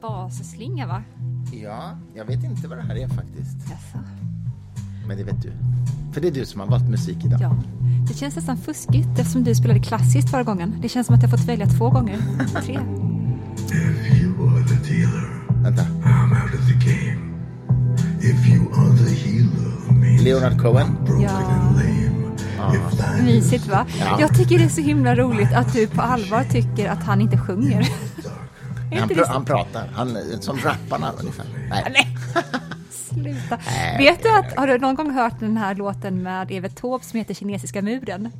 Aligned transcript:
basslinga 0.00 0.86
va? 0.86 1.02
Ja, 1.52 1.98
jag 2.14 2.24
vet 2.24 2.44
inte 2.44 2.68
vad 2.68 2.78
det 2.78 2.82
här 2.82 2.96
är 2.96 3.08
faktiskt. 3.08 3.70
Jaså? 3.70 3.98
Men 5.06 5.18
det 5.18 5.24
vet 5.24 5.42
du. 5.42 5.52
För 6.12 6.20
det 6.20 6.28
är 6.28 6.32
du 6.32 6.46
som 6.46 6.60
har 6.60 6.66
valt 6.66 6.88
musik 6.88 7.24
idag. 7.24 7.40
Ja. 7.40 7.56
Det 8.08 8.14
känns 8.14 8.36
nästan 8.36 8.56
fuskigt 8.56 9.08
eftersom 9.18 9.44
du 9.44 9.54
spelade 9.54 9.80
klassiskt 9.80 10.30
förra 10.30 10.42
gången. 10.42 10.74
Det 10.82 10.88
känns 10.88 11.06
som 11.06 11.16
att 11.16 11.22
jag 11.22 11.30
fått 11.30 11.48
välja 11.48 11.66
två 11.66 11.90
gånger. 11.90 12.18
Tre. 12.62 12.78
If 13.66 14.22
you 14.22 14.48
are 14.48 14.64
the 14.68 14.92
dealer, 14.92 15.40
Vänta. 15.62 15.82
I'm 15.82 16.42
out 16.42 16.54
of 16.54 16.66
the 16.68 16.90
game. 16.90 17.34
If 18.20 18.48
you 18.48 18.72
are 18.72 18.96
the 18.98 19.14
healer, 19.14 20.22
Leonard 20.22 20.62
Cohen. 20.62 20.96
Ja. 21.22 21.60
that 22.98 23.24
Mysigt 23.24 23.66
va? 23.66 23.86
Ja. 24.00 24.20
Jag 24.20 24.36
tycker 24.36 24.58
det 24.58 24.64
är 24.64 24.68
så 24.68 24.80
himla 24.80 25.14
roligt 25.14 25.52
att 25.52 25.72
du 25.72 25.86
på 25.86 26.02
allvar 26.02 26.44
tycker 26.44 26.88
att 26.88 27.02
han 27.02 27.20
inte 27.20 27.38
sjunger. 27.38 27.88
Han, 28.98 29.08
pr- 29.08 29.26
han 29.26 29.44
pratar. 29.44 29.86
Han, 29.94 30.16
som 30.40 30.58
rapparna 30.58 31.12
ungefär. 31.20 31.46
Nej. 31.70 31.84
Nej. 31.94 32.16
Sluta. 32.90 33.58
Vet 33.98 34.22
du 34.22 34.28
att, 34.38 34.56
har 34.56 34.66
du 34.66 34.78
någon 34.78 34.94
gång 34.94 35.10
hört 35.10 35.40
den 35.40 35.56
här 35.56 35.74
låten 35.74 36.22
med 36.22 36.50
Evert 36.50 36.74
Taube 36.76 37.04
som 37.04 37.18
heter 37.18 37.34
Kinesiska 37.34 37.82
muren? 37.82 38.30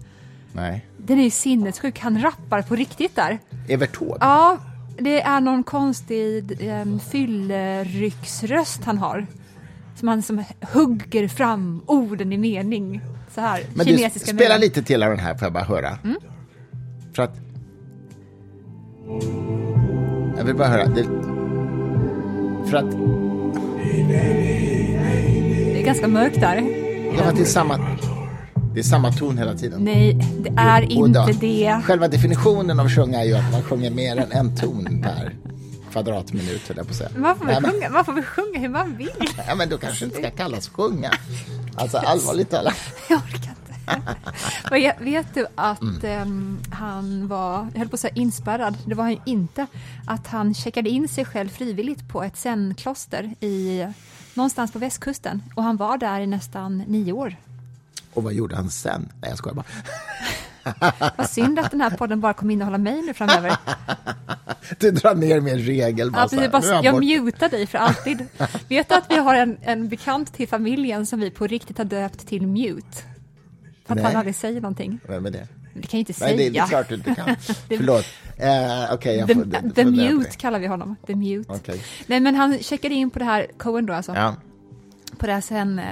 Nej. 0.53 0.87
Den 0.97 1.19
är 1.19 1.23
ju 1.25 1.31
sinnessjuk. 1.31 1.99
Han 1.99 2.23
rappar 2.23 2.63
på 2.63 2.75
riktigt 2.77 3.17
där. 3.17 3.39
Evert 3.69 3.99
Taube. 3.99 4.17
Ja, 4.21 4.59
det 4.99 5.21
är 5.23 5.41
någon 5.41 5.63
konstig 5.63 6.63
um, 6.69 7.01
fyllrycksröst 7.01 8.85
han 8.85 8.99
har. 8.99 9.27
Som 9.97 10.09
han 10.09 10.23
som 10.23 10.45
hugger 10.73 11.29
fram 11.29 11.83
orden 11.87 12.33
i 12.33 12.39
mening. 12.39 13.01
Så 13.35 13.41
här, 13.41 13.63
Men 13.75 13.87
du, 13.87 13.93
kinesiska 13.97 14.27
spela 14.33 14.49
muren. 14.49 14.61
lite 14.61 14.83
till 14.83 15.03
av 15.03 15.11
den 15.11 15.19
här 15.19 15.35
får 15.35 15.47
jag 15.47 15.53
bara 15.53 15.65
höra. 15.65 15.99
Mm. 16.05 16.17
För 17.13 17.23
att... 17.23 17.37
Jag 20.41 20.45
vill 20.45 20.55
bara 20.57 20.69
höra. 20.69 20.87
Det... 20.87 21.03
För 22.71 22.77
att... 22.77 22.91
Det 25.73 25.81
är 25.81 25.85
ganska 25.85 26.09
mörkt 26.09 26.41
där. 26.41 26.57
Ja, 27.19 27.33
det 27.37 27.41
är 27.43 27.45
samma... 27.45 27.79
Det 28.75 28.81
är 28.81 28.85
samma 28.85 29.13
ton 29.13 29.39
hela 29.39 29.55
tiden. 29.55 29.85
Nej, 29.85 30.15
det 30.39 30.51
är 30.57 30.81
då- 30.87 31.07
inte 31.07 31.33
det. 31.41 31.81
Själva 31.85 32.09
definitionen 32.09 32.81
av 32.81 32.89
sjunga 32.89 33.21
är 33.21 33.25
ju 33.25 33.35
att 33.35 33.53
man 33.53 33.63
sjunger 33.63 33.91
mer 33.91 34.17
än 34.17 34.33
en 34.33 34.57
ton 34.57 35.03
per 35.03 35.35
kvadratminut, 35.93 36.69
höll 36.69 36.77
jag 36.77 36.87
på 36.87 36.91
att 36.91 36.97
säga. 36.97 37.11
Man 37.17 37.37
får, 37.39 37.45
Nej, 37.45 37.55
väl 37.55 37.63
men- 37.63 37.71
sjunga, 37.73 37.89
man 37.91 38.05
får 38.05 38.13
väl 38.13 38.25
sjunga 38.25 38.59
hur 38.59 38.69
man 38.69 38.97
vill. 38.97 39.11
Ja, 39.49 39.55
men 39.55 39.69
då 39.69 39.79
kanske 39.79 40.05
det 40.05 40.17
inte 40.17 40.29
ska 40.29 40.31
kallas 40.43 40.69
sjunga. 40.69 41.11
Alltså 41.77 41.99
allvarligt 41.99 42.51
talat. 42.51 42.75
Jag 43.09 43.19
orkar 43.19 43.37
inte. 43.37 43.55
Jag- 44.79 44.99
vet 45.01 45.35
du 45.35 45.47
att 45.55 45.83
Mm. 45.83 46.01
ehm, 46.05 46.59
han 46.71 47.29
var, 47.29 47.69
jag 47.73 47.79
höll 47.79 47.89
på 47.89 47.95
att 47.95 48.01
säga 48.01 48.15
inspärrad, 48.15 48.77
det 48.87 48.95
var 48.95 49.05
han 49.05 49.13
ju 49.13 49.19
inte, 49.25 49.67
att 50.07 50.27
han 50.27 50.55
checkade 50.55 50.91
in 50.91 51.09
sig 51.09 51.25
själv 51.25 51.49
frivilligt 51.49 52.09
på 52.09 52.23
ett 52.23 52.37
zen-kloster 52.37 53.35
i 53.41 53.87
någonstans 54.35 54.73
på 54.73 54.79
västkusten 54.79 55.43
och 55.55 55.63
han 55.63 55.77
var 55.77 55.99
där 55.99 56.21
i 56.21 56.27
nästan 56.27 56.79
nio 56.79 57.13
år. 57.13 57.37
Och 58.15 58.23
vad 58.23 58.33
gjorde 58.33 58.57
han 58.57 58.71
sen? 58.71 59.09
Nej, 59.21 59.31
jag 59.31 59.39
skojar 59.39 59.55
bara. 59.55 59.65
Vad 61.17 61.31
synd 61.31 61.59
att 61.59 61.71
den 61.71 61.81
här 61.81 61.91
podden 61.91 62.21
bara 62.21 62.33
kommer 62.33 62.55
innehålla 62.55 62.79
mig 62.79 63.03
nu 63.03 63.15
framöver. 63.15 63.57
Du 64.79 64.91
drar 64.91 65.15
ner 65.15 65.37
en 65.37 65.59
regel. 65.59 66.11
Bara 66.11 66.29
Ja, 66.33 66.49
bara, 66.49 66.83
jag 66.85 66.95
bort. 66.95 67.03
mutar 67.05 67.49
dig 67.49 67.67
för 67.67 67.79
alltid. 67.79 68.27
Vet 68.69 68.89
du 68.89 68.95
att 68.95 69.05
vi 69.11 69.17
har 69.17 69.35
en, 69.35 69.57
en 69.63 69.89
bekant 69.89 70.33
till 70.33 70.49
familjen 70.49 71.07
som 71.07 71.21
vi 71.21 71.31
på 71.31 71.47
riktigt 71.47 71.79
har 71.79 71.85
döpt 71.85 72.27
till 72.29 72.47
Mute? 72.47 73.03
Att 73.91 73.97
Nej. 73.97 74.05
han 74.05 74.17
aldrig 74.17 74.35
säger 74.35 74.61
någonting. 74.61 75.01
Vem 75.09 75.27
är 75.27 75.31
det? 75.31 75.49
Det 75.75 75.87
kan 75.87 76.01
jag 76.01 76.09
inte 76.09 76.13
Nej, 76.25 76.37
säga. 76.37 76.37
det, 76.37 76.51
det 76.51 76.59
är 76.59 76.67
klart 76.67 76.89
du 76.89 76.95
inte 76.95 77.15
kan. 77.15 77.37
Förlåt. 77.69 78.05
Eh, 78.37 78.95
Okej, 78.95 79.17
jag 79.17 79.29
The, 79.29 79.35
får... 79.35 79.45
det- 79.45 79.61
det 79.61 79.71
the 79.75 79.85
Mute 79.85 80.31
kallar 80.37 80.59
vi 80.59 80.67
honom. 80.67 80.97
The 81.07 81.15
Mute. 81.15 81.53
Okej. 81.53 81.83
Nej, 82.07 82.21
men 82.21 82.35
han 82.35 82.59
checkade 82.59 82.95
in 82.95 83.11
på 83.11 83.19
det 83.19 83.25
här, 83.25 83.47
Cohen 83.59 83.87
då 83.87 83.93
alltså, 83.93 84.15
Ja. 84.15 84.37
på 85.19 85.27
det 85.27 85.33
här 85.33 85.41
sen, 85.41 85.79
eh, 85.79 85.85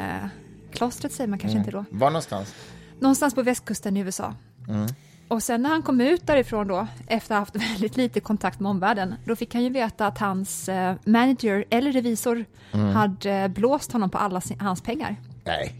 klostret 0.73 1.12
säger 1.12 1.28
man 1.28 1.39
kanske 1.39 1.59
inte 1.59 1.71
då. 1.71 1.84
Var 1.91 2.11
någonstans? 2.11 2.55
Någonstans 3.00 3.34
på 3.34 3.43
västkusten 3.43 3.97
i 3.97 4.00
USA. 4.00 4.34
Och 5.28 5.43
sen 5.43 5.62
när 5.62 5.71
han 5.71 5.83
kom 5.83 6.00
ut 6.00 6.27
därifrån 6.27 6.69
då, 6.69 6.87
efter 7.06 7.34
att 7.34 7.39
ha 7.39 7.59
haft 7.61 7.71
väldigt 7.75 7.97
lite 7.97 8.21
kontakt 8.21 8.61
med 8.61 8.71
omvärlden, 8.71 9.15
då 9.25 9.37
fick 9.37 9.55
han 9.55 9.62
ju 9.65 9.71
veta 9.71 10.06
att 10.06 10.19
hans 10.19 10.69
eh, 10.69 10.94
manager 11.05 11.65
eller 11.71 11.93
revisor 11.93 12.44
hade 12.94 13.31
eh, 13.33 13.49
blåst 13.49 13.93
honom 13.93 14.11
på 14.11 14.19
alla 14.19 14.41
sin, 14.41 14.61
hans 14.61 14.81
pengar. 14.81 15.17
Nej. 15.44 15.75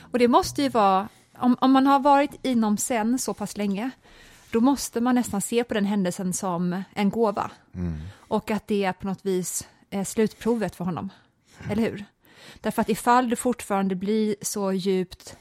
Och 0.00 0.18
det 0.18 0.28
måste 0.28 0.62
ju 0.62 0.68
vara, 0.68 1.08
om, 1.38 1.56
om 1.60 1.72
man 1.72 1.86
har 1.86 2.00
varit 2.00 2.30
inom 2.42 2.76
sen 2.76 3.18
så 3.18 3.34
pass 3.34 3.56
länge, 3.56 3.90
då 4.50 4.60
måste 4.60 5.00
man 5.00 5.14
nästan 5.14 5.40
se 5.40 5.64
på 5.64 5.74
den 5.74 5.84
händelsen 5.84 6.32
som 6.32 6.82
en 6.94 7.10
gåva. 7.10 7.50
Och 8.16 8.50
att 8.50 8.66
det 8.66 8.84
är 8.84 8.92
på 8.92 9.06
något 9.06 9.26
vis 9.26 9.68
eh, 9.90 10.04
slutprovet 10.04 10.76
för 10.76 10.84
honom. 10.84 11.10
Eller 11.70 11.82
hur? 11.82 12.04
Därför 12.60 12.82
att 12.82 12.88
ifall 12.88 13.30
du 13.30 13.36
fortfarande 13.36 13.94
blir 13.94 14.36
så 14.42 14.72
djupt, 14.72 15.36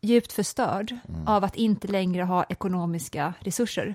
djupt 0.00 0.32
förstörd 0.32 0.96
av 1.26 1.44
att 1.44 1.56
inte 1.56 1.88
längre 1.88 2.22
ha 2.22 2.44
ekonomiska 2.48 3.34
resurser, 3.40 3.94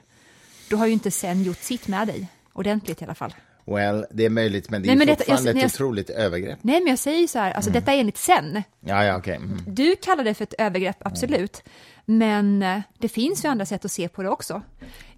då 0.70 0.78
har 0.78 0.86
ju 0.86 0.94
inte 0.94 1.12
sen 1.12 1.44
gjort 1.44 1.58
sitt 1.60 1.88
med 1.88 2.08
dig. 2.08 2.28
Ordentligt 2.54 3.02
i 3.02 3.06
alla 3.06 3.16
fall. 3.16 3.34
Well, 3.66 4.06
det 4.12 4.26
är 4.26 4.30
möjligt, 4.30 4.70
men 4.70 4.82
det 4.82 4.86
är 4.86 4.88
Nej, 4.88 4.96
men 4.98 5.08
detta- 5.08 5.18
fortfarande 5.20 5.50
jag- 5.50 5.56
ett 5.58 5.62
jag- 5.62 5.72
otroligt 5.72 6.10
övergrepp. 6.10 6.60
Nej, 6.62 6.80
men 6.80 6.88
jag 6.90 7.00
säger 7.00 7.28
så 7.28 7.40
här, 7.40 7.52
alltså 7.52 7.72
detta 7.72 7.94
är 7.94 7.98
enligt 8.00 8.18
sen. 8.18 8.64
Ja, 8.80 9.04
ja, 9.06 9.18
okej. 9.18 9.36
Mm. 9.36 9.58
Du 9.68 9.96
kallar 9.96 10.24
det 10.24 10.34
för 10.34 10.44
ett 10.44 10.54
övergrepp, 10.58 10.98
absolut. 11.08 11.64
Men 12.06 12.64
eh, 12.64 12.80
det 12.98 13.08
finns 13.10 13.46
ju 13.46 13.50
andra 13.50 13.66
sätt 13.66 13.86
att 13.86 13.92
se 13.92 14.08
på 14.08 14.24
det 14.24 14.30
också. 14.30 14.62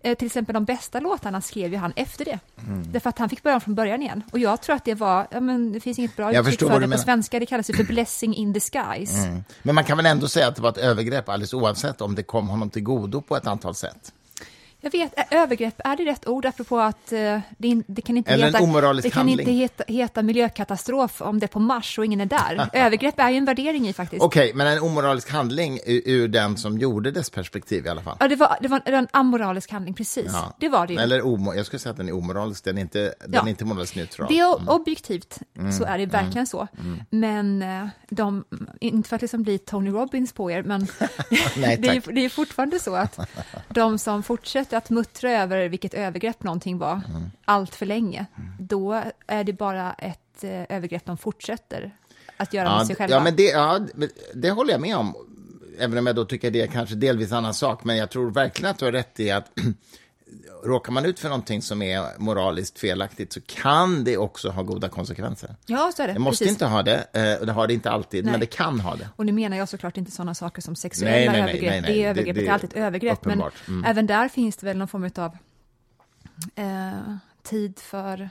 Eh, 0.03 0.17
till 0.17 0.25
exempel 0.25 0.53
de 0.53 0.65
bästa 0.65 0.99
låtarna 0.99 1.41
skrev 1.41 1.71
ju 1.71 1.77
han 1.77 1.93
efter 1.95 2.25
det. 2.25 2.39
Mm. 2.67 2.91
Därför 2.91 3.09
att 3.09 3.19
han 3.19 3.29
fick 3.29 3.43
börja 3.43 3.59
från 3.59 3.75
början 3.75 4.01
igen. 4.01 4.23
Och 4.31 4.39
jag 4.39 4.61
tror 4.61 4.75
att 4.75 4.85
det 4.85 4.93
var, 4.93 5.27
ja 5.31 5.39
men 5.39 5.71
det 5.71 5.79
finns 5.79 5.99
inget 5.99 6.15
bra 6.15 6.33
Jag 6.33 6.47
uttryck 6.47 6.69
för 6.69 6.79
det 6.79 6.87
på 6.87 6.97
svenska, 6.97 7.39
det 7.39 7.45
kallas 7.45 7.69
ju 7.69 7.73
för 7.73 7.83
blessing 7.83 8.35
in 8.35 8.53
disguise. 8.53 9.17
Mm. 9.27 9.43
Men 9.63 9.75
man 9.75 9.83
kan 9.83 9.97
väl 9.97 10.05
ändå 10.05 10.27
säga 10.27 10.47
att 10.47 10.55
det 10.55 10.61
var 10.61 10.69
ett 10.69 10.77
övergrepp 10.77 11.29
alldeles 11.29 11.53
oavsett 11.53 12.01
om 12.01 12.15
det 12.15 12.23
kom 12.23 12.47
honom 12.49 12.69
till 12.69 12.83
godo 12.83 13.21
på 13.21 13.37
ett 13.37 13.47
antal 13.47 13.75
sätt. 13.75 14.13
Jag 14.85 14.91
vet, 14.91 15.13
övergrepp, 15.31 15.81
är 15.83 15.95
det 15.97 16.03
rätt 16.05 16.27
ord 16.27 16.45
apropå 16.45 16.79
att 16.79 17.11
eh, 17.11 17.39
det, 17.57 17.83
det 17.87 18.01
kan 18.01 18.17
inte 18.17 18.31
Eller 18.31 18.45
heta, 18.45 18.93
det 18.93 19.09
kan 19.09 19.29
inte 19.29 19.51
heta, 19.51 19.83
heta 19.87 20.21
miljökatastrof 20.21 21.21
om 21.21 21.39
det 21.39 21.45
är 21.45 21.47
på 21.47 21.59
Mars 21.59 21.97
och 21.99 22.05
ingen 22.05 22.21
är 22.21 22.25
där. 22.25 22.69
övergrepp 22.73 23.19
är 23.19 23.29
ju 23.29 23.37
en 23.37 23.45
värdering 23.45 23.87
i 23.87 23.93
faktiskt. 23.93 24.21
Okej, 24.23 24.51
men 24.55 24.67
en 24.67 24.79
omoralisk 24.79 25.29
handling 25.31 25.79
ur, 25.85 26.01
ur 26.05 26.27
den 26.27 26.57
som 26.57 26.77
gjorde 26.77 27.11
dess 27.11 27.29
perspektiv 27.29 27.85
i 27.85 27.89
alla 27.89 28.01
fall. 28.01 28.17
Ja, 28.19 28.27
det 28.27 28.35
var, 28.35 28.57
det 28.61 28.67
var 28.67 28.81
en 28.85 29.07
amoralisk 29.11 29.71
handling, 29.71 29.93
precis. 29.93 30.31
Ja. 30.33 30.55
Det 30.59 30.69
var 30.69 30.87
det 30.87 30.93
ju. 30.93 30.99
Eller 30.99 31.21
omo- 31.21 31.55
jag 31.55 31.65
skulle 31.65 31.79
säga 31.79 31.91
att 31.91 31.97
den 31.97 32.09
är 32.09 32.15
omoralisk, 32.15 32.63
den 32.63 32.77
är 32.77 32.81
inte, 32.81 32.99
den 33.19 33.33
Ja. 33.33 33.41
är 33.45 33.49
inte 33.49 33.65
moraliskt 33.65 33.95
neutral. 33.95 34.27
Det 34.29 34.39
är 34.39 34.69
objektivt, 34.71 35.39
så 35.77 35.83
är 35.83 35.97
det 35.97 36.05
verkligen 36.05 36.47
så. 36.47 36.67
Men 37.09 37.61
eh, 37.61 37.87
de, 38.09 38.43
inte 38.79 39.09
för 39.09 39.15
att 39.15 39.21
liksom 39.21 39.43
bli 39.43 39.57
Tony 39.57 39.89
Robbins 39.89 40.33
på 40.33 40.51
er, 40.51 40.63
men 40.63 40.87
Nej, 41.57 41.77
det, 41.81 41.87
är, 41.89 42.13
det 42.13 42.25
är 42.25 42.29
fortfarande 42.29 42.79
så 42.79 42.95
att 42.95 43.19
de 43.69 43.99
som 43.99 44.23
fortsätter 44.23 44.72
att 44.73 44.89
muttra 44.89 45.31
över 45.31 45.67
vilket 45.69 45.93
övergrepp 45.93 46.43
någonting 46.43 46.77
var 46.77 47.01
allt 47.45 47.75
för 47.75 47.85
länge, 47.85 48.25
då 48.59 49.03
är 49.27 49.43
det 49.43 49.53
bara 49.53 49.93
ett 49.93 50.43
eh, 50.43 50.75
övergrepp 50.77 51.05
de 51.05 51.17
fortsätter 51.17 51.91
att 52.37 52.53
göra 52.53 52.67
Ja, 52.67 52.77
med 52.77 52.87
sig 52.87 52.95
själva. 52.95 53.15
ja, 53.15 53.23
men 53.23 53.35
det, 53.35 53.43
ja, 53.49 53.79
det 54.33 54.51
håller 54.51 54.71
jag 54.71 54.81
med 54.81 54.97
om. 54.97 55.15
Även 55.79 55.97
om 55.97 56.07
jag 56.07 56.15
då 56.15 56.25
tycker 56.25 56.51
det 56.51 56.61
är 56.61 56.67
kanske 56.67 56.95
delvis 56.95 57.31
annan 57.31 57.53
sak. 57.53 57.83
Men 57.83 57.97
jag 57.97 58.09
tror 58.09 58.31
verkligen 58.31 58.71
att 58.71 58.77
du 58.79 58.85
har 58.85 58.91
rätt 58.91 59.19
i 59.19 59.31
att 59.31 59.51
råkar 60.63 60.91
man 60.91 61.05
ut 61.05 61.19
för 61.19 61.29
någonting 61.29 61.61
som 61.61 61.81
är 61.81 62.19
moraliskt 62.19 62.79
felaktigt 62.79 63.33
så 63.33 63.41
kan 63.41 64.03
det 64.03 64.17
också 64.17 64.49
ha 64.49 64.63
goda 64.63 64.89
konsekvenser. 64.89 65.55
ja, 65.65 65.91
så 65.95 66.03
är 66.03 66.07
det. 66.07 66.13
Det 66.13 66.19
måste 66.19 66.43
precis. 66.43 66.55
inte 66.55 66.65
ha 66.65 66.83
det, 66.83 67.07
eh, 67.13 67.39
och 67.39 67.45
det 67.45 67.51
har 67.51 67.67
det 67.67 67.73
inte 67.73 67.91
alltid, 67.91 68.23
Nej. 68.25 68.31
men 68.31 68.39
det 68.39 68.45
kan 68.45 68.79
ha 68.79 68.95
det. 68.95 69.09
Och 69.15 69.25
nu 69.25 69.31
menar 69.31 69.57
jag 69.57 69.69
såklart 69.69 69.97
inte 69.97 70.11
sådana 70.11 70.35
saker 70.35 70.61
som 70.61 70.75
sexuella 70.75 71.15
Nej, 71.15 71.29
nej, 71.29 71.41
övergrepp. 71.41 71.71
nej, 71.71 71.81
nej. 71.81 71.93
Det 71.93 72.03
är 72.03 72.09
övergrepp, 72.09 72.35
det, 72.35 72.41
det 72.41 72.47
är 72.47 72.49
är 72.49 72.53
alltid 72.53 72.69
ett 72.69 72.77
övergrepp. 72.77 73.25
Men 73.25 73.31
uppenbart. 73.31 73.67
Mm. 73.67 73.85
även 73.85 74.07
där 74.07 74.27
finns 74.29 74.55
det 74.57 74.65
väl 74.65 74.77
någon 74.77 74.87
form 74.87 75.09
av 75.15 75.37
eh, 76.55 77.15
tid 77.43 77.79
för 77.79 78.29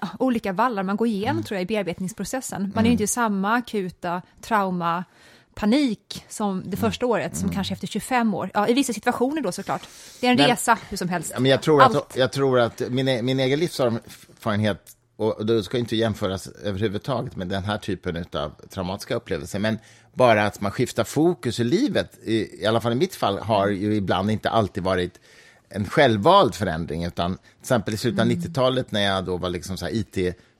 ja, 0.00 0.08
olika 0.18 0.52
vallar 0.52 0.82
man 0.82 0.96
går 0.96 1.06
igenom 1.08 1.30
Mm. 1.36 1.44
tror 1.44 1.56
jag 1.56 1.62
i 1.62 1.66
bearbetningsprocessen. 1.66 2.72
Man 2.74 2.84
är 2.84 2.88
ju 2.88 2.92
inte 2.92 3.04
i 3.04 3.06
samma 3.06 3.54
akuta 3.54 4.22
trauma 4.40 5.04
panik 5.54 6.24
som 6.28 6.50
Mm. 6.58 6.70
det 6.70 6.76
första 6.76 7.06
året, 7.06 7.36
som 7.36 7.50
kanske 7.50 7.74
efter 7.74 7.86
25 7.86 8.34
år. 8.34 8.50
Ja, 8.54 8.68
I 8.68 8.72
vissa 8.72 8.92
situationer 8.92 9.40
då 9.42 9.52
såklart. 9.52 9.82
Det 10.20 10.26
är 10.26 10.30
en 10.30 10.36
Men- 10.36 10.46
resa 10.46 10.78
hur 10.88 10.96
som 10.96 11.08
helst. 11.08 11.32
Men 11.38 11.50
jag 11.50 11.62
tror 11.62 11.82
Allt. 11.82 11.96
att, 11.96 12.16
jag 12.16 12.32
tror 12.32 12.60
att 12.60 12.82
min, 12.90 13.08
e- 13.08 13.22
min 13.22 13.40
egen 13.40 13.58
livserfarenhet, 13.58 14.96
och 15.16 15.38
och 15.38 15.46
då 15.46 15.62
ska 15.62 15.78
inte 15.78 15.96
jämföras 15.96 16.46
överhuvudtaget 16.46 17.36
med 17.36 17.48
den 17.48 17.64
här 17.64 17.78
typen 17.78 18.24
av 18.32 18.52
traumatiska 18.70 19.14
upplevelser, 19.14 19.58
men 19.58 19.78
bara 20.14 20.46
att 20.46 20.60
man 20.60 20.72
skiftar 20.72 21.04
fokus 21.04 21.60
i 21.60 21.64
livet, 21.64 22.18
i, 22.24 22.62
i 22.62 22.66
alla 22.66 22.80
fall 22.80 22.92
i 22.92 22.94
mitt 22.94 23.14
fall, 23.14 23.38
har 23.38 23.68
ju 23.68 23.94
ibland 23.94 24.30
inte 24.30 24.50
alltid 24.50 24.82
varit 24.82 25.20
en 25.68 25.86
självvald 25.86 26.54
förändring, 26.54 27.04
utan 27.04 27.34
till 27.36 27.44
exempel 27.60 27.94
i 27.94 27.96
slutet 27.96 28.20
av 28.20 28.26
90-talet 28.26 28.92
när 28.92 29.00
jag 29.00 29.24
då 29.24 29.36
var 29.36 29.48
liksom 29.50 29.76
så 29.76 29.84
här 29.84 29.92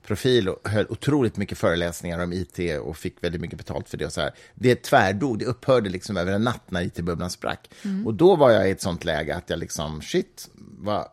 IT-profil 0.03 0.49
och 0.49 0.69
höll 0.69 0.85
otroligt 0.89 1.37
mycket 1.37 1.57
föreläsningar 1.57 2.19
om 2.19 2.33
IT 2.33 2.59
och 2.81 2.97
fick 2.97 3.23
väldigt 3.23 3.41
mycket 3.41 3.57
betalt 3.57 3.89
för 3.89 3.97
det. 3.97 4.05
Och 4.05 4.13
så 4.13 4.21
här. 4.21 4.31
Det 4.55 4.75
tvärdog, 4.75 5.39
det 5.39 5.45
upphörde 5.45 5.89
liksom 5.89 6.17
över 6.17 6.31
en 6.31 6.41
natt 6.41 6.71
när 6.71 6.81
IT-bubblan 6.81 7.29
sprack. 7.29 7.69
Och 8.05 8.13
då 8.13 8.35
var 8.35 8.51
jag 8.51 8.67
i 8.67 8.71
ett 8.71 8.81
sånt 8.81 9.05
läge 9.05 9.35
att 9.35 9.49
jag 9.49 9.59
liksom, 9.59 10.01
shit, 10.01 10.49
vad, 10.55 11.07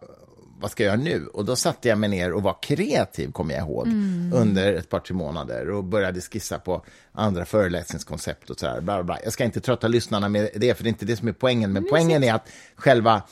vad 0.60 0.70
ska 0.70 0.84
jag 0.84 0.90
göra 0.90 1.02
nu? 1.02 1.26
Och 1.26 1.44
då 1.44 1.56
satte 1.56 1.88
jag 1.88 1.98
mig 1.98 2.08
ner 2.08 2.32
och 2.32 2.42
var 2.42 2.56
kreativ, 2.62 3.32
kommer 3.32 3.54
jag 3.54 3.62
ihåg, 3.62 3.86
under 4.34 4.74
ett 4.74 4.88
par, 4.88 5.00
tre 5.00 5.14
månader 5.16 5.70
och 5.70 5.84
började 5.84 6.20
skissa 6.20 6.58
på 6.58 6.84
andra 7.12 7.44
föreläsningskoncept 7.44 8.50
och 8.50 8.58
så. 8.58 8.66
Bla, 8.66 8.82
bla, 8.82 9.02
bla. 9.02 9.18
Jag 9.24 9.32
ska 9.32 9.44
inte 9.44 9.60
trötta 9.60 9.88
lyssnarna 9.88 10.28
med 10.28 10.50
det, 10.54 10.74
för 10.74 10.84
det 10.84 10.88
är 10.88 10.92
inte 10.92 11.04
det 11.04 11.16
som 11.16 11.28
är 11.28 11.32
poängen. 11.32 11.72
Men 11.72 11.86
poängen 11.90 12.24
är 12.24 12.34
att 12.34 12.48
själva, 12.76 13.22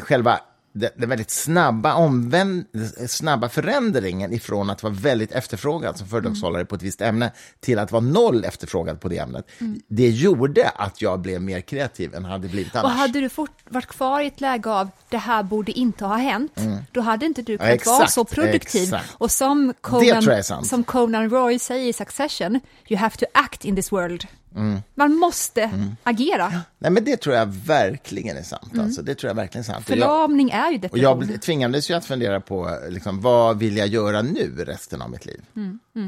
själva 0.00 0.40
den, 0.72 1.08
väldigt 1.08 1.30
snabba, 1.30 1.94
omvänd, 1.94 2.64
snabba 3.08 3.48
förändringen 3.48 4.32
ifrån 4.32 4.70
att 4.70 4.82
vara 4.82 4.92
väldigt 4.92 5.32
efterfrågad 5.32 5.98
som 5.98 6.08
föredragshållare 6.08 6.64
på 6.64 6.74
ett 6.74 6.82
visst 6.82 7.00
ämne 7.00 7.32
till 7.60 7.78
att 7.78 7.92
vara 7.92 8.02
noll 8.02 8.44
efterfrågad 8.44 9.00
på 9.00 9.08
det 9.08 9.18
ämnet. 9.18 9.46
Det 9.88 10.08
gjorde 10.08 10.68
att 10.68 11.02
jag 11.02 11.20
blev 11.20 11.42
mer 11.42 11.60
kreativ 11.60 12.14
än 12.14 12.24
hade 12.24 12.48
blivit 12.48 12.76
annars. 12.76 12.84
Och 12.84 12.90
hade 12.90 13.20
du 13.20 13.28
fort, 13.28 13.50
varit 13.68 13.86
kvar 13.86 14.20
i 14.20 14.26
ett 14.26 14.40
läge 14.40 14.70
av 14.70 14.90
det 15.08 15.18
här 15.18 15.42
borde 15.42 15.72
inte 15.72 16.04
ha 16.04 16.16
hänt, 16.16 16.60
då 16.92 17.00
hade 17.00 17.26
inte 17.26 17.42
du 17.42 17.58
kunnat 17.58 17.60
vara 17.60 17.74
exakt, 17.74 18.12
så 18.12 18.24
produktiv. 18.24 18.82
exakt. 18.82 19.14
Och 19.18 19.30
som 19.30 19.74
Conan, 19.80 20.44
som 20.64 20.84
Conan 20.84 21.30
Roy 21.30 21.58
säger 21.58 21.88
i 21.88 21.92
Succession, 21.92 22.60
you 22.88 23.00
have 23.00 23.16
to 23.16 23.24
act 23.34 23.64
in 23.64 23.76
this 23.76 23.92
world. 23.92 24.26
Mm. 24.58 24.80
Man 24.94 25.14
måste 25.14 25.70
agera. 26.02 26.52
Nej, 26.78 26.90
men 26.90 27.04
det 27.04 27.16
tror 27.16 27.34
jag 27.34 27.46
verkligen 27.46 28.36
är 28.36 28.42
sant. 28.42 28.78
Alltså. 28.78 29.02
Det 29.02 29.14
tror 29.14 29.28
jag 29.30 29.34
verkligen 29.34 29.64
sant. 29.64 29.84
Och 29.90 29.96
jag- 29.96 29.98
Förlamning 29.98 30.50
är 30.50 30.68
ju 30.70 30.74
Och 30.74 30.80
depression. 30.80 31.28
jag 31.30 31.42
tvingades 31.42 31.90
ju 31.90 31.94
att 31.94 32.04
fundera 32.04 32.40
på 32.40 32.78
liksom, 32.88 33.20
vad 33.20 33.58
vill 33.58 33.76
jag 33.76 33.88
göra 33.88 34.22
nu 34.22 34.54
resten 34.66 35.02
av 35.02 35.10
mitt 35.10 35.26
liv. 35.26 35.40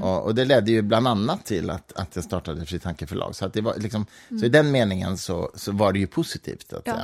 Och, 0.02 0.24
och 0.24 0.34
det 0.34 0.44
ledde 0.44 0.70
ju 0.70 0.82
bland 0.82 1.08
annat 1.08 1.44
till 1.46 1.70
att, 1.70 1.92
att 1.92 2.16
jag 2.16 2.24
startade 2.24 2.66
Fri 2.66 2.78
Tanke 2.78 3.06
förlag. 3.06 3.34
Så, 3.36 3.44
att 3.46 3.52
det 3.52 3.60
var, 3.60 3.74
liksom, 3.76 4.06
så 4.40 4.44
i 4.46 4.48
den 4.48 4.70
meningen 4.70 5.18
så, 5.18 5.50
så 5.54 5.72
var 5.72 5.92
det 5.92 5.98
ju 5.98 6.06
positivt. 6.06 6.72
Att, 6.72 6.82
Ja. 6.86 6.94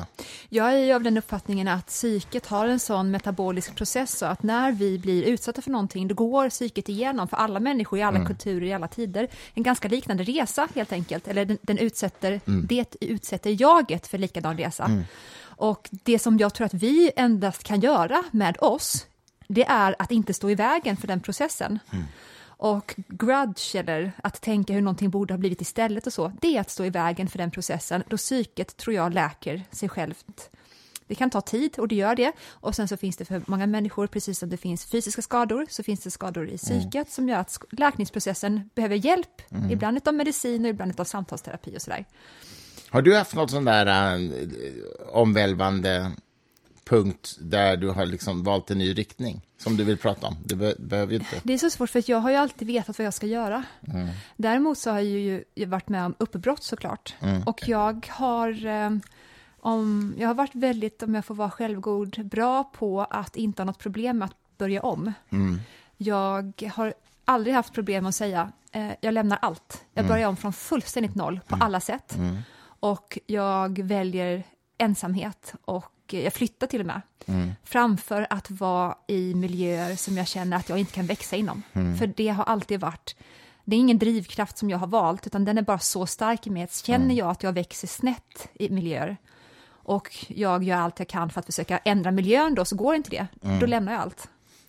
Jag 0.49 0.72
är 0.75 0.78
ju 0.78 0.92
av 0.92 1.02
den 1.02 1.16
uppfattningen 1.19 1.69
att 1.69 1.87
psyket 1.87 2.46
har 2.46 2.69
en 2.69 2.78
sån 2.78 3.10
metabolisk 3.10 3.75
process 3.75 4.19
så 4.19 4.26
att 4.26 4.42
när 4.42 4.72
vi 4.72 4.99
blir 4.99 5.22
utsatta 5.25 5.62
för 5.62 5.70
någonting, 5.70 6.08
då 6.08 6.14
går 6.14 6.50
psyket 6.50 6.88
igenom, 6.88 7.28
för 7.28 7.37
alla 7.37 7.60
människor 7.60 7.99
i 7.99 8.02
alla 8.02 8.16
Mm. 8.16 8.26
kulturer, 8.26 8.66
i 8.66 8.72
alla 8.72 8.88
tider, 8.88 9.28
en 9.54 9.62
ganska 9.62 9.88
liknande 9.88 10.25
resa 10.25 10.69
helt 10.75 10.92
enkelt. 10.92 11.28
Eller 11.37 11.44
den, 11.44 11.59
den 11.62 11.79
utsätter, 11.79 12.41
Mm. 12.47 12.67
det 12.69 12.97
utsätter 13.00 13.61
jaget 13.61 14.06
för 14.06 14.19
likadan 14.19 14.59
resa. 14.59 14.91
Och 15.59 15.88
det 15.91 16.19
som 16.19 16.38
jag 16.38 16.55
tror 16.55 16.65
att 16.65 16.75
vi 16.75 17.11
endast 17.17 17.62
kan 17.62 17.81
göra 17.81 18.23
med 18.31 18.56
oss, 18.61 19.06
det 19.49 19.65
är 19.65 19.97
att 19.99 20.11
inte 20.11 20.35
stå 20.35 20.50
i 20.50 20.55
vägen 20.55 20.97
för 20.97 21.06
den 21.06 21.21
processen. 21.21 21.79
Mm. 21.93 22.05
Och 22.59 22.94
grudge, 22.97 23.75
eller 23.77 24.12
att 24.23 24.41
tänka 24.41 24.73
hur 24.73 24.81
någonting 24.81 25.11
borde 25.11 25.35
ha 25.35 25.38
blivit 25.38 25.61
istället 25.61 26.06
och 26.06 26.12
så, 26.12 26.33
det 26.41 26.56
är 26.56 26.61
att 26.61 26.71
stå 26.71 26.85
i 26.85 26.91
vägen 26.91 27.29
för 27.29 27.38
den 27.38 27.50
processen, 27.50 28.03
då 28.09 28.17
psyket, 28.17 28.77
tror 28.77 28.94
jag, 28.97 29.15
läker 29.15 29.62
sig 29.71 29.88
självt. 29.88 30.50
Det 31.06 31.14
kan 31.14 31.31
ta 31.31 31.41
tid 31.41 31.79
och 31.79 31.88
det 31.88 31.94
gör 31.94 32.14
det. 32.14 32.32
Och 32.50 32.75
sen 32.75 32.88
så 32.88 32.97
finns 32.97 33.17
det 33.17 33.25
för 33.25 33.43
många 33.47 33.67
människor, 33.67 34.06
precis 34.06 34.38
som 34.38 34.49
det 34.49 34.56
finns 34.56 34.85
fysiska 34.85 35.23
skador, 35.23 35.67
så 35.69 35.82
finns 35.82 36.00
det 36.00 36.11
skador 36.11 36.49
i 36.49 36.58
psyket 36.58 37.11
som 37.11 37.29
gör 37.29 37.38
att 37.38 37.58
läkningsprocessen 37.70 38.70
behöver 38.75 38.97
hjälp. 38.97 39.43
Ibland 39.70 40.08
av 40.08 40.14
medicin 40.14 40.64
och 40.64 40.70
ibland 40.70 41.00
av 41.00 41.05
samtalsterapi 41.05 41.76
och 41.76 41.82
sådär. 41.82 42.05
Har 42.91 43.03
du 43.03 43.17
haft 43.17 43.35
något 43.35 43.50
sån 43.50 43.64
där 43.64 43.87
äh, 43.87 44.31
omvälvande 45.12 46.12
punkt 46.85 47.37
där 47.41 47.76
du 47.76 47.88
har 47.91 48.06
liksom 48.06 48.43
valt 48.44 48.70
en 48.70 48.79
ny 48.79 48.93
riktning 48.94 49.41
som 49.59 49.76
du 49.76 49.85
vill 49.85 49.99
prata 49.99 50.26
om? 50.26 50.37
Du 50.44 50.55
be- 50.56 50.75
behöver 50.79 51.12
ju 51.12 51.19
inte. 51.19 51.41
Det 51.43 51.52
är 51.55 51.59
så 51.59 51.70
svårt 51.70 51.91
för 51.91 52.02
jag 52.06 52.19
har 52.19 52.31
ju 52.31 52.37
alltid 52.37 52.69
vetat 52.69 52.99
vad 52.99 53.06
jag 53.06 53.14
ska 53.14 53.26
göra. 53.26 53.64
Däremot 54.37 54.79
så 54.79 54.91
har 54.91 54.99
jag 55.00 55.06
ju 55.55 55.67
varit 55.67 55.88
med 55.88 56.05
om 56.06 56.14
uppbrott 56.19 56.62
såklart. 56.62 57.14
Och 57.47 57.69
jag 57.69 58.06
har, 58.11 58.67
eh, 58.67 58.91
om, 59.66 60.14
jag 60.18 60.28
har 60.28 60.34
varit 60.34 60.54
väldigt, 60.54 61.02
om 61.02 61.14
jag 61.14 61.24
får 61.24 61.34
vara 61.34 61.50
självgod, 61.50 62.26
bra 62.26 62.64
på 62.64 63.00
att 63.10 63.36
inte 63.36 63.62
ha 63.62 63.64
något 63.64 63.78
problem 63.78 64.18
med 64.18 64.26
att 64.26 64.58
börja 64.58 64.82
om. 64.82 65.12
Jag 65.96 66.70
har 66.74 66.94
aldrig 67.24 67.54
haft 67.54 67.72
problem 67.72 68.04
med 68.04 68.08
att 68.08 68.14
säga, 68.14 68.52
eh, 68.72 68.90
jag 69.00 69.14
lämnar 69.14 69.38
allt. 69.42 69.84
Jag 69.94 70.04
börjar 70.08 70.28
om 70.28 70.36
från 70.36 70.52
fullständigt 70.52 71.14
noll 71.14 71.40
på 71.46 71.56
alla 71.60 71.80
sätt. 71.80 72.16
Och 72.80 73.18
jag 73.26 73.78
väljer 73.82 74.44
ensamhet 74.78 75.54
och 75.64 75.92
jag 76.10 76.32
flyttar 76.32 76.66
till 76.66 76.80
och 76.80 76.86
med. 76.86 77.00
Framför 77.64 78.26
att 78.30 78.50
vara 78.50 78.94
i 79.06 79.34
miljöer 79.34 79.96
som 79.96 80.16
jag 80.16 80.26
känner 80.26 80.56
att 80.56 80.68
jag 80.68 80.78
inte 80.78 80.92
kan 80.92 81.06
växa 81.06 81.36
inom. 81.36 81.62
För 81.72 82.06
det 82.06 82.28
har 82.28 82.44
alltid 82.44 82.80
varit, 82.80 83.16
det 83.64 83.76
är 83.76 83.80
ingen 83.80 83.98
drivkraft 83.98 84.58
som 84.58 84.70
jag 84.70 84.78
har 84.78 84.86
valt, 84.86 85.26
utan 85.26 85.44
den 85.44 85.58
är 85.58 85.62
bara 85.62 85.78
så 85.78 86.06
stark 86.06 86.46
i 86.46 86.50
mig. 86.50 86.62
att 86.62 86.74
Känner 86.74 87.14
jag 87.14 87.30
att 87.30 87.42
jag 87.42 87.52
växer 87.52 87.88
snett 87.88 88.48
i 88.54 88.70
miljöer 88.70 89.16
och 89.87 90.25
jag 90.29 90.62
gör 90.65 90.77
allt 90.77 90.99
jag 90.99 91.09
kan 91.09 91.31
för 91.31 91.41
att 91.41 91.47
försöka 91.47 91.79
ändra 91.79 92.11
miljön 92.11 92.55
då, 92.55 92.65
så 92.65 92.77
går 92.77 92.94
inte 92.94 93.11
det. 93.11 93.27
Då 93.61 93.67
lämnar 93.67 93.93
jag 93.93 94.00
allt. 94.03 94.29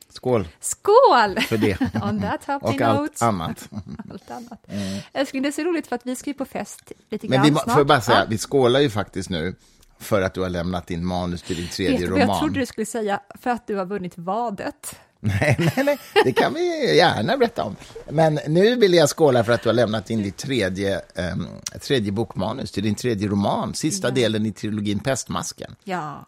Skål 0.09 0.47
Skål! 0.59 1.39
för 1.41 1.57
det. 1.57 1.81
On 2.03 2.21
that 2.21 2.45
happy 2.45 2.65
Och 2.65 2.71
note. 2.73 2.85
allt 2.85 3.21
annat. 3.21 3.69
Allt 4.11 4.31
annat. 4.31 4.65
Älskling, 5.13 5.41
det 5.43 5.49
är 5.49 5.51
så 5.51 5.63
roligt 5.63 5.87
för 5.87 5.95
att 5.95 6.05
vi 6.05 6.15
ska 6.15 6.29
ju 6.29 6.33
på 6.33 6.45
fest 6.45 6.91
lite 7.09 7.27
Men 7.27 7.35
grann 7.37 7.45
vi, 7.45 7.51
må- 7.51 7.59
snart. 7.59 7.73
får 7.73 7.79
jag 7.79 7.87
bara 7.87 8.01
säga, 8.01 8.19
Ja. 8.19 8.25
vi 8.29 8.37
skålar 8.37 8.79
ju 8.79 8.89
faktiskt 8.89 9.29
nu 9.29 9.55
för 9.99 10.21
att 10.21 10.33
du 10.33 10.41
har 10.41 10.49
lämnat 10.49 10.87
din 10.87 11.05
manus 11.05 11.41
till 11.41 11.55
din 11.55 11.65
Vet 11.65 11.73
tredje 11.73 11.97
du 11.97 12.07
vad 12.11 12.19
jag 12.19 12.23
roman. 12.27 12.39
trodde 12.39 12.59
du 12.59 12.65
skulle 12.65 12.85
säga? 12.85 13.19
För 13.41 13.49
att 13.49 13.67
du 13.67 13.75
har 13.75 13.85
vunnit 13.85 14.17
vadet. 14.17 14.99
Nej, 15.21 15.55
nej, 15.59 15.83
nej, 15.85 15.99
det 16.23 16.31
kan 16.31 16.53
vi 16.53 16.95
gärna 16.97 17.37
berätta 17.37 17.63
om. 17.63 17.75
Men 18.09 18.39
nu 18.47 18.75
vill 18.75 18.93
jag 18.93 19.09
skåla 19.09 19.43
för 19.43 19.51
att 19.51 19.61
du 19.63 19.69
har 19.69 19.73
lämnat 19.73 20.09
in 20.09 20.23
ditt 20.23 20.37
tredje, 20.37 21.01
um, 21.33 21.47
tredje 21.81 22.11
bokmanus 22.11 22.71
till 22.71 22.83
din 22.83 22.95
tredje 22.95 23.27
roman, 23.27 23.73
sista 23.73 24.11
delen 24.11 24.45
i 24.45 24.51
trilogin 24.51 24.99
Pestmasken. 24.99 25.75
Ja, 25.83 26.25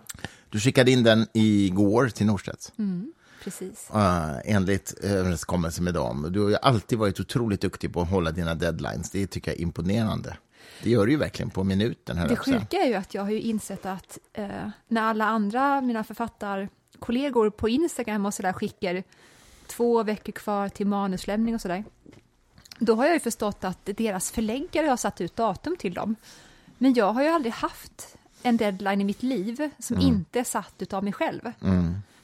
Du 0.49 0.59
skickade 0.59 0.91
in 0.91 1.03
den 1.03 1.27
igår 1.33 2.09
till 2.09 2.25
Norstedts, 2.25 2.71
precis. 3.43 3.89
uh, 3.95 4.37
enligt 4.45 4.93
överenskommelse 5.03 5.81
med 5.81 5.93
dem. 5.93 6.27
Du 6.31 6.41
har 6.43 6.53
alltid 6.53 6.97
varit 6.97 7.19
otroligt 7.19 7.61
duktig 7.61 7.93
på 7.93 8.01
att 8.01 8.09
hålla 8.09 8.31
dina 8.31 8.55
deadlines. 8.55 9.11
Det 9.11 9.27
tycker 9.27 9.51
jag 9.51 9.57
är 9.57 9.61
imponerande. 9.61 10.37
Det 10.83 10.89
gör 10.89 11.05
du 11.05 11.11
ju 11.11 11.17
verkligen 11.17 11.49
på 11.49 11.63
minuten. 11.63 12.17
höll 12.17 12.27
Det 12.29 12.35
sjuka 12.35 12.77
är 12.77 12.87
ju 12.87 12.95
att 12.95 13.13
jag 13.13 13.21
har 13.21 13.31
ju 13.31 13.41
insett 13.41 13.85
att 13.85 14.17
eh, 14.33 14.47
när 14.87 15.01
alla 15.01 15.25
andra, 15.25 15.81
mina 15.81 16.03
författarkollegor 16.99 17.49
på 17.49 17.69
Instagram 17.69 18.25
och 18.25 18.33
sådär 18.33 18.53
skickar 18.53 19.03
två 19.67 20.03
veckor 20.03 20.31
kvar 20.33 20.69
till 20.69 20.87
manuslämning 20.87 21.55
och 21.55 21.61
sådär, 21.61 21.83
då 22.79 22.95
har 22.95 23.05
jag 23.05 23.13
ju 23.13 23.19
förstått 23.19 23.63
att 23.63 23.85
deras 23.85 24.31
förläggare 24.31 24.87
har 24.87 24.97
satt 24.97 25.21
ut 25.21 25.35
datum 25.35 25.75
till 25.77 25.93
dem. 25.93 26.15
Men 26.77 26.93
jag 26.93 27.13
har 27.13 27.21
ju 27.23 27.27
aldrig 27.29 27.53
haft 27.53 28.15
en 28.43 28.57
deadline 28.57 29.01
i 29.01 29.03
mitt 29.03 29.23
liv 29.23 29.69
som 29.79 29.95
Mm. 29.95 30.07
inte 30.07 30.39
är 30.39 30.43
satt 30.43 30.93
av 30.93 31.03
mig 31.03 31.13
själv. 31.13 31.41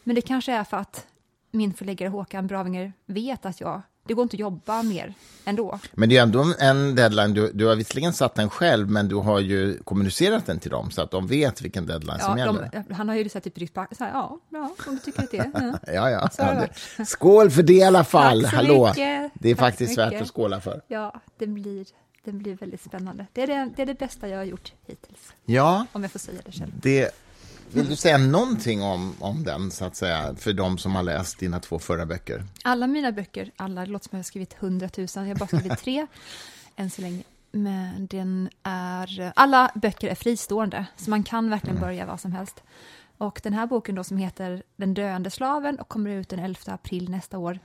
Men 0.03 0.15
det 0.15 0.21
kanske 0.21 0.51
är 0.53 0.63
för 0.63 0.77
att 0.77 1.07
min 1.51 1.73
förläggare 1.73 2.09
Håkan 2.09 2.47
Bravinger 2.47 2.93
vet 3.05 3.45
att 3.45 3.61
jag, 3.61 3.81
det 4.07 4.13
går 4.13 4.23
inte 4.23 4.35
att 4.35 4.39
jobba 4.39 4.83
mer 4.83 5.13
ändå. 5.45 5.79
Men 5.93 6.09
det 6.09 6.17
är 6.17 6.21
ändå 6.23 6.53
en 6.59 6.95
deadline. 6.95 7.33
Du, 7.33 7.51
du 7.53 7.65
har 7.65 7.75
visserligen 7.75 8.13
satt 8.13 8.35
den 8.35 8.49
själv, 8.49 8.89
men 8.89 9.07
du 9.07 9.15
har 9.15 9.39
ju 9.39 9.77
kommunicerat 9.83 10.45
den 10.45 10.59
till 10.59 10.71
dem 10.71 10.91
så 10.91 11.01
att 11.01 11.11
de 11.11 11.27
vet 11.27 11.61
vilken 11.61 11.85
deadline 11.85 12.19
som 12.19 12.37
Ja, 12.37 12.45
gäller. 12.45 12.83
de, 12.87 12.93
han 12.93 13.09
har 13.09 13.15
ju 13.15 13.29
så 13.29 13.37
här 13.37 13.41
typ 13.43 13.57
ryckt 13.57 13.73
på 13.73 13.85
så 13.97 14.03
här, 14.03 14.11
ja, 14.11 14.39
ja, 14.49 14.75
om 14.87 14.95
du 14.95 14.99
tycker 15.01 15.23
att 15.23 15.31
det 15.31 15.37
är. 15.37 15.51
Ja. 15.93 16.09
Ja. 16.09 16.29
Så 16.31 16.41
ja 16.41 16.67
det. 16.97 17.05
Skål 17.05 17.51
för 17.51 17.63
det 17.63 17.73
i 17.73 17.83
alla 17.83 18.03
fall. 18.03 18.41
Tack 18.41 18.49
så 18.51 18.55
Hallå. 18.55 18.87
mycket. 18.87 19.31
Det 19.33 19.49
är 19.49 19.55
Tack 19.55 19.59
faktiskt 19.59 19.97
värt 19.97 20.21
att 20.21 20.27
skåla 20.27 20.61
för. 20.61 20.81
Ja, 20.87 21.21
det 21.37 21.47
blir, 21.47 21.85
det 22.25 22.31
blir 22.31 22.55
väldigt 22.55 22.81
spännande. 22.81 23.25
Det 23.33 23.41
är 23.43 23.47
det, 23.47 23.69
det 23.75 23.81
är 23.81 23.85
det 23.85 23.99
bästa 23.99 24.27
jag 24.27 24.37
har 24.37 24.43
gjort 24.43 24.73
hittills, 24.87 25.33
Ja, 25.45 25.85
om 25.91 26.01
jag 26.01 26.11
får 26.11 26.19
säga 26.19 26.39
det 26.45 26.51
själv. 26.51 26.71
det... 26.81 27.11
Vill 27.71 27.89
du 27.89 27.95
säga 27.95 28.17
någonting 28.17 28.81
om, 28.81 29.15
om 29.19 29.43
den, 29.43 29.71
så 29.71 29.85
att 29.85 29.95
säga, 29.95 30.35
för 30.35 30.53
de 30.53 30.77
som 30.77 30.95
har 30.95 31.03
läst 31.03 31.39
dina 31.39 31.59
två 31.59 31.79
förra 31.79 32.05
böcker? 32.05 32.43
Alla 32.63 32.87
mina 32.87 33.11
böcker, 33.11 33.51
alla, 33.55 33.81
det 33.81 33.91
låter 33.91 34.09
som 34.09 34.15
jag 34.15 34.19
har 34.19 34.23
skrivit 34.23 34.53
hundratusen, 34.53 35.27
jag 35.27 35.35
har 35.35 35.39
bara 35.39 35.59
skrivit 35.59 35.79
tre 35.79 36.07
än 36.75 36.89
så 36.89 37.01
länge. 37.01 37.23
Men 37.51 38.07
den 38.07 38.49
är, 38.63 39.31
alla 39.35 39.71
böcker 39.75 40.07
är 40.07 40.15
fristående, 40.15 40.85
så 40.95 41.09
man 41.09 41.23
kan 41.23 41.49
verkligen 41.49 41.79
börja 41.79 42.05
vad 42.05 42.19
som 42.19 42.31
helst. 42.31 42.63
Och 43.17 43.39
den 43.43 43.53
här 43.53 43.65
boken 43.65 43.95
då 43.95 44.03
som 44.03 44.17
heter 44.17 44.63
Den 44.75 44.93
döende 44.93 45.29
slaven 45.29 45.79
och 45.79 45.87
kommer 45.87 46.09
ut 46.09 46.29
den 46.29 46.39
11 46.39 46.59
april 46.65 47.09
nästa 47.09 47.37
år, 47.37 47.59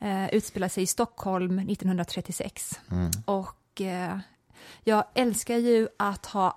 eh, 0.00 0.34
utspelar 0.34 0.68
sig 0.68 0.82
i 0.82 0.86
Stockholm 0.86 1.58
1936. 1.58 2.80
Och 3.24 3.80
eh, 3.80 4.18
jag 4.84 5.04
älskar 5.14 5.56
ju 5.56 5.88
att 5.96 6.26
ha 6.26 6.50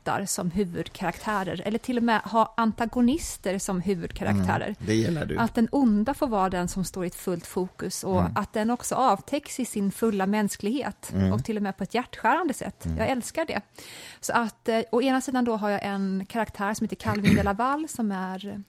antihjältar 0.00 0.26
som 0.26 0.50
huvudkaraktärer, 0.50 1.62
eller 1.64 1.78
till 1.78 1.96
och 1.96 2.02
med 2.02 2.20
ha 2.20 2.54
antagonister 2.56 3.58
som 3.58 3.80
huvudkaraktärer. 3.80 4.74
Det 4.78 4.94
gillar 4.94 5.26
du. 5.26 5.38
Att 5.38 5.54
den 5.54 5.68
onda 5.72 6.14
får 6.14 6.28
vara 6.28 6.50
den 6.50 6.68
som 6.68 6.84
står 6.84 7.04
i 7.04 7.06
ett 7.06 7.14
fullt 7.14 7.46
fokus 7.46 8.04
och 8.04 8.24
att 8.34 8.52
den 8.52 8.70
också 8.70 8.94
avtäcks 8.94 9.60
i 9.60 9.64
sin 9.64 9.92
fulla 9.92 10.26
mänsklighet 10.26 11.12
och 11.32 11.44
till 11.44 11.56
och 11.56 11.62
med 11.62 11.76
på 11.76 11.84
ett 11.84 11.94
hjärtskärande 11.94 12.54
sätt. 12.54 12.86
Jag 12.98 13.08
älskar 13.08 13.46
det. 13.46 13.60
Så 14.20 14.32
att 14.32 14.68
eh, 14.68 14.82
å 14.92 15.02
ena 15.02 15.20
sidan 15.20 15.44
då 15.44 15.56
har 15.56 15.70
jag 15.70 15.84
en 15.84 16.26
karaktär 16.28 16.74
som 16.74 16.84
heter 16.84 16.96
Calvin 16.96 17.36
de 17.36 17.42
Laval 17.42 17.88
som 17.88 18.12
är 18.12 18.62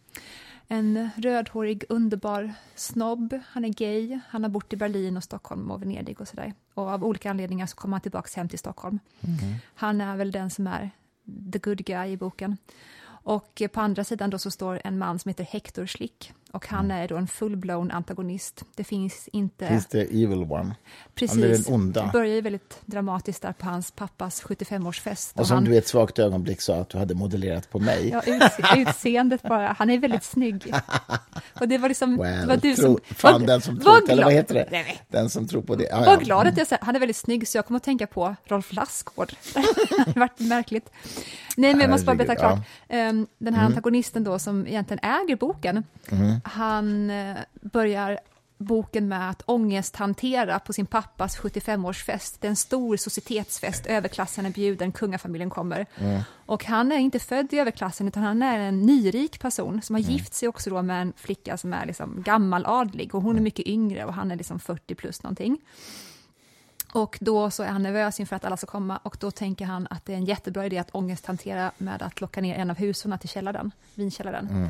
en 0.67 1.09
rödhårig, 1.15 1.83
underbar 1.89 2.53
snobb. 2.75 3.39
Han 3.49 3.65
är 3.65 3.69
gay, 3.69 4.19
han 4.29 4.43
har 4.43 4.49
bott 4.49 4.73
i 4.73 4.75
Berlin 4.75 5.17
och 5.17 5.23
Stockholm 5.23 5.71
och 5.71 5.81
Venedig 5.81 6.21
och 6.21 6.27
sådär. 6.27 6.53
Och 6.73 6.87
av 6.87 7.03
olika 7.03 7.29
anledningar 7.29 7.65
så 7.67 7.75
kommer 7.75 7.93
han 7.93 8.01
tillbaka 8.01 8.29
hem 8.35 8.49
till 8.49 8.59
Stockholm. 8.59 8.99
Han 9.75 10.01
är 10.01 10.15
väl 10.17 10.31
den 10.31 10.49
som 10.49 10.67
är 10.67 10.91
the 11.51 11.59
good 11.59 11.85
guy 11.85 12.11
i 12.11 12.17
boken. 12.17 12.57
Och 13.23 13.61
på 13.71 13.81
andra 13.81 14.03
sidan 14.03 14.29
då 14.29 14.37
så 14.37 14.51
står 14.51 14.81
en 14.83 14.97
man 14.97 15.19
som 15.19 15.29
heter 15.29 15.43
Hector 15.43 15.85
Schlick 15.85 16.33
och 16.51 16.67
han 16.67 16.91
är 16.91 17.07
då 17.07 17.17
en 17.17 17.27
full-blown 17.27 17.91
antagonist. 17.91 18.63
Det 18.75 18.83
finns 18.83 19.29
inte... 19.33 19.67
Finns 19.67 19.85
det 19.87 20.01
evil 20.01 20.51
one? 20.51 20.75
Precis. 21.15 21.67
Han 21.67 21.75
onda. 21.75 22.05
Det 22.05 22.09
börjar 22.11 22.35
ju 22.35 22.41
väldigt 22.41 22.81
dramatiskt 22.85 23.41
där 23.41 23.53
på 23.53 23.65
hans 23.65 23.91
pappas 23.91 24.43
75-årsfest. 24.43 25.39
Och 25.39 25.47
som 25.47 25.55
han, 25.55 25.63
du 25.63 25.73
i 25.73 25.77
ett 25.77 25.87
svagt 25.87 26.19
ögonblick 26.19 26.61
sa 26.61 26.75
att 26.75 26.89
du 26.89 26.97
hade 26.97 27.15
modellerat 27.15 27.69
på 27.69 27.79
mig. 27.79 28.09
Ja, 28.09 28.21
utse, 28.25 28.63
utseendet 28.81 29.41
bara. 29.43 29.75
Han 29.79 29.89
är 29.89 29.97
väldigt 29.97 30.23
snygg. 30.23 30.73
Och 31.59 31.67
det 31.67 31.77
var 31.77 31.87
liksom... 31.89 32.17
Well, 32.17 32.41
det 32.41 32.47
var 32.47 32.57
du 32.57 32.75
tro, 32.75 32.83
som... 32.85 33.15
fan, 33.15 33.41
var- 33.41 33.47
den 33.47 33.61
som 33.61 33.75
var 33.75 33.83
tror, 33.83 34.03
eller 34.03 34.13
glad. 34.15 34.25
vad 34.25 34.33
heter 34.33 34.53
det? 34.55 34.67
Nej, 34.71 34.83
nej. 34.87 35.01
Den 35.07 35.29
som 35.29 35.47
tror 35.47 35.61
på 35.61 35.75
det. 35.75 35.83
Ja, 35.91 35.99
Var 35.99 36.05
ja. 36.13 36.15
glad 36.19 36.47
att 36.47 36.57
jag 36.57 36.67
sa 36.67 36.77
han 36.81 36.95
är 36.95 36.99
väldigt 36.99 37.17
snygg, 37.17 37.47
så 37.47 37.57
jag 37.57 37.65
kommer 37.65 37.77
att 37.77 37.83
tänka 37.83 38.07
på 38.07 38.35
Rolf 38.45 38.73
Lassgård. 38.73 39.31
det 40.05 40.19
varit 40.19 40.39
märkligt. 40.39 40.89
Nej, 41.57 41.73
men 41.73 41.81
jag 41.81 41.89
måste 41.89 42.05
bara 42.05 42.15
berätta 42.15 42.35
klart. 42.35 42.59
Ehm, 42.87 43.27
Den 43.37 43.53
här 43.53 43.65
antagonisten 43.65 44.23
då, 44.23 44.39
som 44.39 44.67
egentligen 44.67 44.99
äger 45.03 45.35
boken, 45.35 45.83
han 46.43 47.09
eh, 47.09 47.37
börjar 47.61 48.19
boken 48.61 49.07
med 49.07 49.29
att 49.29 49.43
ångesthantera 49.45 50.59
på 50.59 50.73
sin 50.73 50.85
pappas 50.85 51.39
75-årsfest. 51.39 52.37
Det 52.39 52.47
är 52.47 52.49
en 52.49 52.55
stor 52.55 52.97
societetsfest, 52.97 53.85
överklassen 53.85 54.45
är 54.45 54.49
bjuden, 54.49 54.91
kungafamiljen 54.91 55.49
kommer. 55.49 55.85
Och 56.45 56.65
han 56.65 56.91
är 56.91 56.97
inte 56.97 57.19
född 57.19 57.53
i 57.53 57.59
överklassen, 57.59 58.07
utan 58.07 58.23
han 58.23 58.41
är 58.41 58.59
en 58.59 58.81
nyrik 58.81 59.39
person 59.39 59.81
som 59.81 59.95
har 59.95 60.01
gift 60.01 60.33
sig 60.33 60.49
också 60.49 60.69
då 60.69 60.81
med 60.81 61.01
en 61.01 61.13
flicka 61.15 61.57
som 61.57 61.73
är 61.73 61.85
liksom 61.85 62.23
gammaladlig 62.23 63.15
och 63.15 63.21
hon 63.21 63.35
är 63.35 63.41
mycket 63.41 63.67
yngre 63.67 64.05
och 64.05 64.13
han 64.13 64.31
är 64.31 64.35
liksom 64.35 64.59
40 64.59 64.95
plus 64.95 65.23
någonting. 65.23 65.57
Och 66.93 67.17
då 67.21 67.51
så 67.51 67.63
är 67.63 67.67
han 67.67 67.83
nervös 67.83 68.19
inför 68.19 68.35
att 68.35 68.45
alla 68.45 68.57
ska 68.57 68.67
komma 68.67 68.97
och 69.03 69.17
då 69.19 69.31
tänker 69.31 69.65
han 69.65 69.87
att 69.89 70.05
det 70.05 70.13
är 70.13 70.17
en 70.17 70.25
jättebra 70.25 70.65
idé 70.65 70.77
att 70.77 70.89
ångesthantera 70.95 71.71
med 71.77 72.01
att 72.01 72.21
locka 72.21 72.41
ner 72.41 72.55
en 72.55 72.69
av 72.69 72.77
husorna 72.77 73.17
till 73.17 73.29
källaren, 73.29 73.71
vinkällaren. 73.95 74.69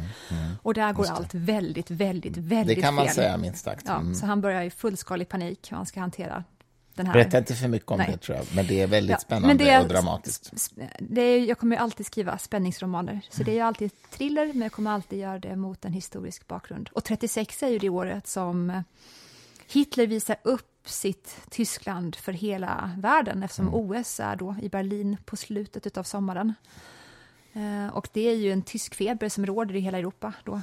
Och 0.62 0.74
där 0.74 0.94
går 0.94 1.06
allt 1.12 1.34
väldigt, 1.34 1.92
väldigt, 1.92 2.38
väldigt 2.38 2.52
Mm, 2.52 2.68
Det 2.68 2.82
kan 2.82 2.94
man 2.94 3.06
fel. 3.06 3.16
säga 3.16 3.38
minst 3.38 3.64
sagt. 3.64 3.84
Ja, 3.88 3.98
Mm. 4.00 4.16
Så 4.16 4.26
han 4.26 4.42
börjar 4.42 4.62
i 4.64 4.70
fullskalig 4.70 5.30
panik 5.30 5.72
hur 5.72 5.78
han 5.78 5.86
ska 5.86 6.00
hantera 6.00 6.44
den 6.96 7.06
här... 7.06 7.14
Berätta 7.14 7.38
inte 7.38 7.56
för 7.56 7.68
mycket 7.68 7.92
om 7.92 7.98
Nej. 7.98 8.10
det 8.12 8.18
tror 8.18 8.38
jag, 8.38 8.46
men 8.56 8.68
det 8.68 8.82
är 8.82 8.88
väldigt 8.88 9.12
Ja, 9.12 9.18
spännande 9.20 9.70
är- 9.72 9.82
och 9.82 9.88
dramatiskt. 9.88 10.72
Det 11.00 11.22
är, 11.22 11.40
jag 11.46 11.58
kommer 11.58 11.76
ju 11.76 11.82
alltid 11.82 12.06
skriva 12.06 12.38
spänningsromaner, 12.38 13.22
så 13.30 13.44
det 13.44 13.52
är 13.52 13.56
ju 13.56 13.62
alltid 13.62 13.92
thriller, 14.12 14.48
men 14.48 14.62
jag 14.62 14.72
kommer 14.72 14.92
alltid 14.92 15.20
göra 15.20 15.40
det 15.40 15.56
mot 15.56 15.86
en 15.86 15.94
historisk 15.94 16.48
bakgrund. 16.48 16.90
Och 16.94 17.04
36 17.04 17.64
är 17.64 17.68
ju 17.68 17.80
det 17.80 17.90
året 17.90 18.28
som 18.28 18.84
Hitler 19.72 20.08
visar 20.08 20.36
upp 20.44 20.68
sitt 20.86 21.36
Tyskland 21.50 22.16
för 22.16 22.34
hela 22.34 22.92
världen, 22.98 23.44
eftersom 23.44 23.74
OS 23.74 24.20
är 24.20 24.36
då 24.36 24.56
i 24.62 24.70
Berlin 24.70 25.18
på 25.26 25.36
slutet 25.38 25.98
av 25.98 26.04
sommaren. 26.04 26.54
Eh, 27.54 27.88
Och 27.94 28.10
det 28.14 28.22
är 28.30 28.36
ju 28.36 28.52
en 28.52 28.62
tysk 28.62 28.96
feber 28.96 29.30
som 29.30 29.46
råder 29.46 29.76
i 29.76 29.80
hela 29.80 29.98
Europa 29.98 30.34
då. 30.44 30.62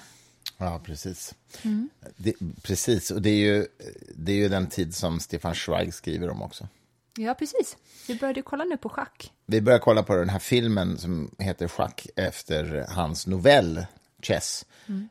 Ja, 0.56 0.80
precis. 0.84 1.34
Mm. 1.62 1.88
Det, 2.16 2.34
precis, 2.62 3.10
och 3.10 3.22
det 3.22 3.30
är, 3.30 3.36
ju, 3.54 3.66
det 4.14 4.32
är 4.32 4.36
ju 4.36 4.48
den 4.48 4.66
tid 4.66 4.94
som 4.94 5.20
Stefan 5.20 5.54
Zweig 5.54 5.94
skriver 5.94 6.30
om 6.30 6.42
också. 6.42 6.68
Ja, 7.16 7.34
precis. 7.34 7.76
Vi 8.08 8.14
började 8.14 8.42
kolla 8.42 8.64
nu 8.64 8.76
på 8.76 8.88
schack. 8.88 9.32
Vi 9.46 9.60
börjar 9.60 9.78
kolla 9.78 10.02
på 10.02 10.16
den 10.16 10.28
här 10.28 10.38
filmen 10.38 10.98
som 10.98 11.30
heter 11.38 11.68
Schack 11.68 12.06
efter 12.16 12.86
hans 12.88 13.26
novell 13.26 13.86
Chess, 14.22 14.66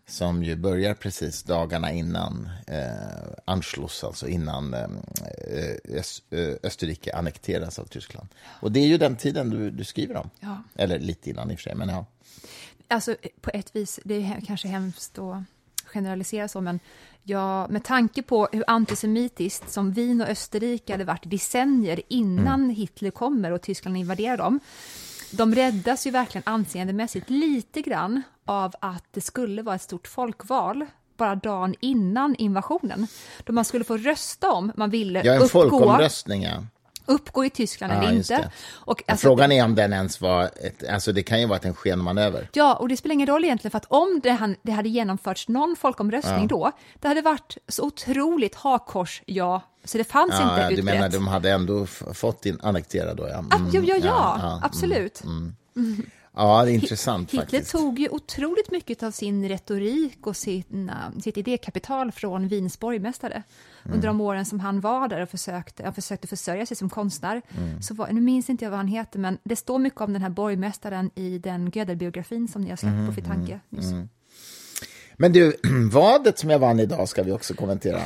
som 0.05 0.43
ju 0.43 0.55
börjar 0.55 0.93
precis 0.93 1.43
dagarna 1.43 1.91
innan 1.91 2.49
eh, 2.67 3.37
Anschluss, 3.45 4.03
alltså 4.03 4.27
innan 4.27 4.73
eh, 4.73 4.87
Ös- 5.83 6.21
eh, 6.29 6.55
Österrike 6.63 7.15
annekteras 7.15 7.79
av 7.79 7.85
Tyskland. 7.85 8.27
Och 8.45 8.71
det 8.71 8.79
är 8.79 8.87
ju 8.87 8.97
den 8.97 9.15
tiden 9.15 9.49
du, 9.49 9.71
du 9.71 9.83
skriver 9.83 10.17
om. 10.17 10.29
Ja. 10.39 10.63
Eller 10.75 10.99
lite 10.99 11.29
innan 11.29 11.51
i 11.51 11.55
och 11.55 11.59
för 11.59 11.63
sig, 11.63 11.75
men 11.75 11.89
ja. 11.89 12.05
Alltså 12.87 13.15
på 13.41 13.49
ett 13.53 13.75
vis, 13.75 13.99
det 14.03 14.15
är 14.15 14.41
kanske 14.47 14.67
hemskt 14.67 15.17
att 15.17 15.43
generalisera 15.85 16.47
så, 16.47 16.61
men 16.61 16.79
ja, 17.23 17.67
med 17.67 17.83
tanke 17.83 18.23
på 18.23 18.49
hur 18.51 18.63
antisemitiskt 18.67 19.71
som 19.71 19.91
Wien 19.91 20.21
och 20.21 20.27
Österrike 20.27 20.93
hade 20.93 21.03
varit 21.03 21.29
decennier 21.29 22.01
innan 22.07 22.69
Hitler 22.69 23.11
kommer 23.11 23.51
och 23.51 23.61
Tyskland 23.61 23.97
invaderar 23.97 24.37
dem, 24.37 24.59
de 25.31 25.55
räddas 25.55 26.07
ju 26.07 26.11
verkligen 26.11 26.43
anseendemässigt 26.45 27.29
lite 27.29 27.81
grann 27.81 28.21
av 28.45 28.73
att 28.81 29.03
det 29.11 29.21
skulle 29.21 29.61
vara 29.61 29.75
ett 29.75 29.81
stort 29.81 30.07
folkval 30.07 30.85
bara 31.17 31.35
dagen 31.35 31.75
innan 31.79 32.35
invasionen, 32.35 33.07
då 33.43 33.53
man 33.53 33.65
skulle 33.65 33.83
få 33.83 33.97
rösta 33.97 34.51
om 34.51 34.71
man 34.75 34.89
ville 34.89 35.21
Ja, 35.25 35.33
en 35.33 35.41
uppgå, 35.41 35.47
folkomröstning, 35.47 36.43
ja. 36.43 36.63
uppgå 37.05 37.45
i 37.45 37.49
Tyskland 37.49 37.93
Ja, 37.93 37.97
eller 37.97 38.13
inte. 38.13 38.51
Och, 38.73 39.03
alltså, 39.07 39.27
Frågan 39.27 39.51
är 39.51 39.63
om 39.63 39.75
den 39.75 39.93
ens 39.93 40.21
var, 40.21 40.43
ett, 40.43 40.87
alltså 40.89 41.11
det 41.11 41.23
kan 41.23 41.39
ju 41.39 41.47
vara 41.47 41.59
en 41.59 41.75
skenmanöver. 41.75 42.49
Ja, 42.53 42.75
och 42.75 42.89
det 42.89 42.97
spelar 42.97 43.13
ingen 43.13 43.27
roll 43.27 43.43
egentligen, 43.43 43.71
för 43.71 43.77
att 43.77 43.85
om 43.89 44.19
det, 44.23 44.55
det 44.61 44.71
hade 44.71 44.89
genomförts 44.89 45.47
någon 45.47 45.75
folkomröstning 45.79 46.47
då, 46.47 46.71
det 46.99 47.07
hade 47.07 47.21
varit 47.21 47.57
så 47.67 47.83
otroligt 47.83 48.55
hakkors 48.55 49.21
ja, 49.25 49.61
så 49.87 49.97
det 49.97 50.03
fanns 50.03 50.31
Ja, 50.33 50.41
inte 50.51 50.61
ja, 50.61 50.67
du 50.67 50.73
utrett. 50.73 50.85
menar 50.85 51.09
de 51.09 51.27
hade 51.27 51.51
ändå 51.51 51.85
fått 52.13 52.45
in 52.45 52.59
annekterad 52.63 53.17
då? 53.17 53.27
Ja, 53.27 53.43
Ah, 53.49 53.55
Mm, 53.57 53.69
ja, 53.73 53.81
ja, 53.81 53.95
ja, 53.95 54.37
ja, 54.41 54.49
mm, 54.51 54.63
absolut. 54.63 55.23
ja 56.35 56.65
det 56.65 56.71
är 56.71 56.73
intressant 56.73 57.29
Hitler 57.29 57.41
faktiskt. 57.41 57.71
tog 57.71 57.99
ju 57.99 58.09
otroligt 58.09 58.71
mycket 58.71 59.03
av 59.03 59.11
sin 59.11 59.49
retorik 59.49 60.27
och 60.27 60.35
sin, 60.37 60.91
sitt 61.23 61.37
idékapital 61.37 62.11
från 62.11 62.47
Wiens 62.47 62.79
borgmästare. 62.79 63.43
Mm. 63.83 63.95
Under 63.95 64.07
de 64.07 64.21
åren 64.21 64.45
som 64.45 64.59
han 64.59 64.79
var 64.81 65.07
där 65.07 65.21
och 65.21 65.29
försökte, 65.29 65.83
han 65.83 65.93
försökte 65.93 66.27
försörja 66.27 66.65
sig 66.65 66.77
som 66.77 66.89
konstnär. 66.89 67.41
Mm. 67.57 67.81
Så 67.81 67.93
var, 67.93 68.07
nu 68.11 68.21
minns 68.21 68.49
inte 68.49 68.65
jag 68.65 68.69
vad 68.71 68.79
han 68.79 68.87
heter, 68.87 69.19
men 69.19 69.37
det 69.43 69.55
står 69.55 69.79
mycket 69.79 70.01
om 70.01 70.13
den 70.13 70.21
här 70.21 70.29
borgmästaren 70.29 71.11
i 71.15 71.37
den 71.39 71.71
Gödel-biografin 71.73 72.47
som 72.47 72.61
ni 72.61 72.69
har 72.69 72.77
släppt 72.77 72.93
Mm, 72.93 73.07
på 73.07 73.13
Fitanke 73.13 73.59
nyss. 73.69 73.91
Men 75.17 75.33
du, 75.33 75.53
vadet 75.91 76.39
som 76.39 76.49
jag 76.49 76.59
vann 76.59 76.79
idag 76.79 77.09
ska 77.09 77.23
vi 77.23 77.31
också 77.31 77.53
kommentera. 77.53 78.01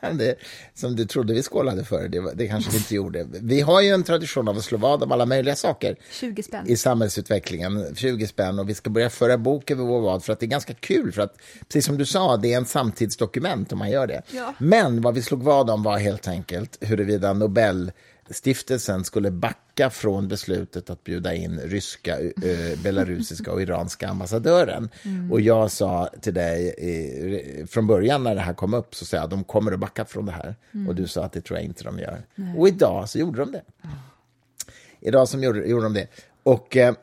det, 0.12 0.34
som 0.74 0.96
du 0.96 1.04
trodde 1.04 1.34
vi 1.34 1.42
skålade 1.42 1.84
för, 1.84 2.08
det, 2.08 2.34
det 2.34 2.48
kanske 2.48 2.70
vi 2.70 2.76
inte 2.76 2.94
gjorde. 2.94 3.26
Vi 3.30 3.60
har 3.60 3.80
ju 3.80 3.88
en 3.88 4.02
tradition 4.02 4.48
av 4.48 4.56
att 4.56 4.64
slå 4.64 4.78
vad 4.78 5.02
om 5.02 5.12
alla 5.12 5.26
möjliga 5.26 5.56
saker 5.56 5.96
20 6.10 6.42
spänn. 6.42 6.66
i 6.68 6.76
samhällsutvecklingen, 6.76 7.94
20 7.94 8.26
spänn, 8.26 8.58
och 8.58 8.68
vi 8.68 8.74
ska 8.74 8.90
börja 8.90 9.10
föra 9.10 9.38
bok 9.38 9.70
över 9.70 9.84
vår 9.84 10.00
vad 10.00 10.24
för 10.24 10.32
att 10.32 10.40
det 10.40 10.46
är 10.46 10.48
ganska 10.48 10.74
kul, 10.74 11.12
för 11.12 11.22
att 11.22 11.36
precis 11.68 11.86
som 11.86 11.98
du 11.98 12.06
sa, 12.06 12.36
det 12.36 12.52
är 12.52 12.56
en 12.56 12.66
samtidsdokument 12.66 13.72
om 13.72 13.78
man 13.78 13.90
gör 13.90 14.06
det. 14.06 14.22
Ja. 14.30 14.54
Men 14.58 15.00
vad 15.00 15.14
vi 15.14 15.22
slog 15.22 15.42
vad 15.42 15.70
om 15.70 15.82
var 15.82 15.98
helt 15.98 16.28
enkelt 16.28 16.78
huruvida 16.80 17.34
Nobelstiftelsen 18.24 19.04
skulle 19.04 19.30
backa 19.30 19.90
från 19.90 20.28
beslutet 20.28 20.90
att 20.90 21.04
bjuda 21.04 21.34
in 21.34 21.60
ryska, 21.60 22.20
eh, 22.20 22.78
belarusiska 22.82 23.52
och 23.52 23.62
iranska 23.62 24.08
ambassadören. 24.08 24.88
Och 25.30 25.40
jag 25.40 25.70
sa 25.70 26.10
till 26.20 26.34
dig 26.34 26.74
eh, 26.78 27.66
från 27.66 27.86
början 27.86 28.24
när 28.24 28.34
det 28.34 28.40
här 28.40 28.54
kom 28.54 28.74
upp, 28.74 28.94
så 28.94 29.04
sa 29.04 29.16
jag 29.16 29.24
att 29.24 29.30
de 29.30 29.44
kommer 29.44 29.72
att 29.72 29.80
backa 29.80 30.04
från 30.04 30.26
det 30.26 30.32
här. 30.32 30.56
Och 30.88 30.94
du 30.94 31.06
sa 31.06 31.24
att 31.24 31.32
det 31.32 31.40
tror 31.40 31.58
jag 31.58 31.64
inte 31.64 31.84
de 31.84 31.98
gör. 31.98 32.26
Och 32.56 32.68
idag 32.68 33.08
så 33.08 33.18
gjorde 33.18 33.38
de 33.38 33.52
det. 33.52 33.62
Idag 35.00 35.28
som 35.28 35.42
gjorde, 35.42 35.66
gjorde 35.66 35.84
de 35.84 35.94
det. 35.94 36.06
Och 36.42 36.76
eh, 36.76 36.94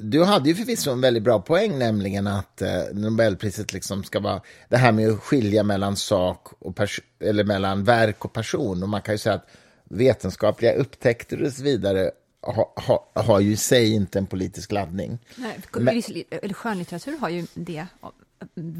du 0.00 0.24
hade 0.24 0.48
ju 0.48 0.54
förvisso 0.54 0.90
en 0.90 1.00
väldigt 1.00 1.22
bra 1.22 1.40
poäng, 1.40 1.78
nämligen 1.78 2.26
att 2.26 2.62
eh, 2.62 2.82
Nobelpriset 2.92 3.72
liksom 3.72 4.04
ska 4.04 4.20
vara 4.20 4.40
det 4.68 4.76
här 4.76 4.92
med 4.92 5.10
att 5.10 5.20
skilja 5.20 5.62
mellan 5.62 5.96
sak 5.96 6.46
och 6.58 6.78
eller 7.20 7.44
mellan 7.44 7.84
verk 7.84 8.24
och 8.24 8.32
person. 8.32 8.82
Och 8.82 8.88
man 8.88 9.02
kan 9.02 9.14
ju 9.14 9.18
säga 9.18 9.34
att 9.34 9.46
vetenskapliga 9.92 10.72
upptäckter 10.74 11.42
och 11.42 11.52
så 11.52 11.62
vidare 11.62 12.10
ha, 12.42 12.72
ha, 12.76 13.10
har 13.14 13.40
ju 13.40 13.52
i 13.52 13.56
sig 13.56 13.92
inte 13.92 14.18
en 14.18 14.26
politisk 14.26 14.72
laddning. 14.72 15.18
Nej, 15.36 15.58
Men- 15.72 16.02
eller 16.30 16.54
skönlitteratur 16.54 17.18
har 17.18 17.28
ju 17.28 17.46
det, 17.54 17.86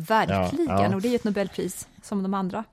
verkligen, 0.09 0.67
Ja, 0.67 0.83
ja. 0.89 0.95
och 0.95 1.03
det 1.03 1.09
är 1.09 1.11
ju 1.11 1.17
ett 1.17 1.25
Nobelpris 1.25 1.89
som 2.03 2.23
de 2.23 2.35
andra. 2.35 2.65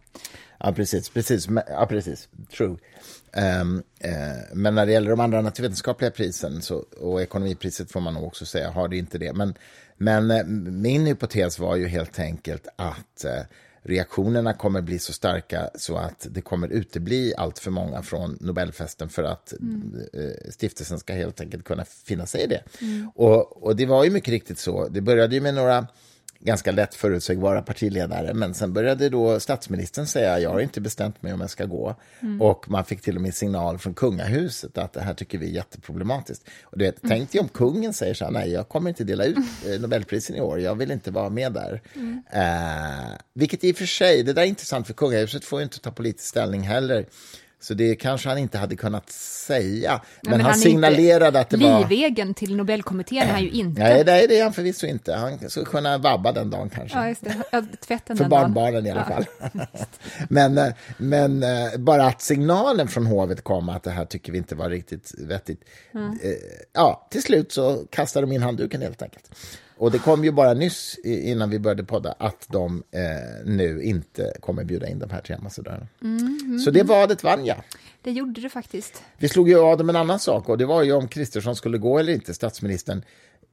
Ja, 0.59 0.73
precis. 0.73 1.09
precis. 1.09 1.47
Ja, 1.67 1.85
precis. 1.89 2.27
True. 2.57 2.77
Ehm, 3.33 3.83
eh, 3.99 4.11
men 4.53 4.75
när 4.75 4.85
det 4.85 4.91
gäller 4.91 5.09
de 5.09 5.19
andra 5.19 5.41
naturvetenskapliga 5.41 6.11
prisen 6.11 6.61
så, 6.61 6.75
och 6.97 7.21
ekonomipriset 7.21 7.91
får 7.91 7.99
man 7.99 8.13
nog 8.13 8.23
också 8.23 8.45
säga 8.45 8.71
har 8.71 8.87
det 8.87 8.97
inte 8.97 9.17
det. 9.17 9.33
Men, 9.33 9.53
men 9.97 10.31
eh, 10.31 10.45
min 10.71 11.05
hypotes 11.05 11.59
var 11.59 11.75
ju 11.75 11.87
helt 11.87 12.19
enkelt 12.19 12.67
att 12.75 13.25
eh, 13.25 13.41
reaktionerna 13.89 14.53
kommer 14.53 14.81
bli 14.81 14.99
så 14.99 15.13
starka 15.13 15.69
så 15.75 15.97
att 15.97 16.27
det 16.29 16.41
kommer 16.41 16.67
utebli 16.67 17.33
allt 17.37 17.59
för 17.59 17.71
många 17.71 18.01
från 18.01 18.37
Nobelfesten 18.41 19.09
för 19.09 19.23
att 19.23 19.53
eh, 20.13 20.51
stiftelsen 20.51 20.99
ska 20.99 21.13
helt 21.13 21.41
enkelt 21.41 21.63
kunna 21.63 21.85
finna 21.85 22.25
sig 22.25 22.41
i 22.41 22.47
det. 22.47 22.63
Och, 23.15 23.63
och 23.63 23.75
det 23.75 23.85
var 23.85 24.03
ju 24.03 24.09
mycket 24.09 24.31
riktigt 24.31 24.59
så. 24.59 24.87
Det 24.87 25.01
började 25.01 25.35
ju 25.35 25.41
med 25.41 25.53
några 25.53 25.87
ganska 26.39 26.71
lätt 26.71 26.95
förutsägbara 26.95 27.61
partiledare. 27.61 28.33
Men 28.33 28.53
sen 28.53 28.73
började 28.73 29.09
då 29.09 29.39
statsministern 29.39 30.07
säga 30.07 30.39
jag 30.39 30.49
har 30.49 30.59
inte 30.59 30.81
bestämt 30.81 31.21
mig 31.21 31.33
om 31.33 31.41
jag 31.41 31.49
ska 31.49 31.65
gå. 31.65 31.95
Och 32.39 32.69
man 32.69 32.85
fick 32.85 33.01
till 33.01 33.15
och 33.15 33.21
med 33.21 33.35
signal 33.35 33.77
från 33.77 33.93
kungahuset 33.93 34.77
att 34.77 34.93
det 34.93 35.01
här 35.01 35.13
tycker 35.13 35.37
vi 35.37 35.45
är 35.45 35.51
jätteproblematiskt. 35.51 36.49
Och 36.63 36.77
du 36.77 36.85
vet, 36.85 36.97
tänk 37.07 37.31
dig 37.31 37.41
om 37.41 37.47
kungen 37.47 37.93
säger 37.93 38.13
så 38.13 38.25
här, 38.25 38.31
nej 38.31 38.51
jag 38.51 38.69
kommer 38.69 38.89
inte 38.89 39.03
dela 39.03 39.25
ut 39.25 39.37
eh, 39.67 39.79
Nobelprisen 39.79 40.35
i 40.35 40.41
år, 40.41 40.59
jag 40.59 40.75
vill 40.75 40.91
inte 40.91 41.11
vara 41.11 41.29
med 41.29 41.53
där. 41.53 41.81
Eh, 42.31 43.17
vilket 43.33 43.63
i 43.63 43.71
och 43.71 43.75
för 43.75 43.85
sig, 43.85 44.23
det 44.23 44.33
där 44.33 44.41
är 44.41 44.45
intressant 44.45 44.87
för 44.87 44.93
kungahuset 44.93 45.45
får 45.45 45.59
ju 45.59 45.63
inte 45.63 45.79
ta 45.79 45.91
politisk 45.91 46.29
ställning 46.29 46.61
heller. 46.61 47.05
Så 47.61 47.73
det 47.73 47.95
kanske 47.95 48.29
han 48.29 48.37
inte 48.37 48.57
hade 48.57 48.75
kunnat 48.75 49.09
säga. 49.11 50.01
Ja, 50.21 50.29
men, 50.29 50.41
han, 50.41 50.51
är 50.51 50.55
inte- 50.55 50.59
signalerade 50.59 51.39
att 51.39 51.49
det 51.49 51.57
var... 51.57 51.79
Livegen 51.89 52.33
till 52.33 52.55
Nobelkommittén 52.55 53.17
är 53.27 53.31
han 53.31 53.43
ju 53.43 53.49
inte. 53.49 53.81
Nej, 53.81 54.03
nej, 54.05 54.27
det 54.27 54.39
är 54.39 54.43
han 54.43 54.53
förvisso 54.53 54.87
inte. 54.87 55.13
Han 55.13 55.49
skulle 55.49 55.65
kunna 55.65 55.97
vabba 55.97 56.31
den 56.31 56.49
dagen 56.49 56.69
kanske. 56.69 56.97
Ja, 56.97 57.07
just 57.07 57.23
det. 57.23 57.65
Tvätten 57.87 58.17
För 58.17 58.25
barnbarnen 58.25 58.85
i 58.85 58.91
alla 58.91 59.05
Ja. 59.09 59.15
fall. 59.15 59.25
men 60.29 60.57
eh, 60.57 60.67
men 60.97 61.43
eh, 61.43 61.77
bara 61.77 62.05
att 62.05 62.21
signalen 62.21 62.87
från 62.87 63.05
hovet 63.05 63.43
kom 63.43 63.69
att 63.69 63.83
det 63.83 63.91
här 63.91 64.05
tycker 64.05 64.31
vi 64.31 64.37
inte 64.37 64.55
var 64.55 64.69
riktigt 64.69 65.11
vettigt. 65.17 65.61
Mm. 65.93 66.11
Eh, 66.23 66.29
Ja, 66.73 67.07
till 67.11 67.23
slut 67.23 67.51
så 67.51 67.85
kastade 67.89 68.25
de 68.27 68.31
in 68.31 68.41
handduken 68.43 68.81
helt 68.81 69.01
enkelt. 69.01 69.29
Och 69.79 69.91
det 69.91 69.99
kom 69.99 70.23
ju 70.23 70.31
bara 70.31 70.53
nyss 70.53 70.99
innan 71.03 71.49
vi 71.49 71.59
började 71.59 71.83
podda 71.83 72.15
att 72.19 72.45
de 72.49 72.83
eh, 72.91 73.01
nu 73.45 73.83
inte 73.83 74.33
kommer 74.39 74.63
bjuda 74.63 74.87
in 74.87 74.99
de 74.99 75.09
här 75.09 75.21
tre 75.21 75.35
ambassadörerna. 75.35 75.87
Mm, 76.01 76.59
Så 76.65 76.71
det 76.71 76.83
vadet 76.83 77.23
vann 77.23 77.45
jag. 77.45 77.57
Det 78.01 78.11
gjorde 78.11 78.41
du 78.41 78.49
faktiskt. 78.49 79.03
Vi 79.17 79.29
slog 79.29 79.49
ju 79.49 79.59
av 79.59 79.77
dem 79.77 79.89
en 79.89 79.95
annan 79.95 80.19
sak 80.19 80.49
och 80.49 80.57
det 80.57 80.65
var 80.65 80.83
ju 80.83 80.93
om 80.93 81.07
Kristersson 81.07 81.55
skulle 81.55 81.77
gå 81.77 81.99
eller 81.99 82.13
inte, 82.13 82.33
statsministern, 82.33 83.01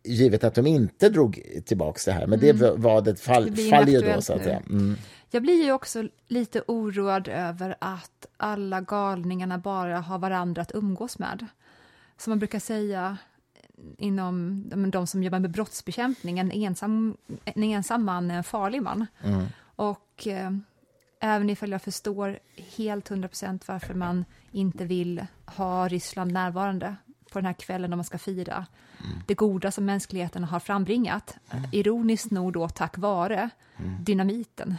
givet 0.05 0.45
att 0.45 0.55
de 0.55 0.67
inte 0.67 1.09
drog 1.09 1.43
tillbaka 1.67 2.01
det 2.07 2.13
här. 2.13 2.27
Men 2.27 2.41
det 2.41 2.53
vadet 2.77 3.21
fall, 3.21 3.43
Mm. 3.43 3.55
Det 3.55 3.71
faller 3.71 3.93
ju 3.93 4.01
då, 4.01 4.23
så 4.23 4.33
att 4.33 4.45
säga. 4.45 4.63
Mm. 4.71 4.97
Jag 5.31 5.43
blir 5.43 5.65
ju 5.65 5.73
också 5.73 6.09
lite 6.29 6.63
oroad 6.67 7.29
över 7.29 7.77
att 7.79 8.27
alla 8.37 8.81
galningarna 8.81 9.59
bara 9.59 10.01
har 10.01 10.19
varandra 10.19 10.63
att 10.63 10.75
umgås 10.75 11.19
med. 11.19 11.47
Som 12.19 12.31
man 12.31 12.39
brukar 12.39 12.59
säga 12.59 13.17
inom 13.99 14.63
de, 14.69 14.91
de 14.91 15.07
som 15.07 15.23
jobbar 15.23 15.39
med 15.39 15.51
brottsbekämpning, 15.51 16.39
en 16.39 16.53
ensam, 16.53 17.17
en 17.45 17.63
ensam 17.63 18.05
man 18.05 18.31
är 18.31 18.37
en 18.37 18.45
farlig 18.45 18.83
man. 18.83 19.07
Och 19.77 20.27
eh, 20.27 20.51
även 21.21 21.51
ifall 21.51 21.71
jag 21.71 21.83
förstår 21.83 22.39
helt 22.77 23.11
100 23.11 23.29
procent 23.29 23.69
varför 23.69 23.95
man 23.95 24.25
inte 24.53 24.85
vill 24.85 25.27
ha 25.47 25.89
Ryssland 25.89 26.33
närvarande 26.33 26.97
på 27.33 27.39
den 27.39 27.47
här 27.47 27.53
kvällen 27.53 27.91
då 27.91 27.97
man 27.97 28.05
ska 28.05 28.19
fira 28.19 28.67
det 29.27 29.35
goda 29.35 29.71
som 29.71 29.85
mänskligheten 29.85 30.45
har 30.45 30.61
frambringat, 30.61 31.37
ironiskt 31.73 32.31
nog 32.31 32.53
då 32.53 32.69
tack 32.69 32.99
vare 32.99 33.51
dynamiten. 34.01 34.75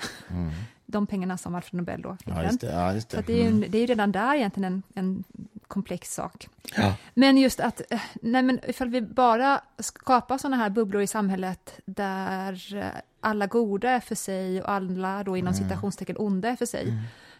De 0.85 1.07
pengarna 1.07 1.37
som 1.37 1.55
Alfred 1.55 1.77
Nobel 1.77 2.01
då 2.01 2.17
fick 2.17 2.27
Ja, 2.27 2.51
det. 2.61 2.67
Ja, 2.67 3.01
Så 3.01 3.21
det. 3.21 3.41
är 3.41 3.51
ju, 3.51 3.59
det 3.67 3.77
är 3.77 3.81
ju 3.81 3.85
redan 3.87 4.11
där 4.11 4.35
egentligen 4.35 4.73
en, 4.73 4.83
en 4.95 5.23
komplex 5.67 6.13
sak. 6.13 6.47
Ja. 6.75 6.93
Men 7.13 7.37
just 7.37 7.59
att, 7.59 7.81
eh, 7.91 8.01
nej 8.21 8.43
men 8.43 8.59
ifall 8.67 8.89
vi 8.89 9.01
bara 9.01 9.61
skapar 9.79 10.37
sådana 10.37 10.57
här 10.57 10.69
bubblor 10.69 11.01
i 11.01 11.07
samhället 11.07 11.79
där 11.85 12.75
eh, 12.75 13.01
alla 13.19 13.47
goda 13.47 13.89
är 13.89 13.99
för 13.99 14.15
sig 14.15 14.61
och 14.61 14.69
alla 14.71 15.23
då 15.23 15.37
inom 15.37 15.53
citationstecken 15.53 16.15
onda 16.19 16.49
är 16.49 16.55
för 16.55 16.65
sig. 16.65 16.93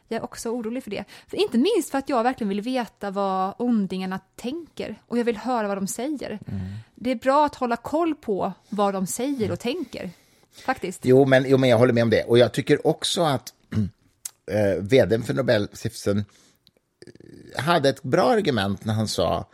Jag 0.07 0.17
är 0.17 0.23
också 0.23 0.49
orolig 0.49 0.83
för 0.83 0.91
det. 0.91 1.03
För 1.27 1.37
inte 1.37 1.57
minst 1.57 1.91
för 1.91 1.97
att 1.97 2.09
jag 2.09 2.23
verkligen 2.23 2.49
vill 2.49 2.61
veta 2.61 3.11
vad 3.11 3.53
ondingarna 3.57 4.19
tänker 4.35 4.95
och 5.07 5.17
jag 5.17 5.23
vill 5.23 5.37
höra 5.37 5.67
vad 5.67 5.77
de 5.77 5.87
säger. 5.87 6.39
Det 6.95 7.11
är 7.11 7.15
bra 7.15 7.45
att 7.45 7.55
hålla 7.55 7.75
koll 7.75 8.15
på 8.15 8.53
vad 8.69 8.93
de 8.93 9.07
säger 9.07 9.51
och 9.51 9.59
tänker, 9.59 10.11
faktiskt. 10.65 11.05
Jo 11.05 11.25
men, 11.25 11.45
jo, 11.47 11.57
men 11.57 11.69
jag 11.69 11.77
håller 11.77 11.93
med 11.93 12.03
om 12.03 12.09
det. 12.09 12.23
Och 12.23 12.37
jag 12.37 12.53
tycker 12.53 12.87
också 12.87 13.21
att 13.21 13.53
eh, 14.51 14.83
vdn 14.83 15.23
för 15.23 15.33
Nobelstiftelsen 15.33 16.25
hade 17.55 17.89
ett 17.89 18.03
bra 18.03 18.31
argument 18.31 18.85
när 18.85 18.93
han 18.93 19.07
sa 19.07 19.47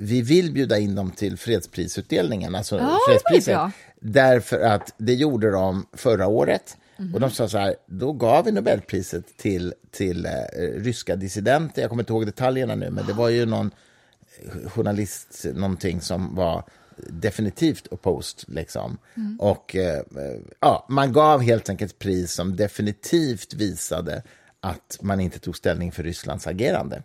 vi 0.00 0.22
vill 0.22 0.52
bjuda 0.52 0.78
in 0.78 0.94
dem 0.94 1.10
till 1.10 1.36
fredsprisutdelningen, 1.36 2.54
alltså 2.54 2.76
ju 2.76 2.86
fredspriset. 3.08 3.58
Därför 4.00 4.60
att 4.60 4.94
det 4.98 5.14
gjorde 5.14 5.50
de 5.50 5.86
förra 5.92 6.26
året. 6.26 6.76
Mhm. 6.96 7.14
Och 7.14 7.20
de 7.20 7.30
sa 7.30 7.48
så 7.48 7.58
här, 7.58 7.74
då 7.86 8.12
gav 8.12 8.44
vi 8.44 8.52
Nobelpriset 8.52 9.36
till, 9.36 9.74
till 9.90 10.26
eh, 10.26 10.30
ryska 10.74 11.16
dissidenter. 11.16 11.82
Jag 11.82 11.90
kommer 11.90 12.02
inte 12.02 12.12
ihåg 12.12 12.26
detaljerna 12.26 12.74
nu, 12.74 12.90
men 12.90 13.06
det 13.06 13.12
var 13.12 13.28
ju 13.28 13.46
någon 13.46 13.70
eh, 14.42 14.70
journalist, 14.70 15.46
någonting 15.54 16.00
som 16.00 16.34
var 16.34 16.64
definitivt 16.96 17.86
opposed. 17.86 18.54
Liksom. 18.54 18.98
Och 19.38 19.76
eh, 19.76 20.02
ja, 20.60 20.86
man 20.88 21.12
gav 21.12 21.42
helt 21.42 21.68
enkelt 21.68 21.98
pris 21.98 22.32
som 22.32 22.56
definitivt 22.56 23.54
visade 23.54 24.22
att 24.60 24.98
man 25.00 25.20
inte 25.20 25.38
tog 25.38 25.56
ställning 25.56 25.92
för 25.92 26.02
Rysslands 26.02 26.46
agerande. 26.46 27.02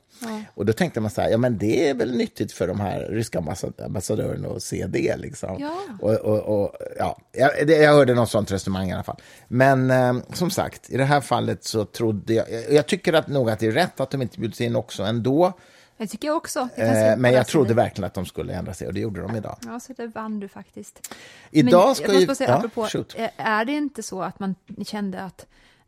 Och 0.53 0.65
då 0.65 0.73
tänkte 0.73 0.99
man 0.99 1.11
så 1.11 1.21
här, 1.21 1.29
ja 1.29 1.37
men 1.37 1.57
det 1.57 1.89
är 1.89 1.93
väl 1.93 2.15
nyttigt 2.17 2.51
för 2.51 2.67
de 2.67 2.79
här 2.79 2.99
ryska 3.09 3.39
ambassad- 3.39 3.81
ambassadörerna 3.85 4.47
att 4.49 4.63
se 4.63 4.87
det. 4.87 5.17
Liksom. 5.17 5.57
Ja. 5.59 5.77
Och, 6.01 6.13
och, 6.13 6.39
och, 6.63 6.75
ja, 6.97 7.17
jag, 7.31 7.69
jag 7.69 7.93
hörde 7.93 8.13
något 8.13 8.29
sånt 8.29 8.51
resonemang 8.51 8.89
i 8.89 8.93
alla 8.93 9.03
fall. 9.03 9.21
Men 9.47 9.91
eh, 9.91 10.13
som 10.33 10.51
sagt, 10.51 10.89
i 10.89 10.97
det 10.97 11.05
här 11.05 11.21
fallet 11.21 11.63
så 11.63 11.85
trodde 11.85 12.33
jag... 12.33 12.45
Jag 12.71 12.87
tycker 12.87 13.13
att 13.13 13.27
nog 13.27 13.49
att 13.49 13.59
det 13.59 13.67
är 13.67 13.71
rätt 13.71 13.99
att 13.99 14.09
de 14.11 14.21
inte 14.21 14.39
bjuds 14.39 14.61
in 14.61 14.75
också 14.75 15.03
ändå. 15.03 15.53
Det 15.97 16.07
tycker 16.07 16.27
jag 16.27 16.37
också. 16.37 16.59
Eh, 16.75 17.17
men 17.17 17.33
jag 17.33 17.47
trodde 17.47 17.73
verkligen 17.73 18.07
att 18.07 18.13
de 18.13 18.25
skulle 18.25 18.53
ändra 18.53 18.73
sig 18.73 18.87
och 18.87 18.93
det 18.93 18.99
gjorde 18.99 19.21
de 19.21 19.35
idag. 19.35 19.57
Ja, 19.65 19.79
så 19.79 19.93
det 19.93 20.07
vann 20.07 20.39
du 20.39 20.47
faktiskt. 20.47 21.13
Idag 21.51 21.85
Men 21.85 21.95
ska 21.95 22.11
jag 22.13 22.21
ju- 22.21 22.35
säga, 22.35 22.49
ja, 22.49 22.55
apropå, 22.57 22.87
shoot. 22.87 23.15
eh, 23.17 23.29
är 23.37 23.65
det 23.65 23.71
inte 23.71 24.03
så 24.03 24.21
att 24.21 24.39
man 24.39 24.55
kände 24.85 25.21
att 25.21 25.45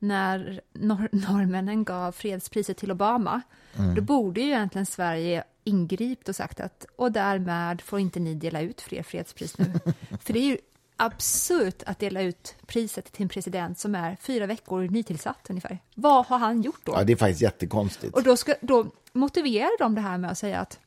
när 0.08 0.62
nor 0.74 1.10
norrmännen 1.12 1.84
gav 1.84 2.12
fredspriset 2.12 2.78
till 2.78 2.92
Obama, 2.92 3.42
Mm. 3.78 3.96
då 3.96 4.02
borde 4.02 4.42
ju 4.42 4.48
egentligen 4.48 4.86
Sverige 4.86 5.44
ingript 5.64 6.30
och 6.30 6.36
sagt 6.36 6.60
att 6.60 6.86
och 6.96 7.12
därmed 7.12 7.82
får 7.82 8.00
inte 8.00 8.20
ni 8.20 8.34
dela 8.34 8.62
ut 8.62 8.82
fler 8.82 9.04
fredspris 9.04 9.58
nu. 9.58 9.66
För 10.22 10.34
det 10.34 10.40
är 10.40 10.44
ju 10.46 10.58
absurt 10.96 11.84
att 11.86 12.00
dela 12.00 12.22
ut 12.22 12.56
priset 12.66 13.12
till 13.12 13.22
en 13.24 13.30
president 13.30 13.80
som 13.80 13.96
är 13.96 14.18
fyra 14.22 14.46
veckor 14.46 14.82
nytillsatt 14.88 15.48
ungefär. 15.50 15.80
Vad 15.96 16.26
har 16.26 16.38
han 16.38 16.62
gjort 16.62 16.80
då? 16.84 16.92
Ja, 16.96 17.04
det 17.04 17.14
är 17.14 17.18
faktiskt 17.18 17.42
jättekonstigt. 17.42 18.16
Och 18.16 18.24
då, 18.24 18.38
ska, 18.38 18.56
då 18.62 18.86
motiverar 19.14 19.80
de 19.80 19.96
det 19.96 20.02
här 20.02 20.18
med 20.18 20.32
att 20.32 20.38
säga 20.38 20.60
att 20.60 20.80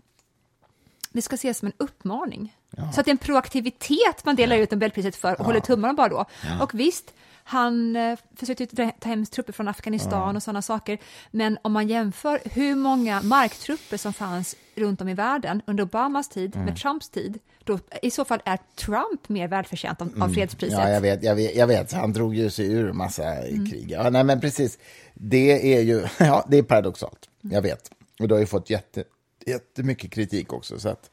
det 1.13 1.23
ska 1.23 1.35
ses 1.35 1.59
som 1.59 1.67
en 1.67 1.73
uppmaning. 1.79 2.57
Så 2.95 3.01
att 3.01 3.05
det 3.07 3.09
är 3.11 3.13
en 3.13 3.19
proaktivitet 3.19 4.25
man 4.25 4.37
delar 4.37 4.57
ut 4.57 4.71
Nobelpriset 4.71 5.17
för 5.17 5.41
och 5.41 5.47
håller 5.47 5.61
tummarna 5.61 5.95
bara 5.95 6.09
då. 6.09 6.25
Och 6.61 6.75
visst, 6.75 7.15
han 7.49 7.97
eh, 7.97 8.19
försökte 8.37 8.67
ta 8.67 9.09
hem 9.09 9.27
trupper 9.27 9.53
från 9.53 9.69
Afghanistan 9.69 10.37
och 10.37 10.43
sådana 10.43 10.63
saker. 10.63 10.99
Men 11.31 11.59
om 11.63 11.73
man 11.73 11.89
jämför 11.89 12.41
hur 12.45 12.75
många 12.75 13.23
marktrupper 13.23 13.97
som 13.97 14.13
fanns 14.13 14.57
runt 14.75 15.01
om 15.01 15.09
i 15.09 15.15
världen 15.15 15.63
under 15.67 15.85
Obamas 15.85 16.29
tid 16.29 16.57
med 16.57 16.77
Trumps 16.77 17.09
tid, 17.11 17.39
då 17.65 17.79
i 18.03 18.11
så 18.11 18.25
fall 18.25 18.41
är 18.45 18.59
Trump 18.75 19.29
mer 19.29 19.49
välförtjänt 19.49 20.03
av, 20.03 20.23
av 20.23 20.29
fredspriset. 20.29 20.79
Ja, 20.79 20.91
jag 20.91 21.01
vet, 21.01 21.23
jag, 21.23 21.35
vet, 21.35 21.57
jag 21.57 21.67
vet. 21.67 21.93
Han 21.93 22.13
drog 22.13 22.35
ju 22.35 22.51
sig 22.51 22.73
ur 22.73 22.93
massa 22.93 23.25
Mm. 23.35 23.71
krig. 23.71 23.91
Ja, 23.91 24.11
nej, 24.11 24.25
men 24.25 24.41
precis. 24.41 24.79
Det 25.15 25.75
är 25.77 25.81
ju 25.81 26.07
ja, 26.19 26.45
det 26.49 26.59
är 26.59 26.63
paradoxalt. 26.63 27.29
Jag 27.41 27.63
vet. 27.63 27.91
Och 28.21 28.29
du 28.29 28.35
har 28.35 28.41
ju 28.41 28.47
fått 28.47 28.71
jätte, 28.71 29.05
jättemycket 29.47 30.13
kritik 30.13 30.53
också. 30.53 30.81
Så 30.81 30.89
att 30.89 31.11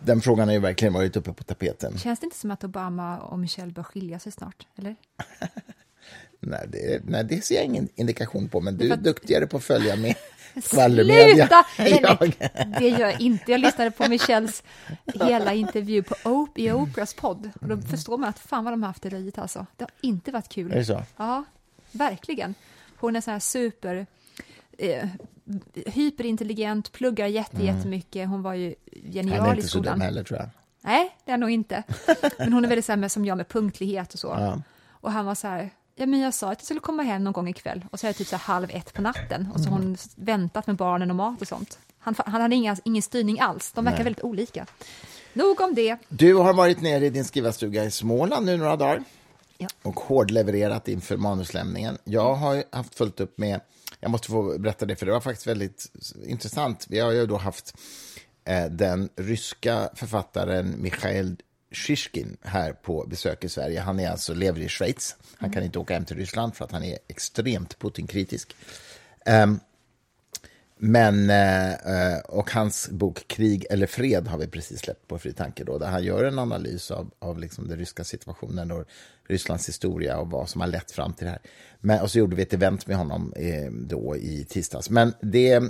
den 0.00 0.20
frågan 0.20 0.48
har 0.48 0.52
ju 0.54 0.60
verkligen 0.60 0.94
varit 0.94 1.16
uppe 1.16 1.32
på 1.32 1.44
tapeten. 1.44 1.98
Känns 1.98 2.20
det 2.20 2.24
inte 2.24 2.36
som 2.36 2.50
att 2.50 2.64
Obama 2.64 3.18
och 3.18 3.38
Michelle 3.38 3.72
bör 3.72 3.82
skilja 3.82 4.18
sig 4.18 4.32
snart? 4.32 4.66
Eller? 4.76 4.96
Nej, 6.40 6.66
det, 6.68 7.00
nej, 7.04 7.24
det 7.24 7.44
ser 7.44 7.54
jag 7.54 7.64
ingen 7.64 7.88
indikation 7.94 8.48
på, 8.48 8.60
men 8.60 8.76
du 8.76 8.92
är 8.92 8.96
duktigare 8.96 9.46
på 9.46 9.56
att 9.56 9.64
följa 9.64 9.96
med 9.96 10.14
skvallermedia. 10.62 11.34
Sluta! 11.46 11.64
Nej, 11.78 12.34
nej, 12.54 12.74
det 12.78 12.88
gör 12.88 13.00
jag 13.00 13.20
inte. 13.20 13.52
Jag 13.52 13.60
lyssnade 13.60 13.90
på 13.90 14.08
Michelles 14.08 14.62
hela 15.14 15.54
intervju 15.54 16.02
på 16.02 16.14
Op 16.24 16.58
i 16.58 16.72
Oprahs 16.72 17.14
podd. 17.14 17.50
Och 17.60 17.68
då 17.68 17.76
förstår 17.76 18.18
man 18.18 18.28
att 18.28 18.38
fan 18.38 18.64
vad 18.64 18.72
de 18.72 18.82
har 18.82 18.88
haft 18.88 19.02
det 19.02 19.10
löjligt 19.10 19.38
alltså. 19.38 19.66
Det 19.76 19.84
har 19.84 19.90
inte 20.00 20.32
varit 20.32 20.48
kul. 20.48 20.72
Är 20.72 20.76
det 20.76 20.84
så? 20.84 21.02
Ja, 21.16 21.44
verkligen. 21.92 22.54
Hon 22.96 23.16
är 23.16 23.20
så 23.20 23.30
här 23.30 23.38
super... 23.38 24.06
Eh, 24.78 25.08
hyperintelligent, 25.86 26.92
pluggar 26.92 27.26
jätte, 27.26 27.64
jättemycket. 27.64 28.28
Hon 28.28 28.42
var 28.42 28.54
ju 28.54 28.74
Han 28.92 29.04
är 29.08 29.12
genial 29.12 29.46
i 29.54 29.56
inte 29.56 29.68
så 29.68 29.78
dum 29.78 29.84
skolan. 29.84 30.00
heller, 30.00 30.24
tror 30.24 30.40
jag. 30.40 30.48
Nej, 30.82 31.16
det 31.24 31.32
är 31.32 31.36
nog 31.36 31.50
inte. 31.50 31.82
Men 32.38 32.52
hon 32.52 32.64
är 32.64 32.68
väldigt 32.68 32.98
med, 33.00 33.12
som 33.12 33.24
jag 33.24 33.36
med 33.36 33.48
punktlighet 33.48 34.12
och 34.14 34.18
så. 34.20 34.26
Ja. 34.26 34.62
Och 34.90 35.12
han 35.12 35.26
var 35.26 35.34
så 35.34 35.46
här, 35.46 35.70
ja 35.96 36.06
men 36.06 36.20
jag 36.20 36.34
sa 36.34 36.52
att 36.52 36.58
jag 36.58 36.64
skulle 36.64 36.80
komma 36.80 37.02
hem 37.02 37.24
någon 37.24 37.32
gång 37.32 37.48
ikväll 37.48 37.84
och 37.90 38.00
så 38.00 38.06
är 38.06 38.08
det 38.10 38.14
typ 38.14 38.26
så 38.28 38.36
halv 38.36 38.70
ett 38.70 38.94
på 38.94 39.02
natten 39.02 39.48
och 39.54 39.60
så 39.60 39.68
har 39.70 39.78
hon 39.78 39.96
väntat 40.16 40.66
med 40.66 40.76
barnen 40.76 41.10
och 41.10 41.16
mat 41.16 41.40
och 41.42 41.48
sånt. 41.48 41.78
Han, 41.98 42.14
han 42.26 42.40
hade 42.42 42.54
inga, 42.54 42.76
ingen 42.84 43.02
styrning 43.02 43.40
alls, 43.40 43.72
de 43.72 43.84
verkar 43.84 43.98
Nej. 43.98 44.04
väldigt 44.04 44.24
olika. 44.24 44.66
Nog 45.32 45.60
om 45.60 45.74
det. 45.74 45.96
Du 46.08 46.34
har 46.34 46.54
varit 46.54 46.80
nere 46.80 47.06
i 47.06 47.10
din 47.10 47.24
skrivarstuga 47.24 47.84
i 47.84 47.90
Småland 47.90 48.46
nu 48.46 48.56
några 48.56 48.76
dagar 48.76 49.04
Ja. 49.58 49.68
och 49.82 50.00
hårdlevererat 50.00 50.88
inför 50.88 51.16
manuslämningen. 51.16 51.98
Jag 52.04 52.34
har 52.34 52.64
haft 52.76 52.94
fullt 52.94 53.20
upp 53.20 53.38
med, 53.38 53.60
jag 54.00 54.10
måste 54.10 54.28
få 54.28 54.58
berätta 54.58 54.86
det, 54.86 54.96
för 54.96 55.06
det 55.06 55.12
var 55.12 55.20
faktiskt 55.20 55.46
väldigt 55.46 55.86
intressant. 56.24 56.86
Vi 56.88 56.98
har 56.98 57.12
ju 57.12 57.26
då 57.26 57.36
haft 57.36 57.74
eh, 58.44 58.66
den 58.66 59.08
ryska 59.16 59.90
författaren 59.94 60.82
Mikhail 60.82 61.36
Shishkin 61.72 62.36
här 62.42 62.72
på 62.72 63.06
besök 63.06 63.44
i 63.44 63.48
Sverige. 63.48 63.80
Han 63.80 64.00
är 64.00 64.10
alltså, 64.10 64.34
lever 64.34 64.60
i 64.60 64.68
Schweiz. 64.68 65.16
Han 65.38 65.50
kan 65.50 65.62
inte 65.62 65.78
åka 65.78 65.94
hem 65.94 66.04
till 66.04 66.16
Ryssland 66.16 66.54
för 66.54 66.64
att 66.64 66.72
han 66.72 66.84
är 66.84 66.98
extremt 67.08 67.78
Putin-kritisk. 67.78 68.56
Ehm, 69.26 69.60
men, 70.82 71.30
eh, 71.30 71.72
eh, 71.72 72.18
och 72.18 72.50
hans 72.50 72.88
bok 72.90 73.24
Krig 73.26 73.66
eller 73.70 73.86
fred 73.86 74.28
har 74.28 74.38
vi 74.38 74.46
precis 74.46 74.80
släppt 74.80 75.08
på 75.08 75.18
Fri 75.18 75.32
Tanke 75.32 75.64
då, 75.64 75.78
där 75.78 75.86
han 75.86 76.04
gör 76.04 76.24
en 76.24 76.38
analys 76.38 76.90
av, 76.90 77.10
av 77.18 77.38
liksom 77.38 77.68
den 77.68 77.78
ryska 77.78 78.04
situationen 78.04 78.70
och 78.70 78.84
Rysslands 79.28 79.68
historia 79.68 80.18
och 80.18 80.30
vad 80.30 80.48
som 80.48 80.60
har 80.60 80.68
lett 80.68 80.90
fram 80.90 81.12
till 81.12 81.24
det 81.24 81.30
här. 81.30 81.40
Men, 81.80 82.00
och 82.00 82.10
så 82.10 82.18
gjorde 82.18 82.36
vi 82.36 82.42
ett 82.42 82.52
event 82.52 82.86
med 82.86 82.96
honom 82.96 83.32
eh, 83.36 83.70
då 83.72 84.16
i 84.16 84.46
tisdags. 84.48 84.90
Men 84.90 85.14
det, 85.20 85.62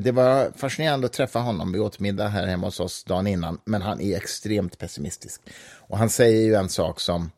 det 0.00 0.12
var 0.12 0.52
fascinerande 0.56 1.06
att 1.06 1.12
träffa 1.12 1.38
honom. 1.38 1.72
Vi 1.72 1.78
åt 1.78 1.98
middag 1.98 2.28
här 2.28 2.46
hemma 2.46 2.66
hos 2.66 2.80
oss 2.80 3.04
dagen 3.04 3.26
innan, 3.26 3.58
men 3.64 3.82
han 3.82 4.00
är 4.00 4.16
extremt 4.16 4.78
pessimistisk. 4.78 5.40
Och 5.76 5.98
han 5.98 6.10
säger 6.10 6.42
ju 6.42 6.54
en 6.54 6.68
sak 6.68 7.00
som, 7.00 7.30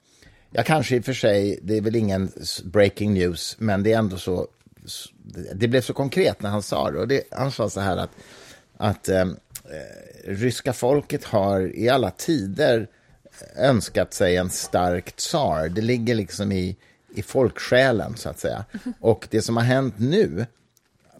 ja 0.51 0.62
kanske 0.62 0.97
i 0.97 1.01
och 1.01 1.05
för 1.05 1.12
sig, 1.12 1.59
det 1.62 1.77
är 1.77 1.81
väl 1.81 1.97
ingen 1.97 2.33
breaking 2.65 3.15
news, 3.15 3.57
men 3.59 3.83
det 3.83 3.93
är 3.93 3.99
ändå 3.99 4.17
så 4.17 4.49
det 5.55 5.68
blev 5.68 5.81
så 5.81 5.92
konkret 5.92 6.42
när 6.42 6.51
han 6.51 6.62
sa 6.62 6.90
det. 6.90 6.99
Och 6.99 7.09
det, 7.09 7.23
han 7.31 7.53
sa 7.53 7.71
så 7.71 7.81
här 7.81 7.97
att, 7.97 8.11
att 8.77 9.09
eh, 9.09 9.27
ryska 10.25 10.73
folket 10.73 11.25
har 11.25 11.77
i 11.77 11.88
alla 11.88 12.11
tider 12.11 12.88
önskat 13.57 14.14
sig 14.14 14.37
en 14.37 14.51
stark 14.51 15.16
tsar. 15.16 15.68
Det 15.68 15.81
ligger 15.81 16.14
liksom 16.14 16.53
i, 16.53 16.77
i 17.14 17.23
folksjälen, 17.23 18.16
så 18.16 18.29
att 18.29 18.38
säga. 18.38 18.64
Och 19.01 19.29
det 19.31 19.42
som 19.42 19.57
har 19.57 19.64
hänt 19.64 19.95
nu... 19.99 20.47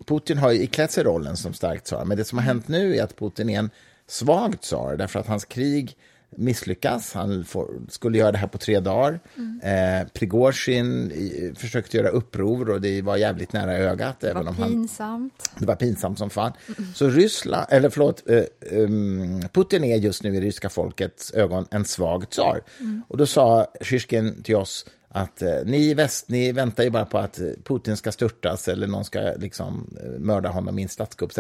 Putin 0.07 0.39
har 0.39 0.51
ju 0.51 0.63
iklätt 0.63 0.91
sig 0.91 1.05
rollen 1.05 1.37
som 1.37 1.55
stark 1.55 1.85
tsar, 1.85 2.05
men 2.05 2.17
det 2.17 2.25
som 2.25 2.39
har 2.39 2.45
hänt 2.45 2.69
nu 2.69 2.97
är 2.97 3.03
att 3.03 3.17
Putin 3.17 3.51
är 3.51 3.59
en 3.59 3.71
svag 4.07 4.61
tsar, 4.61 4.97
därför 4.97 5.21
att 5.21 5.27
hans 5.27 5.45
krig 5.45 5.97
misslyckas. 6.37 7.13
Han 7.13 7.45
får, 7.45 7.71
skulle 7.89 8.19
göra 8.19 8.33
det 8.33 8.39
här 8.39 8.47
på 8.47 8.59
tre 8.59 8.81
dagar. 8.81 9.21
Mm. 9.37 9.61
Eh, 9.63 10.09
Prigozjin 10.09 11.13
försökte 11.57 11.97
göra 11.97 12.09
uppror 12.09 12.71
och 12.71 12.81
det 12.81 13.03
var 13.03 13.17
jävligt 13.17 13.53
nära 13.53 13.77
ögat. 13.77 14.21
Det 14.21 14.35
var 14.35 14.53
pinsamt. 14.53 15.49
Han, 15.51 15.59
det 15.59 15.67
var 15.67 15.77
pinsamt 15.77 16.19
som 16.19 16.31
fan. 16.31 16.53
Mm. 16.79 16.95
Så 16.95 17.09
Ryssland, 17.09 17.67
eller 17.71 17.91
förlåt, 17.91 18.31
eh, 18.31 18.43
um, 18.71 19.43
Putin 19.53 19.85
är 19.85 19.97
just 19.97 20.23
nu 20.23 20.37
i 20.37 20.41
ryska 20.41 20.69
folkets 20.69 21.33
ögon 21.33 21.67
en 21.71 21.85
svag 21.85 22.31
tsar. 22.31 22.61
Mm. 22.81 23.03
Och 23.09 23.17
då 23.17 23.27
sa 23.27 23.67
Shishkin 23.81 24.43
till 24.43 24.57
oss 24.57 24.87
att 25.15 25.43
eh, 25.43 25.55
ni 25.65 25.91
i 25.91 25.95
väst, 25.95 26.29
ni 26.29 26.53
väntar 26.53 26.85
ju 26.85 26.91
bara 26.91 27.05
på 27.05 27.19
att 27.19 27.41
Putin 27.65 27.97
ska 27.97 28.13
störtas 28.13 28.69
eller 28.69 28.87
någon 28.87 29.05
ska 29.05 29.21
liksom 29.21 29.97
eh, 30.05 30.19
mörda 30.19 30.49
honom 30.49 30.79
i 30.79 30.83
en 30.83 30.89
statskupp. 30.89 31.33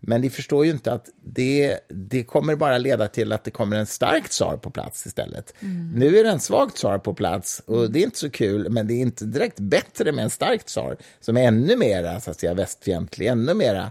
Men 0.00 0.20
ni 0.20 0.30
förstår 0.30 0.64
ju 0.64 0.70
inte 0.70 0.92
att 0.92 1.08
det, 1.24 1.78
det 1.88 2.24
kommer 2.24 2.56
bara 2.56 2.78
leda 2.78 3.08
till 3.08 3.32
att 3.32 3.44
det 3.44 3.50
kommer 3.50 3.76
en 3.76 3.86
stark 3.86 4.28
tsar 4.28 4.56
på 4.56 4.70
plats 4.70 5.06
istället. 5.06 5.54
Mm. 5.60 5.92
Nu 5.92 6.18
är 6.18 6.24
det 6.24 6.30
en 6.30 6.40
svag 6.40 6.74
tsar 6.74 6.98
på 6.98 7.14
plats 7.14 7.62
och 7.66 7.90
det 7.90 7.98
är 7.98 8.02
inte 8.02 8.18
så 8.18 8.30
kul, 8.30 8.70
men 8.70 8.86
det 8.86 8.94
är 8.94 9.00
inte 9.00 9.24
direkt 9.24 9.60
bättre 9.60 10.12
med 10.12 10.24
en 10.24 10.30
stark 10.30 10.64
tsar 10.64 10.96
som 11.20 11.36
är 11.36 11.42
ännu 11.42 11.76
mer 11.76 12.18
så 12.20 12.30
att 12.30 12.40
säga, 12.40 12.54
västfientlig, 12.54 13.26
ännu 13.26 13.54
mer 13.54 13.90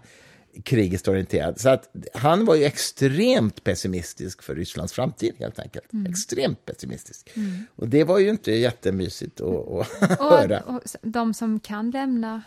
krigiskt 0.64 1.08
orienterad. 1.08 1.60
Så 1.60 1.70
att 1.70 1.90
han 2.14 2.46
var 2.46 2.56
ju 2.56 2.64
extremt 2.64 3.64
pessimistisk 3.64 4.42
för 4.42 4.56
Rysslands 4.56 4.94
framtid, 4.94 5.36
helt 5.40 5.60
enkelt. 5.60 5.94
Mm. 5.94 6.12
Extremt 6.12 6.66
pessimistisk. 6.66 7.32
Mm. 7.34 7.66
Och 7.76 7.88
det 7.88 8.04
var 8.04 8.20
ju 8.20 8.30
inte 8.30 8.52
jättemysigt 8.52 9.42
att, 9.42 9.48
att 9.48 10.20
och, 10.20 10.30
höra. 10.30 10.60
Och 10.60 10.82
de 11.02 11.34
som 11.34 11.60
kan 11.60 11.92
lämna 11.92 12.42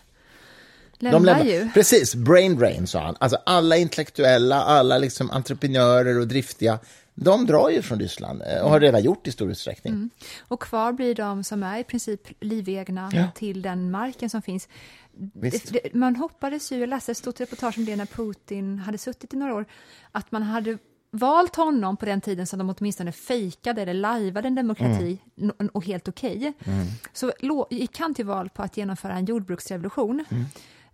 lämnar, 0.99 1.18
de 1.18 1.25
lämnar 1.25 1.44
ju. 1.44 1.68
Precis, 1.75 2.14
brain 2.14 2.57
drain 2.57 2.87
sa 2.87 3.01
han. 3.05 3.16
Alltså 3.21 3.38
alla 3.47 3.77
intellektuella, 3.77 4.62
alla 4.62 4.99
liksom 4.99 5.31
entreprenörer 5.31 6.18
och 6.18 6.29
driftiga, 6.29 6.79
de 7.20 7.46
drar 7.46 7.70
ju 7.70 7.83
från 7.83 8.00
Ryssland 8.00 8.42
eh, 8.42 8.62
och 8.62 8.70
har 8.70 8.81
redan 8.81 9.02
gjort 9.02 9.26
i 9.26 9.33
stor 9.33 9.50
utsträckning. 9.50 9.94
Mm. 9.94 10.11
Och 10.48 10.62
kvar 10.62 10.92
blir 10.92 11.14
de 11.14 11.44
som 11.44 11.62
är 11.62 11.78
i 11.78 11.85
princip 11.85 12.20
livegna 12.40 13.11
ja. 13.12 13.28
till 13.35 13.62
den 13.62 13.90
marken 13.90 14.31
som 14.31 14.42
finns. 14.42 14.68
Det, 15.12 15.94
man 15.94 16.16
hoppades 16.16 16.72
ju, 16.72 16.78
jag 16.78 16.88
läste 16.88 17.12
ett 17.12 17.18
stort 17.18 17.40
reportage 17.40 17.78
om 17.78 17.85
det 17.85 17.96
när 17.96 18.07
Putin 18.07 18.78
hade 18.78 18.98
suttit 18.98 19.35
i 19.35 19.37
några 19.37 19.54
år, 19.54 19.64
att 20.12 20.33
man 20.33 20.42
hade 20.42 20.78
valt 21.11 21.57
honom 21.57 21.96
på 21.96 22.07
den 22.07 22.20
tiden 22.20 22.46
som 22.46 22.59
de 22.59 22.74
åtminstone 22.78 23.12
fejkade 23.12 23.83
eller 23.83 23.94
lajvade 23.94 24.48
en 24.48 24.54
demokrati 24.54 25.18
mm. 25.40 25.68
och 25.72 25.85
helt 25.85 26.09
okej. 26.09 26.37
Okay. 26.37 26.74
Mm. 26.74 26.87
Så 27.12 27.33
gick 27.70 27.98
han 27.98 28.14
till 28.14 28.26
val 28.26 28.48
på 28.48 28.62
att 28.62 28.76
genomföra 28.76 29.12
en 29.12 29.24
jordbruksrevolution. 29.24 30.24
Mm. 30.31 30.44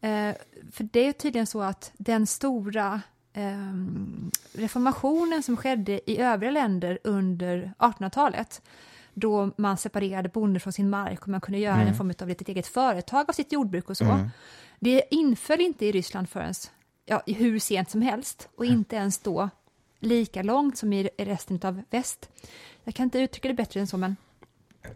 Eh, 0.01 0.37
för 0.73 0.89
det 0.93 1.07
är 1.07 1.13
tydligen 1.13 1.47
så 1.47 1.63
att 1.63 1.93
den 1.97 2.27
stora 2.27 3.01
reformationen 4.53 5.43
som 5.43 5.57
skedde 5.57 6.11
i 6.11 6.19
övriga 6.19 6.51
länder 6.51 6.99
under 7.05 7.73
1800-talet 7.79 8.63
då 9.15 9.51
man 9.57 9.77
separerade 9.77 10.29
bonden 10.29 10.61
från 10.61 10.73
sin 10.73 10.91
mark 10.91 11.23
och 11.23 11.29
man 11.29 11.41
kunde 11.41 11.59
göra 11.59 11.75
mm. 11.75 11.89
en 11.89 11.95
form 11.95 12.13
av 12.23 12.31
ett 12.31 12.49
eget 12.49 12.67
företag 12.67 13.25
av 13.29 13.33
sitt 13.33 13.53
jordbruk 13.53 13.91
och 13.91 13.97
så. 13.97 14.05
Mm. 14.05 14.29
Det 14.81 15.03
inföll 15.11 15.61
inte 15.61 15.87
i 15.87 15.93
Ryssland 15.93 16.29
förrän 16.29 16.55
ja, 17.07 17.23
hur 17.27 17.59
sent 17.59 17.91
som 17.91 18.03
helst 18.03 18.49
och 18.57 18.65
mm. 18.65 18.79
inte 18.79 18.97
ens 18.97 19.19
då 19.19 19.51
lika 19.99 20.43
långt 20.43 20.79
som 20.79 20.93
i 20.93 21.09
resten 21.19 21.61
av 21.63 21.83
väst. 21.91 22.31
Jag 22.85 22.95
kan 22.95 23.05
inte 23.05 23.19
uttrycka 23.19 23.49
det 23.49 23.55
bättre 23.55 23.81
än 23.81 23.87
så, 23.87 23.97
men 23.97 24.17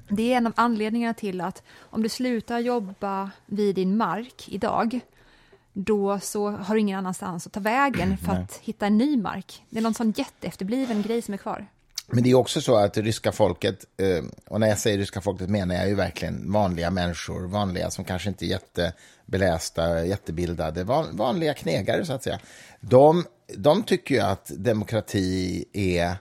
det 0.09 0.33
är 0.33 0.37
en 0.37 0.47
av 0.47 0.53
anledningarna 0.57 1.15
till 1.15 1.41
att 1.41 1.63
om 1.79 2.03
du 2.03 2.09
slutar 2.09 2.59
jobba 2.59 3.31
vid 3.47 3.75
din 3.75 3.97
mark 3.97 4.49
idag, 4.49 5.01
då 5.85 6.21
så 6.21 6.51
har 6.51 6.75
du 6.75 6.81
ingen 6.81 6.99
annanstans 6.99 7.47
att 7.47 7.53
ta 7.53 7.61
vägen 7.61 8.19
för 8.19 8.33
att 8.33 8.57
hitta 8.63 8.87
en 8.87 8.99
ny 8.99 9.17
mark. 9.17 9.63
Det 9.71 9.79
är 9.79 9.83
någon 9.83 9.95
sån 9.95 10.11
jätteefterbliven 10.17 11.03
grej 11.03 11.23
som 11.23 11.35
är 11.35 11.39
kvar. 11.39 11.67
Men 12.07 12.25
det 12.25 12.31
är 12.31 12.35
också 12.35 12.61
så 12.61 12.77
att 12.77 12.97
ryska 12.97 13.33
folket, 13.33 13.85
eh, 13.97 14.25
och 14.49 14.61
när 14.61 14.67
jag 14.67 14.79
säger 14.79 14.99
ryska 14.99 15.21
folket 15.21 15.49
menar 15.49 15.75
jag 15.75 15.89
ju 15.89 15.95
verkligen 15.95 16.53
vanliga 16.53 16.91
människor, 16.91 17.47
vanliga 17.47 17.91
som 17.91 18.05
kanske 18.05 18.29
inte 18.29 18.45
är 18.45 18.49
jättebelästa, 18.49 20.05
jättebildade, 20.05 20.85
vanliga 21.13 21.55
knegare 21.55 22.05
så 22.05 22.13
att 22.13 22.23
säga. 22.23 22.39
De, 22.81 23.25
de 23.57 23.83
tycker 23.83 24.15
ju 24.15 24.21
att 24.21 24.53
demokrati 24.57 25.65
är 25.73 26.17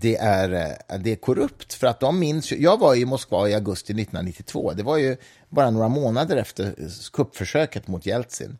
det 0.00 0.16
är, 0.16 0.52
eh, 0.52 0.98
det 0.98 1.12
är 1.12 1.16
korrupt. 1.16 1.74
För 1.74 1.86
att 1.86 2.00
de 2.00 2.18
minns 2.18 2.52
jag 2.52 2.80
var 2.80 2.94
i 2.94 3.04
Moskva 3.04 3.48
i 3.48 3.54
augusti 3.54 3.92
1992. 3.92 4.72
Det 4.72 4.82
var 4.82 4.96
ju 4.96 5.16
bara 5.48 5.70
några 5.70 5.88
månader 5.88 6.36
efter 6.36 6.74
kuppförsöket 7.12 7.88
mot 7.88 8.06
Jeltsin. 8.06 8.58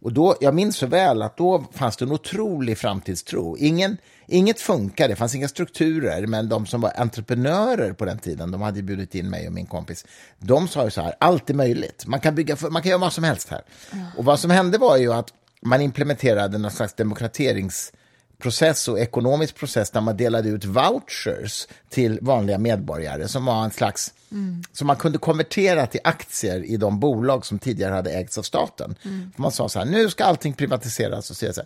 Och 0.00 0.12
då, 0.12 0.36
jag 0.40 0.54
minns 0.54 0.76
så 0.76 0.86
väl 0.86 1.22
att 1.22 1.36
då 1.36 1.64
fanns 1.72 1.96
det 1.96 2.04
en 2.04 2.12
otrolig 2.12 2.78
framtidstro. 2.78 3.56
Ingen, 3.58 3.96
inget 4.26 4.60
funkade, 4.60 5.12
det 5.12 5.16
fanns 5.16 5.34
inga 5.34 5.48
strukturer, 5.48 6.26
men 6.26 6.48
de 6.48 6.66
som 6.66 6.80
var 6.80 6.92
entreprenörer 6.96 7.92
på 7.92 8.04
den 8.04 8.18
tiden, 8.18 8.50
de 8.50 8.62
hade 8.62 8.82
bjudit 8.82 9.14
in 9.14 9.30
mig 9.30 9.46
och 9.46 9.52
min 9.52 9.66
kompis, 9.66 10.04
de 10.38 10.68
sa 10.68 10.84
ju 10.84 10.90
så 10.90 11.00
här, 11.00 11.14
allt 11.20 11.50
är 11.50 11.54
möjligt, 11.54 12.06
man 12.06 12.20
kan, 12.20 12.34
bygga, 12.34 12.56
man 12.70 12.82
kan 12.82 12.90
göra 12.90 13.00
vad 13.00 13.12
som 13.12 13.24
helst 13.24 13.48
här. 13.48 13.62
Mm. 13.92 14.06
Och 14.16 14.24
vad 14.24 14.40
som 14.40 14.50
hände 14.50 14.78
var 14.78 14.96
ju 14.96 15.12
att 15.12 15.32
man 15.62 15.80
implementerade 15.80 16.58
någon 16.58 16.70
slags 16.70 16.94
demokraterings 16.94 17.92
process 18.38 18.88
och 18.88 19.00
ekonomisk 19.00 19.54
process 19.54 19.90
där 19.90 20.00
man 20.00 20.16
delade 20.16 20.48
ut 20.48 20.64
vouchers 20.64 21.66
till 21.88 22.18
vanliga 22.22 22.58
medborgare 22.58 23.28
som 23.28 23.44
var 23.44 23.64
en 23.64 23.70
slags 23.70 24.14
mm. 24.30 24.62
som 24.72 24.86
man 24.86 24.96
kunde 24.96 25.18
konvertera 25.18 25.86
till 25.86 26.00
aktier 26.04 26.64
i 26.64 26.76
de 26.76 27.00
bolag 27.00 27.46
som 27.46 27.58
tidigare 27.58 27.94
hade 27.94 28.10
ägts 28.10 28.38
av 28.38 28.42
staten. 28.42 28.94
Mm. 29.04 29.32
Man 29.36 29.52
sa 29.52 29.68
så 29.68 29.78
här, 29.78 29.86
nu 29.86 30.10
ska 30.10 30.24
allting 30.24 30.52
privatiseras 30.52 31.30
och 31.30 31.36
så. 31.36 31.62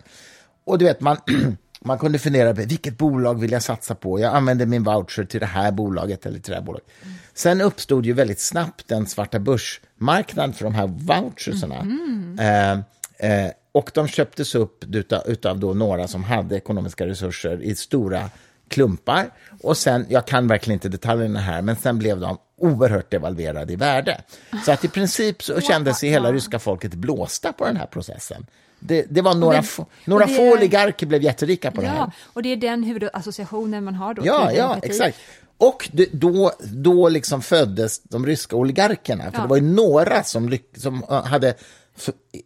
Och 0.63 0.77
du 0.77 0.85
vet, 0.85 1.01
man, 1.01 1.17
man 1.81 1.99
kunde 1.99 2.19
fundera 2.19 2.55
på 2.55 2.61
vilket 2.61 2.97
bolag 2.97 3.39
vill 3.39 3.51
jag 3.51 3.63
satsa 3.63 3.95
på? 3.95 4.19
Jag 4.19 4.35
använder 4.35 4.65
min 4.65 4.83
voucher 4.83 5.23
till 5.23 5.39
det 5.39 5.45
här 5.45 5.71
bolaget 5.71 6.25
eller 6.25 6.39
till 6.39 6.51
det 6.51 6.57
här 6.57 6.65
bolaget. 6.65 6.87
Mm. 7.03 7.15
Sen 7.33 7.61
uppstod 7.61 8.05
ju 8.05 8.13
väldigt 8.13 8.39
snabbt 8.39 8.91
en 8.91 9.07
svarta 9.07 9.39
börsmarknad 9.39 10.55
för 10.55 10.63
de 10.63 10.75
här 10.75 10.87
vouchersarna. 10.87 11.79
Mm. 11.79 12.39
Eh, 12.39 12.71
eh, 13.31 13.51
och 13.71 13.91
de 13.93 14.07
köptes 14.07 14.55
upp 14.55 14.85
utav, 15.25 15.59
då 15.59 15.73
några 15.73 16.07
som 16.07 16.23
hade 16.23 16.55
ekonomiska 16.55 17.07
resurser 17.07 17.63
i 17.63 17.75
stora 17.75 18.29
klumpar. 18.67 19.29
Och 19.61 19.77
sen, 19.77 20.05
jag 20.09 20.27
kan 20.27 20.47
verkligen 20.47 20.75
inte 20.75 20.89
detaljerna 20.89 21.39
här, 21.39 21.61
men 21.61 21.75
sen 21.75 21.99
blev 21.99 22.19
de 22.19 22.37
oerhört 22.57 23.11
devalverade 23.11 23.73
i 23.73 23.75
värde. 23.75 24.21
Så 24.65 24.71
att 24.71 24.85
i 24.85 24.87
princip 24.87 25.43
så 25.43 25.61
kände 25.61 25.93
sig 25.93 26.09
hela 26.09 26.33
ryska 26.33 26.59
folket 26.59 26.93
blåsta 26.93 27.53
på 27.53 27.65
den 27.65 27.77
här 27.77 27.85
processen. 27.85 28.45
Det, 28.79 29.05
det 29.09 29.21
var 29.21 29.35
några, 29.35 29.57
det, 29.57 29.63
få, 29.63 29.85
några 30.05 30.25
det, 30.25 30.33
få 30.33 30.53
oligarker 30.53 31.05
blev 31.05 31.23
jätterika 31.23 31.71
på 31.71 31.83
ja, 31.83 31.89
det 31.89 31.95
här. 31.95 32.11
och 32.33 32.43
det 32.43 32.49
är 32.49 32.57
den 32.57 32.83
huvudassociationen 32.83 33.83
man 33.83 33.95
har 33.95 34.13
då. 34.13 34.21
Ja, 34.25 34.51
ja, 34.51 34.79
exakt. 34.83 35.17
Och 35.57 35.89
då, 36.11 36.51
då 36.59 37.09
liksom 37.09 37.41
föddes 37.41 38.03
de 38.03 38.25
ryska 38.25 38.55
oligarkerna, 38.55 39.23
för 39.23 39.37
ja. 39.37 39.41
det 39.41 39.47
var 39.47 39.57
ju 39.57 39.63
några 39.63 40.23
som, 40.23 40.57
som 40.77 41.03
hade 41.07 41.53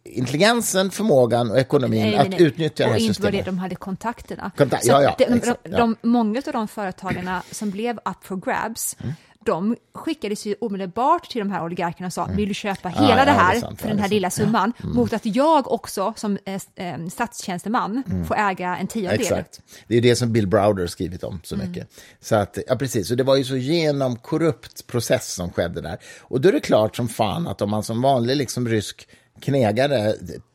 intelligensen, 0.04 0.90
förmågan 0.90 1.50
och 1.50 1.58
ekonomin 1.58 2.02
nej, 2.02 2.10
nej, 2.10 2.28
nej. 2.28 2.36
att 2.36 2.40
utnyttja 2.40 2.84
och 2.84 2.88
det 2.88 2.92
här 2.92 3.06
systemet. 3.06 3.18
Och 3.18 3.34
inte 3.34 3.38
var 3.38 3.44
det 3.44 3.50
de 3.50 3.58
hade 3.58 3.74
kontakterna. 3.74 4.50
Kontakt, 4.56 4.86
ja, 4.86 5.02
ja, 5.02 5.14
de, 5.18 5.40
de, 5.64 5.76
de, 5.76 5.96
många 6.02 6.42
av 6.46 6.52
de 6.52 6.68
företagarna 6.68 7.42
som 7.50 7.70
blev 7.70 7.96
up 7.96 8.24
for 8.24 8.36
grabs, 8.36 8.96
mm. 9.00 9.12
de 9.44 9.76
skickades 9.94 10.46
ju 10.46 10.54
omedelbart 10.60 11.30
till 11.30 11.38
de 11.38 11.50
här 11.50 11.64
oligarkerna 11.64 12.06
och 12.06 12.12
sa, 12.12 12.24
mm. 12.24 12.36
vill 12.36 12.48
du 12.48 12.54
köpa 12.54 12.88
hela 12.88 13.18
ja, 13.18 13.24
det 13.24 13.30
här 13.30 13.54
det 13.54 13.76
för 13.76 13.88
den 13.88 13.98
här 13.98 14.08
lilla 14.08 14.30
summan, 14.30 14.72
mm. 14.82 14.94
mot 14.94 15.12
att 15.12 15.26
jag 15.26 15.72
också 15.72 16.12
som 16.16 16.38
eh, 16.44 16.60
eh, 16.74 17.06
statstjänsteman 17.06 18.02
mm. 18.10 18.24
får 18.24 18.36
äga 18.36 18.76
en 18.76 18.86
tiondel. 18.86 19.20
Exakt. 19.20 19.60
Det 19.86 19.96
är 19.96 20.00
det 20.00 20.16
som 20.16 20.32
Bill 20.32 20.46
Browder 20.46 20.86
skrivit 20.86 21.24
om 21.24 21.40
så 21.44 21.54
mm. 21.54 21.68
mycket. 21.68 21.88
Så 22.20 22.36
att, 22.36 22.58
ja 22.66 22.76
precis, 22.76 23.10
och 23.10 23.16
det 23.16 23.24
var 23.24 23.36
ju 23.36 23.44
så 23.44 23.56
genomkorrupt 23.56 24.86
process 24.86 25.34
som 25.34 25.50
skedde 25.50 25.80
där. 25.80 25.98
Och 26.20 26.40
då 26.40 26.48
är 26.48 26.52
det 26.52 26.60
klart 26.60 26.96
som 26.96 27.08
fan 27.08 27.46
att 27.46 27.62
om 27.62 27.70
man 27.70 27.82
som 27.82 28.02
vanlig 28.02 28.36
liksom 28.36 28.68
rysk 28.68 29.08
knegare 29.40 30.14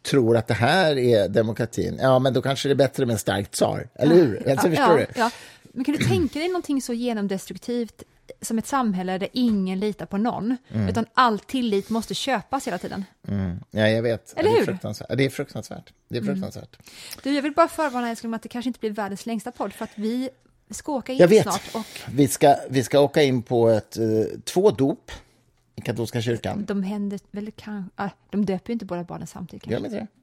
tror 0.09 0.37
att 0.37 0.47
det 0.47 0.53
här 0.53 0.97
är 0.97 1.27
demokratin, 1.29 1.97
ja, 2.01 2.19
men 2.19 2.33
då 2.33 2.41
kanske 2.41 2.69
det 2.69 2.73
är 2.73 2.75
bättre 2.75 3.05
med 3.05 3.13
en 3.13 3.19
stark 3.19 3.51
tsar, 3.51 3.87
eller 3.95 4.15
hur? 4.15 4.49
Alltså, 4.49 4.67
förstår 4.69 4.99
ja, 4.99 5.05
du? 5.13 5.19
ja. 5.19 5.31
Men 5.73 5.83
kan 5.85 5.95
du 5.95 6.03
tänka 6.03 6.39
dig 6.39 6.47
någonting 6.47 6.81
så 6.81 6.93
genomdestruktivt 6.93 8.03
som 8.41 8.57
ett 8.57 8.67
samhälle 8.67 9.17
där 9.17 9.29
ingen 9.33 9.79
litar 9.79 10.05
på 10.05 10.17
någon, 10.17 10.57
Mm. 10.73 10.89
utan 10.89 11.05
all 11.13 11.39
tillit 11.39 11.89
måste 11.89 12.13
köpas 12.13 12.67
hela 12.67 12.77
tiden? 12.77 13.05
Ja, 13.71 13.87
jag 13.87 14.01
vet. 14.01 14.33
Eller 14.37 14.49
det, 14.49 14.55
är 14.55 14.59
hur? 14.59 14.65
fruktansvärt. 14.65 15.07
Ja, 15.09 15.15
det 15.15 15.25
är 15.25 15.29
fruktansvärt. 15.29 15.93
Det 16.09 16.17
är 16.17 16.21
fruktansvärt. 16.23 16.77
Du, 17.23 17.35
jag 17.35 17.41
vill 17.41 17.51
bara 17.53 17.67
förvarna 17.67 18.09
älskling 18.09 18.29
om 18.29 18.33
att 18.33 18.43
det 18.43 18.49
kanske 18.49 18.69
inte 18.69 18.79
blir 18.79 18.89
världens 18.91 19.25
längsta 19.25 19.51
podd, 19.51 19.73
för 19.73 19.83
att 19.83 19.91
vi 19.95 20.29
ska 20.69 20.91
åka 20.91 21.13
in 21.13 21.19
Jag 21.19 21.27
vet. 21.27 21.43
snart 21.43 21.61
och 21.73 21.85
Vi 22.13 22.27
ska, 22.27 22.55
vi 22.69 22.83
ska 22.83 22.99
åka 22.99 23.23
in 23.23 23.41
på 23.41 23.69
ett, 23.69 23.97
eh, 23.97 24.03
två 24.43 24.71
dop 24.71 25.11
i 25.75 25.81
katolska 25.81 26.21
kyrkan. 26.21 26.65
de 26.65 26.84
händer 26.84 27.19
väl 27.31 27.51
kan, 27.51 27.89
ah, 27.95 28.10
de 28.29 28.45
döper 28.45 28.69
ju 28.69 28.73
inte 28.73 28.86
båda 28.86 29.03
barnen 29.03 29.27
samtidigt. 29.27 29.67
Gör 29.67 29.79
kanske. 29.79 29.89
de 29.89 29.99
inte 30.01 30.13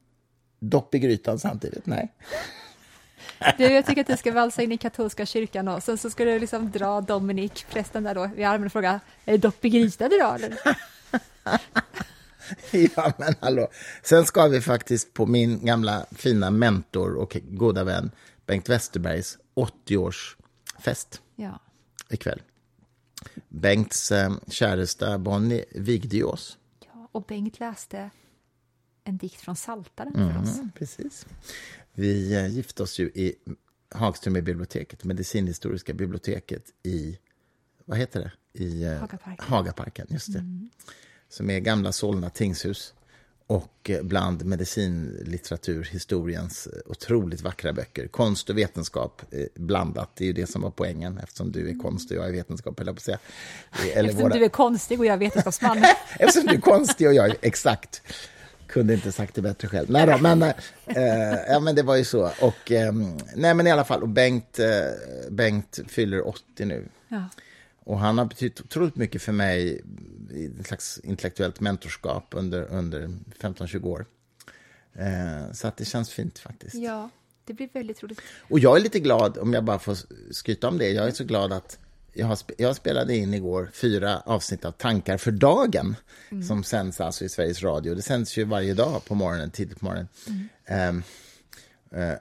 det? 0.59 0.67
Dopp 0.67 0.95
i 0.95 0.99
grytan 0.99 1.39
samtidigt? 1.39 1.85
Nej. 1.85 2.13
Du, 3.57 3.63
jag 3.63 3.85
tycker 3.85 4.01
att 4.01 4.07
du 4.07 4.17
ska 4.17 4.31
valsa 4.31 4.63
in 4.63 4.71
i 4.71 4.77
katolska 4.77 5.25
kyrkan 5.25 5.67
och 5.67 5.83
sen 5.83 5.97
så 5.97 6.09
ska 6.09 6.25
du 6.25 6.39
liksom 6.39 6.71
dra 6.71 7.01
Dominik, 7.01 7.65
prästen 7.69 8.03
där 8.03 8.15
då, 8.15 8.29
vid 8.35 8.45
armen 8.45 8.65
och 8.65 8.71
fråga, 8.71 8.99
är 9.25 9.31
det 9.31 9.37
dopp 9.37 9.65
i 9.65 9.69
grytan 9.69 10.11
idag 10.13 10.35
eller? 10.35 10.57
Ja, 12.95 13.13
men 13.17 13.33
hallå. 13.39 13.67
Sen 14.03 14.25
ska 14.25 14.47
vi 14.47 14.61
faktiskt 14.61 15.13
på 15.13 15.25
min 15.25 15.65
gamla 15.65 16.05
fina 16.11 16.51
mentor 16.51 17.13
och 17.15 17.37
goda 17.49 17.83
vän 17.83 18.11
Bengt 18.45 18.69
Westerbergs 18.69 19.37
80-årsfest 19.55 21.21
Ja. 21.35 21.59
ikväll. 22.09 22.41
Bengts 23.49 24.11
eh, 24.11 24.33
käresta 24.47 25.17
Bonnie 25.17 25.65
vigde 25.71 26.17
ju 26.17 26.23
oss. 26.23 26.57
ja. 26.85 27.09
Och 27.11 27.23
Bengt 27.23 27.59
läste 27.59 28.09
en 29.03 29.17
dikt 29.17 29.41
från 29.41 29.55
Saltaren 29.55 30.13
för 30.13 30.41
oss. 30.41 30.57
Mm, 30.57 30.71
precis. 30.71 31.25
Vi 31.93 32.35
eh, 32.35 32.47
gifte 32.47 32.83
oss 32.83 32.99
ju 32.99 33.05
i 33.05 33.35
Hagström 33.91 34.33
biblioteket, 34.33 35.03
medicinhistoriska 35.03 35.93
biblioteket 35.93 36.63
i, 36.83 37.19
vad 37.85 37.97
heter 37.97 38.19
det? 38.19 38.31
I 38.63 38.83
eh, 38.83 38.93
Hagaparken. 38.93 39.45
Hagaparken, 39.47 40.07
just 40.09 40.33
det. 40.33 40.43
Som 41.29 41.49
är 41.49 41.59
gamla 41.59 41.91
Solna 41.91 42.29
tingshus. 42.29 42.93
Och 43.49 43.91
bland 44.01 44.45
medicinlitteratur, 44.45 45.83
historiens 45.91 46.67
eh, 46.67 46.91
otroligt 46.91 47.41
vackra 47.41 47.73
böcker. 47.73 48.07
Konst 48.07 48.49
och 48.49 48.57
vetenskap 48.57 49.21
eh, 49.31 49.45
blandat, 49.55 50.09
det 50.15 50.23
är 50.23 50.27
ju 50.27 50.33
det 50.33 50.47
som 50.47 50.61
var 50.61 50.69
poängen 50.71 51.17
eftersom 51.23 51.51
du 51.51 51.69
är 51.69 51.79
konst 51.79 52.11
och 52.11 52.17
jag 52.17 52.27
är 52.27 52.31
vetenskap, 52.31 52.73
jag 52.87 52.95
på 52.95 53.01
säga. 53.01 53.19
Eh, 53.71 53.97
Eller 53.97 54.09
Eftersom 54.09 54.21
våra- 54.29 54.33
du 54.39 54.45
är 54.45 54.49
konstig 54.49 54.99
och 54.99 55.05
jag 55.05 55.13
är 55.13 55.17
vetenskapsman. 55.17 55.77
Eftersom 56.19 56.47
du 56.47 56.55
är 56.55 56.61
konstig 56.61 57.07
och 57.07 57.13
jag 57.13 57.29
är 57.29 57.35
exakt. 57.41 58.01
Kunde 58.67 58.93
inte 58.93 59.11
sagt 59.11 59.35
det 59.35 59.41
bättre 59.41 59.67
själv. 59.67 59.89
Nej 59.89 60.07
då, 60.07 60.17
men, 60.17 60.41
eh, 60.43 60.53
ja, 61.47 61.59
men 61.59 61.75
det 61.75 61.83
var 61.83 61.95
ju 61.95 62.03
så. 62.05 62.31
Och, 62.41 62.71
eh, 62.71 62.93
nej, 63.35 63.53
men 63.53 63.67
i 63.67 63.71
alla 63.71 63.83
fall, 63.85 64.01
och 64.01 64.09
Bengt, 64.09 64.59
eh, 64.59 64.67
Bengt 65.29 65.79
fyller 65.87 66.27
80 66.27 66.65
nu. 66.65 66.85
Ja. 67.07 67.23
Och 67.89 67.99
han 67.99 68.17
har 68.17 68.25
betytt 68.25 68.61
otroligt 68.61 68.95
mycket 68.95 69.21
för 69.21 69.31
mig 69.31 69.81
i 70.31 70.45
ett 70.59 70.67
slags 70.67 70.99
intellektuellt 71.03 71.59
mentorskap 71.59 72.27
under, 72.31 72.63
under 72.63 73.09
15-20 73.39 73.85
år. 73.85 74.05
Eh, 74.93 75.51
så 75.53 75.67
att 75.67 75.77
det 75.77 75.85
känns 75.85 76.09
fint 76.09 76.39
faktiskt. 76.39 76.75
ja, 76.75 77.09
det 77.45 77.53
blir 77.53 77.69
väldigt 77.73 78.03
roligt. 78.03 78.21
Och 78.49 78.59
jag 78.59 78.77
är 78.77 78.81
lite 78.81 78.99
glad, 78.99 79.37
om 79.37 79.53
jag 79.53 79.63
bara 79.63 79.79
får 79.79 79.97
skryta 80.33 80.67
om 80.67 80.77
det, 80.77 80.89
jag 80.89 81.07
är 81.07 81.11
så 81.11 81.23
glad 81.23 81.53
att 81.53 81.79
jag, 82.13 82.27
har, 82.27 82.37
jag 82.57 82.75
spelade 82.75 83.15
in 83.15 83.33
igår 83.33 83.69
fyra 83.73 84.19
avsnitt 84.19 84.65
av 84.65 84.71
Tankar 84.71 85.17
för 85.17 85.31
dagen, 85.31 85.95
som 86.47 86.63
sänds 86.63 87.01
alltså 87.01 87.25
i 87.25 87.29
Sveriges 87.29 87.63
Radio. 87.63 87.95
Det 87.95 88.01
sänds 88.01 88.37
ju 88.37 88.43
varje 88.43 88.73
dag 88.73 89.05
på 89.05 89.15
morgonen, 89.15 89.51
tidigt 89.51 89.79
på 89.79 89.85
morgonen. 89.85 90.07
Ehm, 90.65 90.97
eh, 90.97 91.03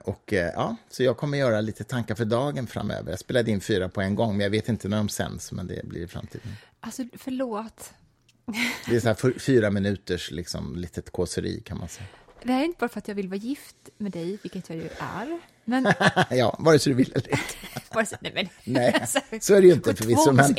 och 0.04 0.32
eh, 0.32 0.52
ja, 0.54 0.76
så 0.90 1.02
jag 1.02 1.16
kommer 1.16 1.38
göra 1.38 1.60
lite 1.60 1.84
tankar 1.84 2.14
för 2.14 2.24
dagen 2.24 2.66
framöver. 2.66 3.10
Jag 3.10 3.18
spelade 3.18 3.50
in 3.50 3.60
fyra 3.60 3.88
på 3.88 4.00
en 4.00 4.14
gång, 4.14 4.36
men 4.36 4.40
jag 4.44 4.50
vet 4.50 4.68
inte 4.68 4.88
när 4.88 4.96
de 4.96 5.08
sänds, 5.08 5.52
men 5.52 5.66
det 5.66 5.84
blir 5.86 6.00
i 6.02 6.06
framtiden. 6.08 6.52
Alltså, 6.80 7.02
förlåt. 7.18 7.92
Det 8.88 8.96
är 8.96 9.00
så 9.00 9.08
här 9.08 9.38
fyra 9.38 9.70
minuters 9.70 10.30
liksom, 10.30 10.76
litet 10.76 11.10
kåseri, 11.10 11.60
kan 11.60 11.78
man 11.78 11.88
säga. 11.88 12.06
Det 12.42 12.52
här 12.52 12.60
är 12.60 12.64
inte 12.64 12.78
bara 12.80 12.88
för 12.88 12.98
att 12.98 13.08
jag 13.08 13.14
vill 13.14 13.28
vara 13.28 13.36
gift 13.38 13.76
med 13.98 14.12
dig, 14.12 14.38
vilket 14.42 14.68
jag 14.68 14.78
ju 14.78 14.88
är. 14.98 15.40
Men, 15.64 15.92
ja, 16.30 16.56
vare 16.58 16.78
sig 16.78 16.92
du 16.92 16.96
vill 16.96 17.12
eller 17.14 17.28
inte. 17.30 18.16
nej, 18.20 18.32
men, 18.34 18.48
Nej, 18.64 18.94
alltså, 19.00 19.18
så 19.40 19.54
är 19.54 19.60
det 19.60 19.66
ju 19.66 19.72
inte 19.72 19.94
förvisso, 19.94 20.32
men- 20.32 20.54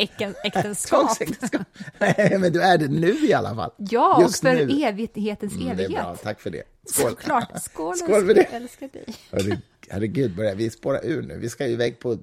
Tvångsäktenskap. 0.75 1.61
Nej, 1.97 2.37
men 2.39 2.51
du 2.53 2.61
är 2.61 2.77
det 2.77 2.87
nu 2.87 3.25
i 3.27 3.33
alla 3.33 3.55
fall. 3.55 3.71
Ja, 3.77 4.15
och 4.15 4.21
Just 4.21 4.41
för 4.41 4.53
nu. 4.65 4.83
evighetens 4.83 5.53
Mm, 5.53 5.65
det 5.65 5.69
är 5.71 5.73
evighet. 5.73 5.91
bra, 6.03 6.15
tack 6.15 6.41
för 6.41 6.49
det. 6.49 6.63
Skål. 6.91 7.09
Såklart. 7.09 7.63
Skål, 7.63 7.95
Skål 7.97 8.25
för 8.25 8.33
det. 8.33 8.41
Älskar 8.43 8.87
dig. 8.87 9.05
Herre- 9.31 9.61
Herregud, 9.89 10.35
börjar 10.35 10.55
vi 10.55 10.69
spåra 10.69 11.01
ur 11.01 11.21
nu? 11.21 11.37
Vi 11.37 11.49
ska 11.49 11.67
ju 11.67 11.73
iväg 11.73 11.99
på 11.99 12.17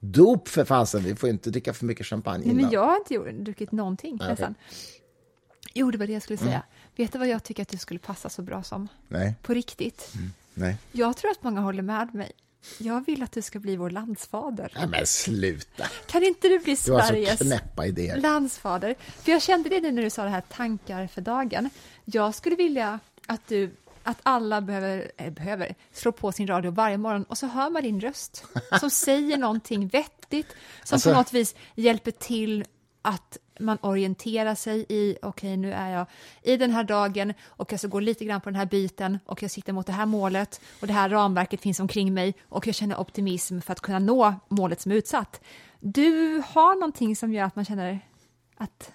dop 0.00 0.48
för 0.48 0.64
fasen. 0.64 1.02
Vi 1.04 1.14
får 1.16 1.28
inte 1.28 1.50
dricka 1.50 1.72
för 1.72 1.84
mycket 1.86 2.06
champagne 2.06 2.38
Nej, 2.38 2.50
innan. 2.50 2.62
men 2.64 2.72
jag 2.72 2.84
har 2.84 2.96
inte 2.96 3.14
gjort, 3.14 3.28
druckit 3.32 3.72
någonting 3.72 4.16
Nej, 4.20 4.28
nästan. 4.28 4.54
Jo, 5.74 5.90
det 5.90 5.98
var 5.98 6.06
det 6.06 6.12
jag 6.12 6.22
skulle 6.22 6.36
säga. 6.36 6.62
Vet 6.96 7.12
du 7.12 7.18
vad 7.18 7.28
jag 7.28 7.44
tycker 7.44 7.62
att 7.62 7.68
du 7.68 7.76
skulle 7.78 8.00
passa 8.00 8.28
så 8.28 8.42
bra 8.42 8.62
som? 8.62 8.88
Nej, 9.08 9.34
På 9.42 9.54
riktigt. 9.54 10.12
nej. 10.54 10.76
Jag 10.92 11.16
tror 11.16 11.30
att 11.30 11.42
många 11.42 11.60
håller 11.60 11.82
med 11.82 12.14
mig. 12.14 12.32
Jag 12.78 13.06
vill 13.06 13.22
att 13.22 13.32
du 13.32 13.42
ska 13.42 13.58
bli 13.58 13.76
vår 13.76 13.90
landsfader. 13.90 14.72
Nej, 14.76 14.86
men 14.88 15.06
sluta. 15.06 15.84
Kan 16.06 16.22
inte 16.22 16.48
du 16.48 16.58
bli 16.58 16.72
Du 16.72 16.76
Sveriges 16.76 17.40
idéer. 17.86 18.16
landsfader? 18.16 18.94
För 19.22 19.32
jag 19.32 19.42
kände 19.42 19.68
det 19.68 19.80
nu 19.80 19.92
när 19.92 20.02
du 20.02 20.10
sa 20.10 20.24
det 20.24 20.30
här 20.30 20.40
tankar 20.40 21.06
för 21.06 21.20
dagen. 21.20 21.70
Jag 22.04 22.34
skulle 22.34 22.56
vilja 22.56 23.00
att 23.26 23.48
du 23.48 23.70
att 24.02 24.18
alla 24.22 24.60
behöver, 24.60 25.12
eh, 25.16 25.30
behöver 25.30 25.74
slå 25.92 26.12
på 26.12 26.32
sin 26.32 26.46
radio 26.46 26.70
varje 26.70 26.98
morgon 26.98 27.24
och 27.24 27.38
så 27.38 27.46
hör 27.46 27.70
man 27.70 27.82
din 27.82 28.00
röst 28.00 28.44
som 28.80 28.90
säger 28.90 29.36
någonting 29.36 29.88
vettigt 29.88 30.48
som 30.84 30.94
Alltså- 30.96 31.10
på 31.10 31.16
något 31.16 31.32
vis 31.32 31.54
hjälper 31.74 32.10
till 32.10 32.64
att 33.02 33.38
man 33.60 33.78
orienterar 33.82 34.54
sig 34.54 34.86
i, 34.88 35.16
okej 35.22 35.56
nu 35.56 35.72
är 35.72 35.90
jag 35.90 36.06
i 36.42 36.56
den 36.56 36.70
här 36.70 36.84
dagen 36.84 37.34
och 37.46 37.72
jag 37.72 37.80
ska 37.80 37.88
gå 37.88 38.00
lite 38.00 38.24
grann 38.24 38.40
på 38.40 38.50
den 38.50 38.56
här 38.56 38.66
biten 38.66 39.18
och 39.26 39.42
jag 39.42 39.50
siktar 39.50 39.72
mot 39.72 39.86
det 39.86 39.92
här 39.92 40.06
målet 40.06 40.60
och 40.80 40.86
det 40.86 40.92
här 40.92 41.08
ramverket 41.08 41.60
finns 41.60 41.80
omkring 41.80 42.14
mig 42.14 42.34
och 42.48 42.66
jag 42.66 42.74
känner 42.74 43.00
optimism 43.00 43.60
för 43.60 43.72
att 43.72 43.80
kunna 43.80 43.98
nå 43.98 44.34
målet 44.48 44.80
som 44.80 44.92
är 44.92 44.96
utsatt. 44.96 45.40
Du 45.80 46.42
har 46.46 46.74
någonting 46.74 47.16
som 47.16 47.32
gör 47.32 47.44
att 47.44 47.56
man 47.56 47.64
känner 47.64 48.00
att... 48.56 48.92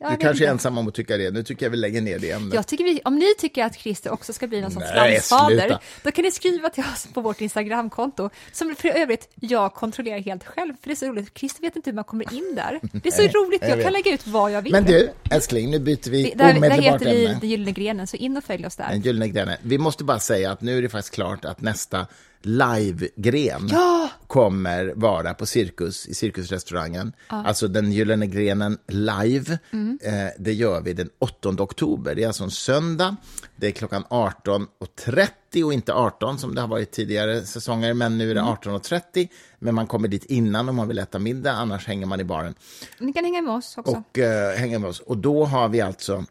Jag 0.00 0.12
Du 0.12 0.16
kanske 0.16 0.46
är 0.46 0.50
ensam 0.50 0.78
om 0.78 0.88
att 0.88 0.94
tycka 0.94 1.16
det. 1.16 1.30
Nu 1.30 1.42
tycker 1.42 1.66
jag 1.66 1.70
vi 1.70 1.76
lägger 1.76 2.00
ner 2.00 2.18
det 2.18 2.30
ämnet. 2.30 2.54
Jag 2.54 2.66
tycker 2.66 2.84
vi, 2.84 3.00
om 3.04 3.16
ni 3.18 3.34
tycker 3.38 3.64
att 3.64 3.76
Christer 3.76 4.12
också 4.12 4.32
ska 4.32 4.46
bli 4.46 4.60
någon 4.60 4.70
sorts 4.70 4.86
Nej, 4.94 5.10
landsfader, 5.12 5.58
sluta. 5.60 5.80
då 6.02 6.10
kan 6.10 6.24
ni 6.24 6.30
skriva 6.30 6.68
till 6.68 6.84
oss 6.94 7.06
på 7.14 7.20
vårt 7.20 7.40
Instagramkonto, 7.40 8.30
som 8.52 8.74
för 8.74 8.88
övrigt 8.88 9.28
jag 9.34 9.74
kontrollerar 9.74 10.18
helt 10.18 10.44
själv, 10.44 10.72
för 10.80 10.88
det 10.88 10.92
är 10.92 10.96
så 10.96 11.06
roligt. 11.06 11.38
Christer 11.38 11.62
vet 11.62 11.76
inte 11.76 11.90
hur 11.90 11.94
man 11.94 12.04
kommer 12.04 12.34
in 12.34 12.54
där. 12.56 12.80
Det 12.92 13.08
är 13.08 13.12
så 13.12 13.22
Nej, 13.22 13.32
roligt, 13.32 13.62
jag 13.62 13.70
jag, 13.70 13.82
kan 13.82 13.92
lägga 13.92 14.14
ut 14.14 14.26
vad 14.26 14.52
jag 14.52 14.62
vill. 14.62 14.72
Men 14.72 14.84
du, 14.84 15.10
älskling, 15.30 15.70
nu 15.70 15.78
byter 15.78 16.10
vi 16.10 16.22
där, 16.22 16.44
där 16.44 16.56
omedelbart 16.56 16.84
heter 16.84 17.04
vi 17.04 17.26
ämne. 17.26 17.38
Den 17.40 17.50
Gyllene 17.50 17.72
Grenen, 17.72 18.06
så 18.06 18.16
in 18.16 18.36
och 18.36 18.44
följ 18.44 18.66
oss 18.66 18.76
där. 18.76 18.88
Den 18.88 19.00
gyllene 19.00 19.28
grenen. 19.28 19.56
Vi 19.62 19.78
måste 19.78 20.04
bara 20.04 20.20
säga 20.20 20.52
att 20.52 20.60
nu 20.60 20.78
är 20.78 20.82
det 20.82 20.88
faktiskt 20.88 21.14
klart 21.14 21.44
att 21.44 21.60
nästa 21.60 22.06
live-gren 22.44 23.68
Ja! 23.70 24.10
kommer 24.26 24.92
vara 24.96 25.34
på 25.34 25.46
Cirkus, 25.46 26.06
i 26.08 26.14
Cirkusrestaurangen. 26.14 27.12
Alltså 27.26 27.68
den 27.68 27.92
gyllene 27.92 28.26
grenen 28.26 28.78
live. 28.88 29.58
Mm. 29.72 29.98
Eh, 30.02 30.12
det 30.38 30.52
gör 30.52 30.80
vi 30.80 30.92
den 30.92 31.10
8 31.18 31.48
oktober. 31.48 32.14
Det 32.14 32.22
är 32.22 32.26
alltså 32.26 32.44
en 32.44 32.50
söndag. 32.50 33.16
Det 33.56 33.66
är 33.66 33.70
klockan 33.70 34.04
18.30 34.10 35.62
och 35.64 35.72
inte 35.72 35.92
18 35.94 36.38
som 36.38 36.54
det 36.54 36.60
har 36.60 36.68
varit 36.68 36.90
tidigare 36.92 37.42
säsonger, 37.42 37.94
men 37.94 38.18
nu 38.18 38.30
är 38.30 38.34
det 38.34 38.40
Mm. 38.40 38.52
18.30. 38.54 39.28
Men 39.58 39.74
man 39.74 39.86
kommer 39.86 40.08
dit 40.08 40.24
innan 40.24 40.68
om 40.68 40.76
man 40.76 40.88
vill 40.88 40.98
äta 40.98 41.18
middag, 41.18 41.52
annars 41.52 41.86
hänger 41.86 42.06
man 42.06 42.20
i 42.20 42.24
baren 42.24 42.54
Ni 42.98 43.12
kan 43.12 43.24
hänga 43.24 43.42
med 43.42 43.54
oss 43.54 43.74
också. 43.78 43.92
och 44.10 44.18
eh, 44.18 44.56
hänga 44.56 44.78
med 44.78 44.90
oss. 44.90 45.00
Och 45.00 45.16
då 45.16 45.44
har 45.44 45.68
vi 45.68 45.80
alltså 45.80 46.24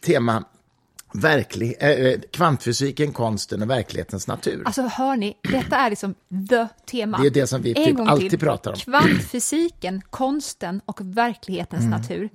tema 0.00 0.44
verklig, 1.14 1.76
eh, 1.80 2.20
kvantfysiken, 2.30 3.12
konsten 3.12 3.62
och 3.62 3.70
verklighetens 3.70 4.26
natur. 4.26 4.62
Alltså 4.66 4.82
hör 4.82 5.16
ni, 5.16 5.36
detta 5.42 5.76
är 5.76 5.90
liksom 5.90 6.14
the 6.50 6.66
tema. 6.90 7.18
Det 7.18 7.26
är 7.26 7.30
det 7.30 7.46
som 7.46 7.62
vi 7.62 7.74
typ 7.74 8.00
alltid 8.00 8.30
till. 8.30 8.38
pratar 8.38 8.70
om. 8.70 8.76
Kvantfysiken, 8.76 10.02
konsten 10.10 10.80
och 10.86 11.00
verklighetens 11.00 11.84
Mm, 11.84 11.90
natur. 12.00 12.28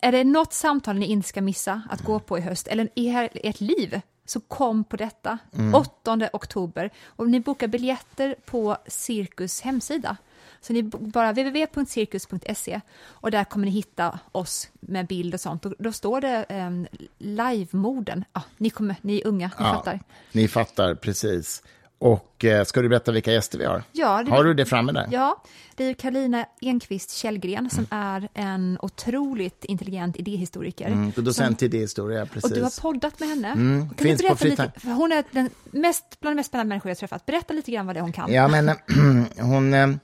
Är 0.00 0.12
det 0.12 0.24
något 0.24 0.52
samtal 0.52 0.96
ni 0.98 1.06
inte 1.06 1.28
ska 1.28 1.40
missa 1.42 1.82
att 1.90 2.00
gå 2.04 2.18
på 2.18 2.38
i 2.38 2.40
höst, 2.40 2.66
eller 2.68 2.88
i 2.94 3.06
er- 3.08 3.30
ert 3.34 3.60
liv, 3.60 4.00
så 4.26 4.40
kom 4.40 4.84
på 4.84 4.96
detta. 4.96 5.38
Mm. 5.56 5.74
8 5.74 6.28
oktober. 6.32 6.90
Och 7.06 7.28
ni 7.28 7.40
bokar 7.40 7.68
biljetter 7.68 8.34
på 8.46 8.76
Cirkus 8.86 9.60
hemsida. 9.60 10.16
Så 10.60 10.72
ni 10.72 10.82
bara 10.82 11.32
www.cirkus.se 11.32 12.80
och 13.06 13.30
där 13.30 13.44
kommer 13.44 13.64
ni 13.66 13.70
hitta 13.72 14.18
oss 14.32 14.68
med 14.80 15.06
bild 15.06 15.34
och 15.34 15.40
sånt. 15.40 15.66
Och 15.66 15.74
då 15.78 15.92
står 15.92 16.20
det 16.20 16.46
um, 16.50 16.86
live-morden. 17.18 18.24
Ja, 18.32 18.42
ni, 18.56 18.70
kommer, 18.70 18.96
ni 19.02 19.16
är 19.20 19.26
unga, 19.26 19.50
ni 19.58 19.64
fattar. 19.64 20.00
Ni 20.32 20.48
fattar, 20.48 20.94
precis. 20.94 21.62
Och 22.00 22.44
eh, 22.44 22.64
ska 22.64 22.82
du 22.82 22.88
berätta 22.88 23.12
vilka 23.12 23.32
gäster 23.32 23.58
vi 23.58 23.64
har? 23.64 23.82
Ja, 23.92 24.22
det- 24.22 24.30
har 24.30 24.44
du 24.44 24.54
det 24.54 24.66
framme 24.66 24.92
där? 24.92 25.08
Ja, 25.10 25.42
det 25.74 25.84
är 25.84 25.88
ju 25.88 25.94
Karolina 25.94 26.46
Enqvist 26.60 27.10
Källgren 27.10 27.70
som 27.70 27.86
Mm. 27.90 28.04
är 28.14 28.28
en 28.34 28.78
otroligt 28.82 29.64
intelligent 29.64 30.16
idéhistoriker. 30.16 30.86
Mm, 30.86 31.12
docent 31.16 31.62
i 31.62 31.64
idéhistoria, 31.66 32.26
precis. 32.26 32.50
och 32.50 32.56
du 32.56 32.62
har 32.62 32.80
poddat 32.82 33.20
med 33.20 33.28
henne. 33.28 33.48
Mm, 33.48 33.80
Kan 33.88 33.96
du 33.98 34.04
finns 34.04 34.22
på 34.22 34.44
berätta 34.44 34.64
lite, 34.64 34.88
hon 34.90 35.12
är 35.12 35.24
den 35.30 35.50
mest, 35.70 36.20
bland 36.20 36.32
de 36.36 36.38
mest 36.38 36.48
spännande 36.48 36.68
människor 36.68 36.90
jag 36.90 36.98
träffat. 36.98 37.26
Berätta 37.26 37.52
lite 37.54 37.70
grann 37.70 37.86
vad 37.86 37.96
det 37.96 38.00
är 38.00 38.02
hon 38.02 38.12
kan. 38.12 38.32
Ja, 38.32 38.48
men 38.48 38.70
hon... 39.40 39.98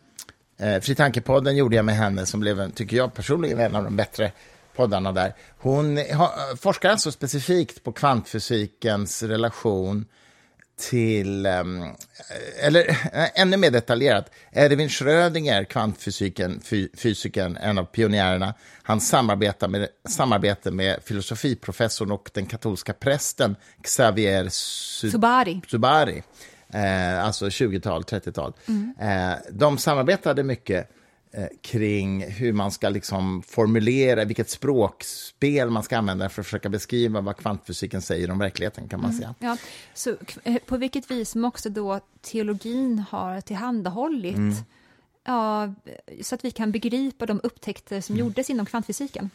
Eh, 0.64 0.74
eh, 0.74 0.81
Fri 0.81 0.94
Tanke-podden 0.94 1.57
gjorde 1.57 1.77
jag 1.77 1.85
med 1.85 1.96
henne, 1.96 2.27
som 2.27 2.40
blev, 2.40 2.70
tycker 2.70 2.96
jag 2.96 3.14
personligen, 3.14 3.61
en 3.61 3.77
av 3.77 3.85
de 3.85 3.96
bättre 3.96 4.33
poddarna 4.77 5.12
där. 5.12 5.35
Hon 5.59 5.96
har, 5.96 6.57
forskar 6.57 6.90
alltså 6.90 7.12
specifikt 7.12 7.85
på 7.85 7.92
kvantfysikens 7.92 9.22
relation 9.22 10.07
till, 10.81 11.46
ehm, 11.46 11.85
eller 12.62 12.88
eh, 12.90 13.40
ännu 13.40 13.57
mer 13.57 13.70
detaljerat, 13.70 14.31
Erwin 14.53 14.88
Schrödinger, 14.88 15.64
kvantfysiken, 15.64 16.61
fy, 16.64 16.88
fysikern, 16.96 17.57
en 17.57 17.79
av 17.79 17.85
pionjärerna, 17.85 18.55
han 18.83 19.00
samarbetar 19.00 19.68
med, 19.68 19.88
samarbete 20.09 20.70
med 20.70 20.98
filosofiprofessorn 21.05 22.12
och 22.12 22.31
den 22.35 22.46
katolska 22.46 22.92
prästen 22.92 23.57
Xavier 23.83 24.44
Su- 24.44 25.11
Subari. 25.11 25.61
Subari, 25.68 26.22
eh, 26.74 27.24
alltså 27.24 27.46
20-tal, 27.46 28.02
30-tal. 28.02 28.52
Eh, 29.00 29.32
de 29.52 29.78
samarbetade 29.78 30.42
mycket 30.42 30.90
eh, 31.32 31.46
kring 31.62 32.24
hur 32.30 32.52
man 32.52 32.70
ska 32.70 32.88
liksom 32.88 33.42
formulera, 33.42 34.24
vilket 34.24 34.50
språkspel 34.50 35.70
man 35.70 35.82
ska 35.82 35.98
använda 35.98 36.28
för 36.28 36.40
att 36.40 36.46
försöka 36.46 36.68
beskriva 36.68 37.20
vad 37.20 37.37
kvantfysiken 37.37 38.02
säger 38.02 38.30
om 38.30 38.38
verkligheten, 38.38 38.88
kan 38.88 39.00
man 39.02 39.12
säga. 39.12 39.34
Ja, 39.38 39.56
så 39.94 40.16
eh, 40.44 40.56
på 40.66 40.76
vilket 40.76 41.10
vis 41.10 41.37
också 41.37 41.68
då 41.70 42.00
teologin 42.22 43.04
har 43.10 43.40
tillhandahållit 43.40 44.37
Mm. 44.37 44.54
ja, 45.26 45.74
så 46.22 46.34
att 46.34 46.44
vi 46.44 46.50
kan 46.50 46.72
begripa 46.72 47.26
de 47.26 47.40
upptäckter 47.42 48.00
som 48.00 48.14
Mm. 48.14 48.26
gjordes 48.26 48.50
inom 48.50 48.66
kvantfysiken. 48.66 49.30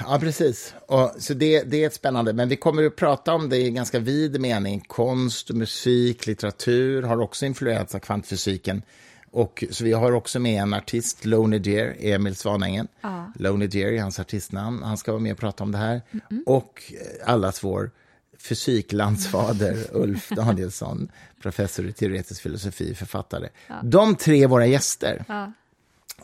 Ja, 0.00 0.18
precis. 0.20 0.74
Och, 0.86 1.12
så 1.18 1.34
det, 1.34 1.62
det 1.62 1.82
är 1.82 1.86
ett 1.86 1.94
spännande, 1.94 2.32
men 2.32 2.48
vi 2.48 2.56
kommer 2.56 2.84
att 2.86 2.96
prata 2.96 3.34
om 3.34 3.48
det 3.48 3.56
i 3.56 3.70
ganska 3.70 3.98
vid 3.98 4.40
mening. 4.40 4.80
Konst, 4.80 5.50
musik, 5.50 6.26
litteratur 6.26 7.02
har 7.02 7.20
också 7.20 7.46
influerats 7.46 7.94
av 7.94 7.98
kvantfysiken. 7.98 8.82
Och, 9.30 9.64
så 9.70 9.84
vi 9.84 9.92
har 9.92 10.12
också 10.12 10.38
med 10.38 10.62
en 10.62 10.74
artist, 10.74 11.24
Lonely 11.24 11.58
Deer, 11.58 11.96
Emil 12.00 12.36
Svanängen. 12.36 12.88
Ja. 13.00 13.32
Lonely 13.38 13.66
Deer 13.66 13.92
är 13.92 14.00
hans 14.00 14.20
artistnamn. 14.20 14.82
Han 14.82 14.96
ska 14.96 15.12
vara 15.12 15.22
med 15.22 15.32
och 15.32 15.38
prata 15.38 15.64
om 15.64 15.72
det 15.72 15.78
här. 15.78 16.02
Och 16.46 16.82
eh, 16.92 17.32
allas 17.32 17.64
vår 17.64 17.90
fysiklandsfader 18.38 19.86
Ulf 19.92 20.28
Danielsson, 20.28 21.08
professor 21.42 21.86
i 21.86 21.92
teoretisk 21.92 22.42
filosofi, 22.42 22.94
författare. 22.94 23.48
De 23.82 24.16
tre 24.16 24.42
är 24.42 24.46
våra 24.46 24.66
gäster. 24.66 25.24
Ja. 25.28 25.52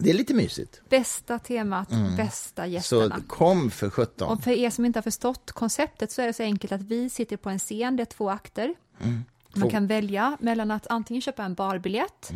Det 0.00 0.10
är 0.10 0.14
lite 0.14 0.34
mysigt. 0.34 0.80
Bästa 0.88 1.38
temat, 1.38 1.88
bästa 2.16 2.62
Så 2.62 2.68
gästerna. 2.68 3.20
kom 3.26 3.70
för 3.70 3.90
sjutton. 3.90 4.28
Och 4.28 4.42
för 4.44 4.50
er 4.50 4.70
som 4.70 4.84
inte 4.84 4.98
har 4.98 5.02
förstått 5.02 5.52
konceptet 5.52 6.12
så 6.12 6.22
är 6.22 6.26
det 6.26 6.32
så 6.32 6.42
enkelt 6.42 6.72
att 6.72 6.82
vi 6.82 7.10
sitter 7.10 7.36
på 7.36 7.50
en 7.50 7.58
scen, 7.58 7.96
det 7.96 8.02
är 8.02 8.04
två 8.04 8.30
akter. 8.30 8.74
Man 8.98 9.24
Två. 9.62 9.70
kan 9.70 9.86
välja 9.86 10.36
mellan 10.40 10.70
att 10.70 10.86
antingen 10.86 11.20
köpa 11.22 11.44
en 11.44 11.54
barbiljett 11.54 12.30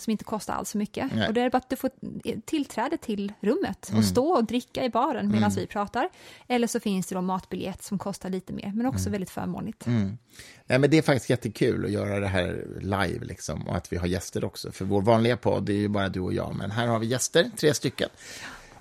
som 0.00 0.10
inte 0.10 0.24
kostar 0.24 0.54
alls 0.54 0.70
så 0.70 0.78
mycket. 0.78 1.14
Nej. 1.14 1.28
Och 1.28 1.34
det 1.34 1.40
är 1.40 1.50
bara 1.50 1.58
att 1.58 1.70
du 1.70 1.76
får 1.76 1.90
tillträde 2.44 2.96
till 2.96 3.32
rummet 3.40 3.92
och 3.96 4.04
stå 4.04 4.28
och 4.28 4.44
dricka 4.44 4.84
i 4.84 4.90
baren 4.90 5.30
medan 5.30 5.50
vi 5.50 5.66
pratar. 5.66 6.08
Eller 6.48 6.66
så 6.66 6.80
finns 6.80 7.06
det 7.06 7.14
då 7.14 7.20
matbiljett 7.20 7.82
som 7.82 7.98
kostar 7.98 8.30
lite 8.30 8.52
mer, 8.52 8.72
men 8.74 8.86
också 8.86 9.10
väldigt 9.10 9.30
förmånligt. 9.30 9.86
Nej, 10.66 10.78
men 10.78 10.90
det 10.90 10.98
är 10.98 11.02
faktiskt 11.02 11.30
jättekul 11.30 11.84
att 11.84 11.90
göra 11.90 12.20
det 12.20 12.26
här 12.26 12.66
live 12.80 13.24
liksom, 13.24 13.68
och 13.68 13.76
att 13.76 13.92
vi 13.92 13.96
har 13.96 14.06
gäster 14.06 14.44
också. 14.44 14.72
För 14.72 14.84
vår 14.84 15.02
vanliga 15.02 15.36
podd 15.36 15.68
är 15.68 15.74
ju 15.74 15.88
bara 15.88 16.08
du 16.08 16.20
och 16.20 16.34
jag, 16.34 16.54
men 16.54 16.70
här 16.70 16.86
har 16.86 16.98
vi 16.98 17.06
gäster, 17.06 17.50
tre 17.56 17.74
stycken. 17.74 18.08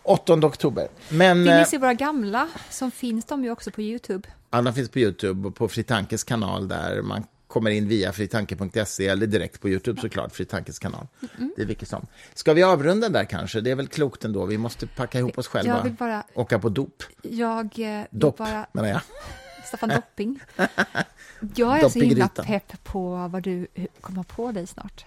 8 0.03 0.33
oktober. 0.33 0.87
Men 1.09 1.39
Vill 1.39 1.47
eh, 1.47 1.59
ni 1.59 1.65
se 1.65 1.77
våra 1.77 1.93
gamla 1.93 2.49
så 2.69 2.91
finns 2.91 3.25
de 3.25 3.43
ju 3.43 3.51
också 3.51 3.71
på 3.71 3.81
Youtube. 3.81 4.29
alla 4.49 4.73
finns 4.73 4.89
på 4.89 4.99
Youtube 4.99 5.47
och 5.47 5.55
på 5.55 5.67
Fritankes 5.67 6.23
kanal 6.23 6.67
där 6.67 7.01
man 7.01 7.23
kommer 7.49 7.71
in 7.71 7.87
via 7.87 8.11
fritanke.se 8.11 9.07
eller 9.07 9.27
direkt 9.27 9.61
på 9.61 9.69
Youtube 9.69 10.01
såklart, 10.01 10.31
Fritankes 10.31 10.79
kanal. 10.79 11.07
Det 11.55 11.61
är 11.61 11.65
vilket 11.65 11.89
som. 11.89 12.07
Ska 12.33 12.53
vi 12.53 12.63
avrunda 12.63 13.09
där 13.09 13.25
kanske? 13.25 13.61
Det 13.61 13.71
är 13.71 13.75
väl 13.75 13.87
klokt 13.87 14.25
ändå. 14.25 14.45
Vi 14.45 14.57
måste 14.57 14.87
packa 14.87 15.19
ihop 15.19 15.37
oss 15.37 15.47
själva. 15.47 15.77
Jag 15.77 15.83
vill 15.83 15.93
bara, 15.93 16.23
Åka 16.33 16.59
på 16.59 16.69
dop. 16.69 17.03
jag 17.21 17.65
eh, 17.79 18.05
vill 18.09 18.19
Dopp, 18.19 18.37
bara 18.37 18.67
menar 18.71 18.89
jag. 18.89 19.01
Staffan 19.65 19.89
Dopping. 19.89 20.39
Jag 21.55 21.79
är 21.79 21.89
så 21.89 21.99
himla 21.99 22.27
pepp 22.27 22.83
på 22.83 23.27
vad 23.31 23.43
du 23.43 23.67
kommer 24.01 24.23
på 24.23 24.51
dig 24.51 24.67
snart. 24.67 25.05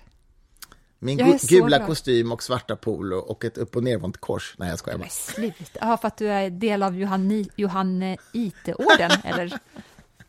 Min 0.99 1.37
gula 1.49 1.87
kostym 1.87 2.33
och 2.33 2.43
svarta 2.43 2.77
polo 2.77 3.17
och 3.17 3.45
ett 3.45 3.59
upp 3.59 3.77
och 3.77 3.85
nervänt 3.85 4.17
kors. 4.17 4.55
Nej, 4.59 4.69
jag 4.69 4.79
skojar 4.79 4.99
bara. 4.99 5.03
Men 5.03 5.11
sluta. 5.11 5.79
Ja, 5.81 5.97
för 5.97 6.09
att 6.09 6.17
du 6.17 6.29
är 6.29 6.51
del 6.51 6.83
av 6.83 6.99
Johanni, 6.99 7.49
Johanneiteorden, 7.57 9.11
eller? 9.25 9.59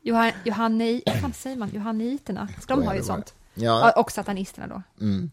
Johan, 0.05 0.31
Johanne, 0.45 1.01
vad 1.21 1.35
säger 1.35 1.57
man? 1.57 1.69
Johanniterna. 1.73 2.47
Så 2.61 2.67
de 2.67 2.87
har 2.87 2.95
ju 2.95 3.03
sånt. 3.03 3.33
Ja, 3.53 3.91
och 3.91 4.11
satanisterna 4.11 4.67
då. 4.67 4.81
mm. 5.05 5.31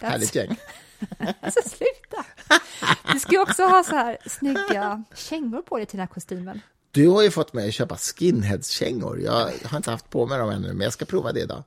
That's- 0.00 0.06
härligt 0.10 0.34
gäng. 0.34 0.56
Alltså 1.40 1.60
sluta! 1.68 2.24
Du 3.12 3.18
ska 3.20 3.32
ju 3.32 3.40
också 3.40 3.62
ha 3.62 3.84
så 3.84 3.94
här 3.96 4.18
snygga 4.26 5.04
kängor 5.14 5.62
på 5.62 5.76
dig 5.76 5.86
till 5.86 5.96
den 5.96 6.06
här 6.06 6.14
kostymen. 6.14 6.60
Du 6.90 7.08
har 7.08 7.22
ju 7.22 7.30
fått 7.30 7.52
mig 7.52 7.68
att 7.68 7.74
köpa 7.74 7.96
skinheads-kängor. 7.96 9.20
Jag 9.20 9.50
har 9.64 9.76
inte 9.76 9.90
haft 9.90 10.10
på 10.10 10.26
mig 10.26 10.38
dem 10.38 10.50
ännu, 10.50 10.68
men 10.72 10.80
jag 10.80 10.92
ska 10.92 11.04
prova 11.04 11.32
det 11.32 11.40
idag. 11.40 11.62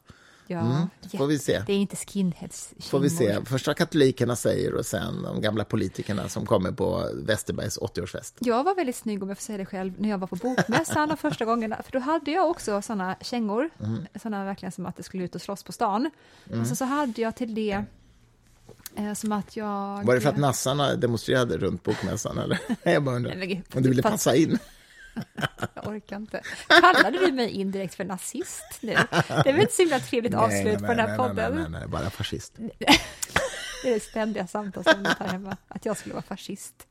Ja, 0.48 0.60
Mm, 0.60 0.88
får 1.18 1.28
vi 1.28 1.40
se. 1.40 1.64
Det 1.68 1.74
är 1.74 1.78
inte 1.78 1.96
skinheads 1.96 2.74
Får 2.80 3.00
vi 3.00 3.10
se. 3.10 3.38
Först 3.46 3.68
vad 3.68 3.76
katolikerna 3.78 4.36
säger 4.36 4.74
och 4.74 4.86
sen 4.86 5.22
de 5.24 5.42
gamla 5.42 5.66
politikerna 5.66 6.30
som 6.30 6.46
kommer 6.46 6.72
på 6.72 7.10
Westerbergs 7.14 7.78
80-årsfest. 7.80 8.34
Jag 8.40 8.64
var 8.64 8.76
väldigt 8.76 8.96
snygg 8.96 9.24
om 9.24 9.30
jag 9.30 9.38
får 9.38 9.44
säga 9.44 9.58
det 9.58 9.66
själv 9.66 9.94
när 9.98 10.10
jag 10.10 10.18
var 10.18 10.28
på 10.28 10.36
bokmässan 10.36 11.08
de 11.10 11.18
första 11.18 11.46
gångerna. 11.46 11.82
För 11.84 11.92
då 11.92 12.00
hade 12.00 12.32
jag 12.32 12.50
också 12.50 12.82
sådana 12.82 13.16
kängor, 13.22 13.70
Mm. 13.80 14.06
sådana 14.22 14.46
verkligen 14.46 14.72
som 14.72 14.86
att 14.86 14.98
det 14.98 15.04
skulle 15.04 15.24
ut 15.24 15.36
och 15.36 15.42
slåss 15.42 15.64
på 15.64 15.72
stan. 15.72 16.10
Och 16.62 16.68
så, 16.68 16.76
så 16.76 16.86
hade 16.86 17.22
jag 17.22 17.36
till 17.36 17.56
det 17.56 17.84
eh, 18.96 19.14
som 19.14 19.32
att 19.32 19.58
jag... 19.58 20.04
Var 20.06 20.16
det 20.16 20.22
för 20.22 20.30
att 20.30 20.38
nassarna 20.38 20.96
demonstrerade 20.96 21.58
runt 21.58 21.84
bokmässan? 21.84 22.38
Eller? 22.38 22.60
Jag 22.84 23.04
bara 23.04 23.16
undrar. 23.16 23.62
Om 23.76 23.82
du 23.84 23.90
ville 23.90 24.02
pass- 24.02 24.12
passa 24.12 24.36
in? 24.36 24.58
Jag 25.74 25.88
orkar 25.88 26.16
inte. 26.16 26.42
Kallade 26.68 27.20
du 27.20 27.32
mig 27.32 27.50
indirekt 27.50 27.96
för 27.96 28.06
nazist 28.06 28.80
nu? 28.82 28.94
Det 29.44 29.50
är 29.50 29.54
väl 29.54 29.62
ett 29.62 29.74
så 29.74 29.82
himla 29.82 30.00
trevligt 30.00 30.34
avslut 30.34 30.80
på 30.80 30.86
den 30.86 31.00
här 31.00 31.08
nej, 31.08 31.18
podden? 31.18 31.56
Nej, 31.56 31.64
nej, 31.70 31.80
nej, 31.80 31.88
bara 31.88 32.10
fascist. 32.10 32.54
Det 33.84 33.90
är 33.90 33.94
det 33.94 34.00
ständiga 34.00 34.48
samtalsämnet 34.48 35.20
här 35.20 35.28
hemma, 35.28 35.58
att 35.68 35.86
jag 35.86 35.98
skulle 35.98 36.14
vara 36.14 36.24
fascist. 36.24 36.88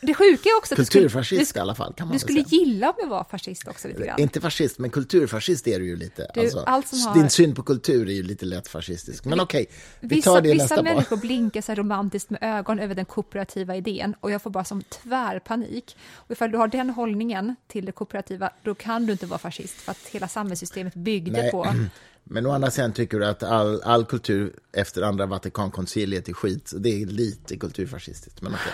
Det 0.00 0.14
sjuka 0.14 0.48
är 0.48 0.56
också 0.58 0.74
att 0.74 0.78
du 0.78 0.84
skulle, 0.84 1.02
Kulturfascist 1.08 1.56
i 1.56 1.58
alla 1.60 1.74
fall, 1.74 1.92
kan 1.96 2.06
man 2.06 2.12
du 2.12 2.18
skulle 2.18 2.44
säga. 2.44 2.60
gilla 2.64 2.88
om 2.90 2.94
jag 2.98 3.08
var 3.08 3.24
fascist 3.30 3.68
också 3.68 3.88
lite 3.88 4.06
grann. 4.06 4.20
Inte 4.20 4.40
fascist, 4.40 4.78
men 4.78 4.90
kulturfascist 4.90 5.66
är 5.66 5.78
du 5.78 5.86
ju 5.86 5.96
lite. 5.96 6.30
Du, 6.34 6.40
alltså, 6.40 6.58
allt 6.60 6.88
som 6.88 7.00
har- 7.00 7.14
Din 7.14 7.30
syn 7.30 7.54
på 7.54 7.62
kultur 7.62 8.08
är 8.08 8.12
ju 8.12 8.22
lite 8.22 8.46
lätt 8.46 8.68
fascistisk. 8.68 9.24
Men 9.24 9.40
okej, 9.40 9.66
vi 10.00 10.08
Vissa, 10.16 10.30
tar 10.30 10.40
det 10.40 10.48
vissa 10.52 10.62
nästa 10.62 10.76
podd. 10.76 10.84
människor 10.84 11.16
blinkar 11.16 11.60
så 11.60 11.74
romantiskt 11.74 12.30
med 12.30 12.38
ögon 12.42 12.78
över 12.78 12.94
den 12.94 13.04
kooperativa 13.04 13.76
idén 13.76 14.14
och 14.20 14.30
jag 14.30 14.42
får 14.42 14.50
bara 14.50 14.64
som 14.64 14.82
tvärpanik. 14.82 15.96
Och 16.14 16.30
ifall 16.30 16.50
du 16.50 16.58
har 16.58 16.68
den 16.68 16.90
hållningen 16.90 17.56
till 17.66 17.84
det 17.86 17.92
kooperativa, 17.92 18.50
då 18.62 18.74
kan 18.74 19.06
du 19.06 19.12
inte 19.12 19.26
vara 19.26 19.38
fascist 19.38 19.74
för 19.74 19.90
att 19.90 20.06
hela 20.10 20.28
samhällssystemet 20.28 20.94
byggde 20.94 21.42
Nej. 21.42 21.50
på... 21.50 21.66
Men 22.30 22.46
å 22.46 22.50
andra 22.52 22.70
sidan 22.70 22.92
tycker 22.92 23.18
du 23.18 23.26
att 23.26 23.42
all, 23.42 23.82
all 23.82 24.04
kultur 24.04 24.52
efter 24.72 25.02
andra 25.02 25.26
Vatikankonciliet 25.26 26.28
är 26.28 26.32
skit. 26.32 26.68
Så 26.68 26.78
det 26.78 27.02
är 27.02 27.06
lite 27.06 27.56
kulturfascistiskt. 27.56 28.42
Men, 28.42 28.54
okej. 28.54 28.72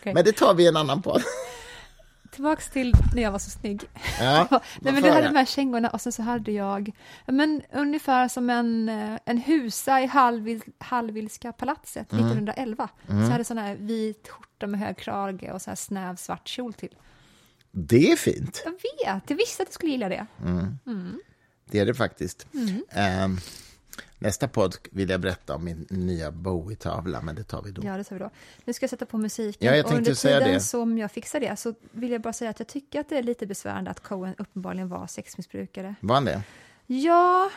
Okej. 0.00 0.14
men 0.14 0.24
det 0.24 0.32
tar 0.32 0.54
vi 0.54 0.64
i 0.64 0.66
en 0.66 0.76
annan 0.76 1.02
podd. 1.02 1.22
Tillbaks 2.30 2.70
till 2.70 2.92
när 3.14 3.22
jag 3.22 3.32
var 3.32 3.38
så 3.38 3.50
snygg. 3.50 3.82
Ja, 4.20 4.46
Nej, 4.80 4.92
men 4.92 5.02
du 5.02 5.10
hade 5.10 5.26
de 5.26 5.36
här 5.36 5.44
kängorna 5.44 5.88
och 5.90 6.00
sen 6.00 6.12
så 6.12 6.22
hade 6.22 6.52
jag 6.52 6.92
ja, 7.26 7.32
men, 7.32 7.62
ungefär 7.72 8.28
som 8.28 8.50
en, 8.50 8.88
eh, 8.88 9.18
en 9.24 9.38
husa 9.38 10.00
i 10.00 10.06
Hallwil, 10.06 10.62
Hallwilska 10.78 11.52
palatset 11.52 12.12
Mm. 12.12 12.26
1911. 12.26 12.88
Så 13.06 13.12
jag 13.12 13.16
hade 13.16 13.44
sån 13.44 13.58
här 13.58 13.76
vit 13.76 14.28
skjorta 14.28 14.66
med 14.66 14.80
hög 14.80 14.96
krage 14.96 15.50
och 15.52 15.62
så 15.62 15.70
här 15.70 15.76
snäv 15.76 16.16
svart 16.16 16.48
kjol 16.48 16.72
till. 16.72 16.94
Det 17.70 18.12
är 18.12 18.16
fint. 18.16 18.62
Jag 18.64 18.72
vet, 18.72 19.22
jag 19.30 19.36
visste 19.36 19.62
att 19.62 19.68
du 19.68 19.72
skulle 19.72 19.92
gilla 19.92 20.08
det. 20.08 20.26
Det 21.64 21.78
är 21.78 21.86
det 21.86 21.94
faktiskt. 21.94 22.46
Mm. 22.54 22.84
Ehm, 22.90 23.38
nästa 24.18 24.48
podd 24.48 24.76
vill 24.90 25.10
jag 25.10 25.20
berätta 25.20 25.54
om 25.54 25.64
min 25.64 25.86
nya 25.90 26.30
Bowie-tavla, 26.30 27.22
men 27.22 27.34
det 27.34 27.44
tar 27.44 27.62
vi 27.62 27.70
då. 27.70 27.82
Ja, 27.84 27.96
det 27.96 28.04
sa 28.04 28.14
vi 28.14 28.18
då. 28.18 28.30
Nu 28.64 28.72
ska 28.72 28.84
jag 28.84 28.90
sätta 28.90 29.06
på 29.06 29.18
musiken. 29.18 29.68
Ja, 29.68 29.76
jag 29.76 29.86
och 29.86 29.92
under 29.92 30.14
säga 30.14 30.38
tiden 30.38 30.54
det. 30.54 30.60
som 30.60 30.98
jag 30.98 31.10
fixar 31.12 31.40
det 31.40 31.56
så 31.56 31.74
vill 31.90 32.10
jag 32.10 32.20
bara 32.20 32.32
säga 32.32 32.50
att 32.50 32.58
jag 32.58 32.68
tycker 32.68 33.00
att 33.00 33.08
det 33.08 33.18
är 33.18 33.22
lite 33.22 33.46
besvärande 33.46 33.90
att 33.90 34.00
Cohen 34.00 34.34
uppenbarligen 34.38 34.88
var 34.88 35.06
sexmissbrukare. 35.06 35.94
Var 36.00 36.14
han 36.14 36.24
det? 36.24 36.42
Ja, 36.86 37.50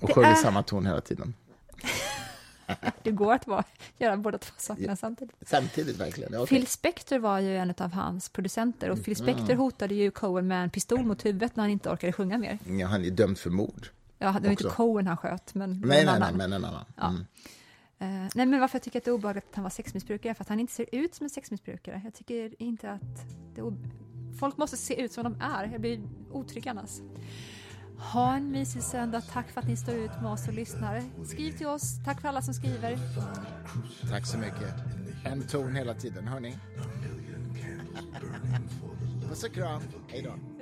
Och 0.00 0.14
sjöng 0.14 0.24
är- 0.24 0.34
samma 0.34 0.62
ton 0.62 0.86
hela 0.86 1.00
tiden. 1.00 1.34
det 3.02 3.10
går 3.10 3.34
att 3.34 3.46
vara, 3.46 3.64
göra 3.98 4.16
båda 4.16 4.38
två 4.38 4.54
sakerna 4.56 4.96
samtidigt. 4.96 5.34
Samtidigt 5.46 5.96
verkligen. 5.96 6.34
Okej. 6.34 6.46
Phil 6.46 6.66
Spector 6.66 7.18
var 7.18 7.38
ju 7.38 7.56
en 7.56 7.74
av 7.78 7.92
hans 7.92 8.28
producenter 8.28 8.90
och 8.90 9.04
Phil 9.04 9.16
Spector 9.16 9.44
Mm. 9.44 9.58
hotade 9.58 9.94
ju 9.94 10.10
Cohen 10.10 10.46
med 10.46 10.62
en 10.62 10.70
pistol 10.70 11.04
mot 11.04 11.24
huvudet 11.24 11.56
när 11.56 11.62
han 11.64 11.70
inte 11.70 11.90
orkade 11.90 12.12
sjunga 12.12 12.38
mer. 12.38 12.58
Ja, 12.66 12.86
han 12.86 13.04
är 13.04 13.10
dömd 13.10 13.38
för 13.38 13.50
mord. 13.50 13.88
Ja, 14.18 14.32
det 14.32 14.40
var 14.40 14.50
inte. 14.50 14.64
Cohen 14.64 15.06
han 15.06 15.16
sköt, 15.16 15.54
men 15.54 15.70
Nej, 15.70 15.80
nej, 16.04 16.08
annan. 16.08 16.20
nej, 16.20 16.48
men 16.48 16.52
en 16.52 16.64
annan. 16.64 16.84
Ja. 16.96 17.08
Mm. 17.08 17.24
Eh, 17.98 18.30
nej, 18.34 18.46
men 18.46 18.60
varför 18.60 18.76
jag 18.76 18.82
tycker 18.82 18.98
att 18.98 19.04
det 19.04 19.10
är 19.10 19.12
obehagligt 19.12 19.44
att 19.50 19.54
han 19.54 19.62
var 19.62 19.70
sexmissbrukare 19.70 20.34
för 20.34 20.44
att 20.44 20.48
han 20.48 20.60
inte 20.60 20.72
ser 20.72 20.86
ut 20.92 21.14
som 21.14 21.24
en 21.24 21.30
sexmissbrukare. 21.30 22.00
Jag 22.04 22.14
tycker 22.14 22.62
inte 22.62 22.90
att 22.90 23.02
Folk 24.40 24.56
måste 24.56 24.76
se 24.76 25.00
ut 25.02 25.12
som 25.12 25.24
de 25.24 25.40
är. 25.40 25.68
Jag 25.72 25.80
blir 25.80 26.00
otrygg 26.32 26.68
annars. 26.68 26.90
Ha 27.98 28.36
en 28.36 28.50
mysig 28.50 28.82
söndag. 28.82 29.20
Tack 29.20 29.50
för 29.50 29.60
att 29.60 29.68
ni 29.68 29.76
står 29.76 29.94
ut 29.94 30.10
med 30.22 30.32
oss 30.32 30.48
och 30.48 30.54
lyssnar. 30.54 31.02
Skriv 31.24 31.52
till 31.52 31.66
oss. 31.66 32.04
Tack 32.04 32.20
för 32.20 32.28
alla 32.28 32.42
som 32.42 32.54
skriver. 32.54 32.98
Tack 34.10 34.26
så 34.26 34.38
mycket. 34.38 34.74
En 35.24 35.42
ton 35.42 35.76
hela 35.76 35.94
tiden, 35.94 36.28
hörni. 36.28 36.58
Puss 39.28 39.44
och 39.44 39.52
kram. 39.52 39.82
Hej 40.08 40.22
då. 40.22 40.55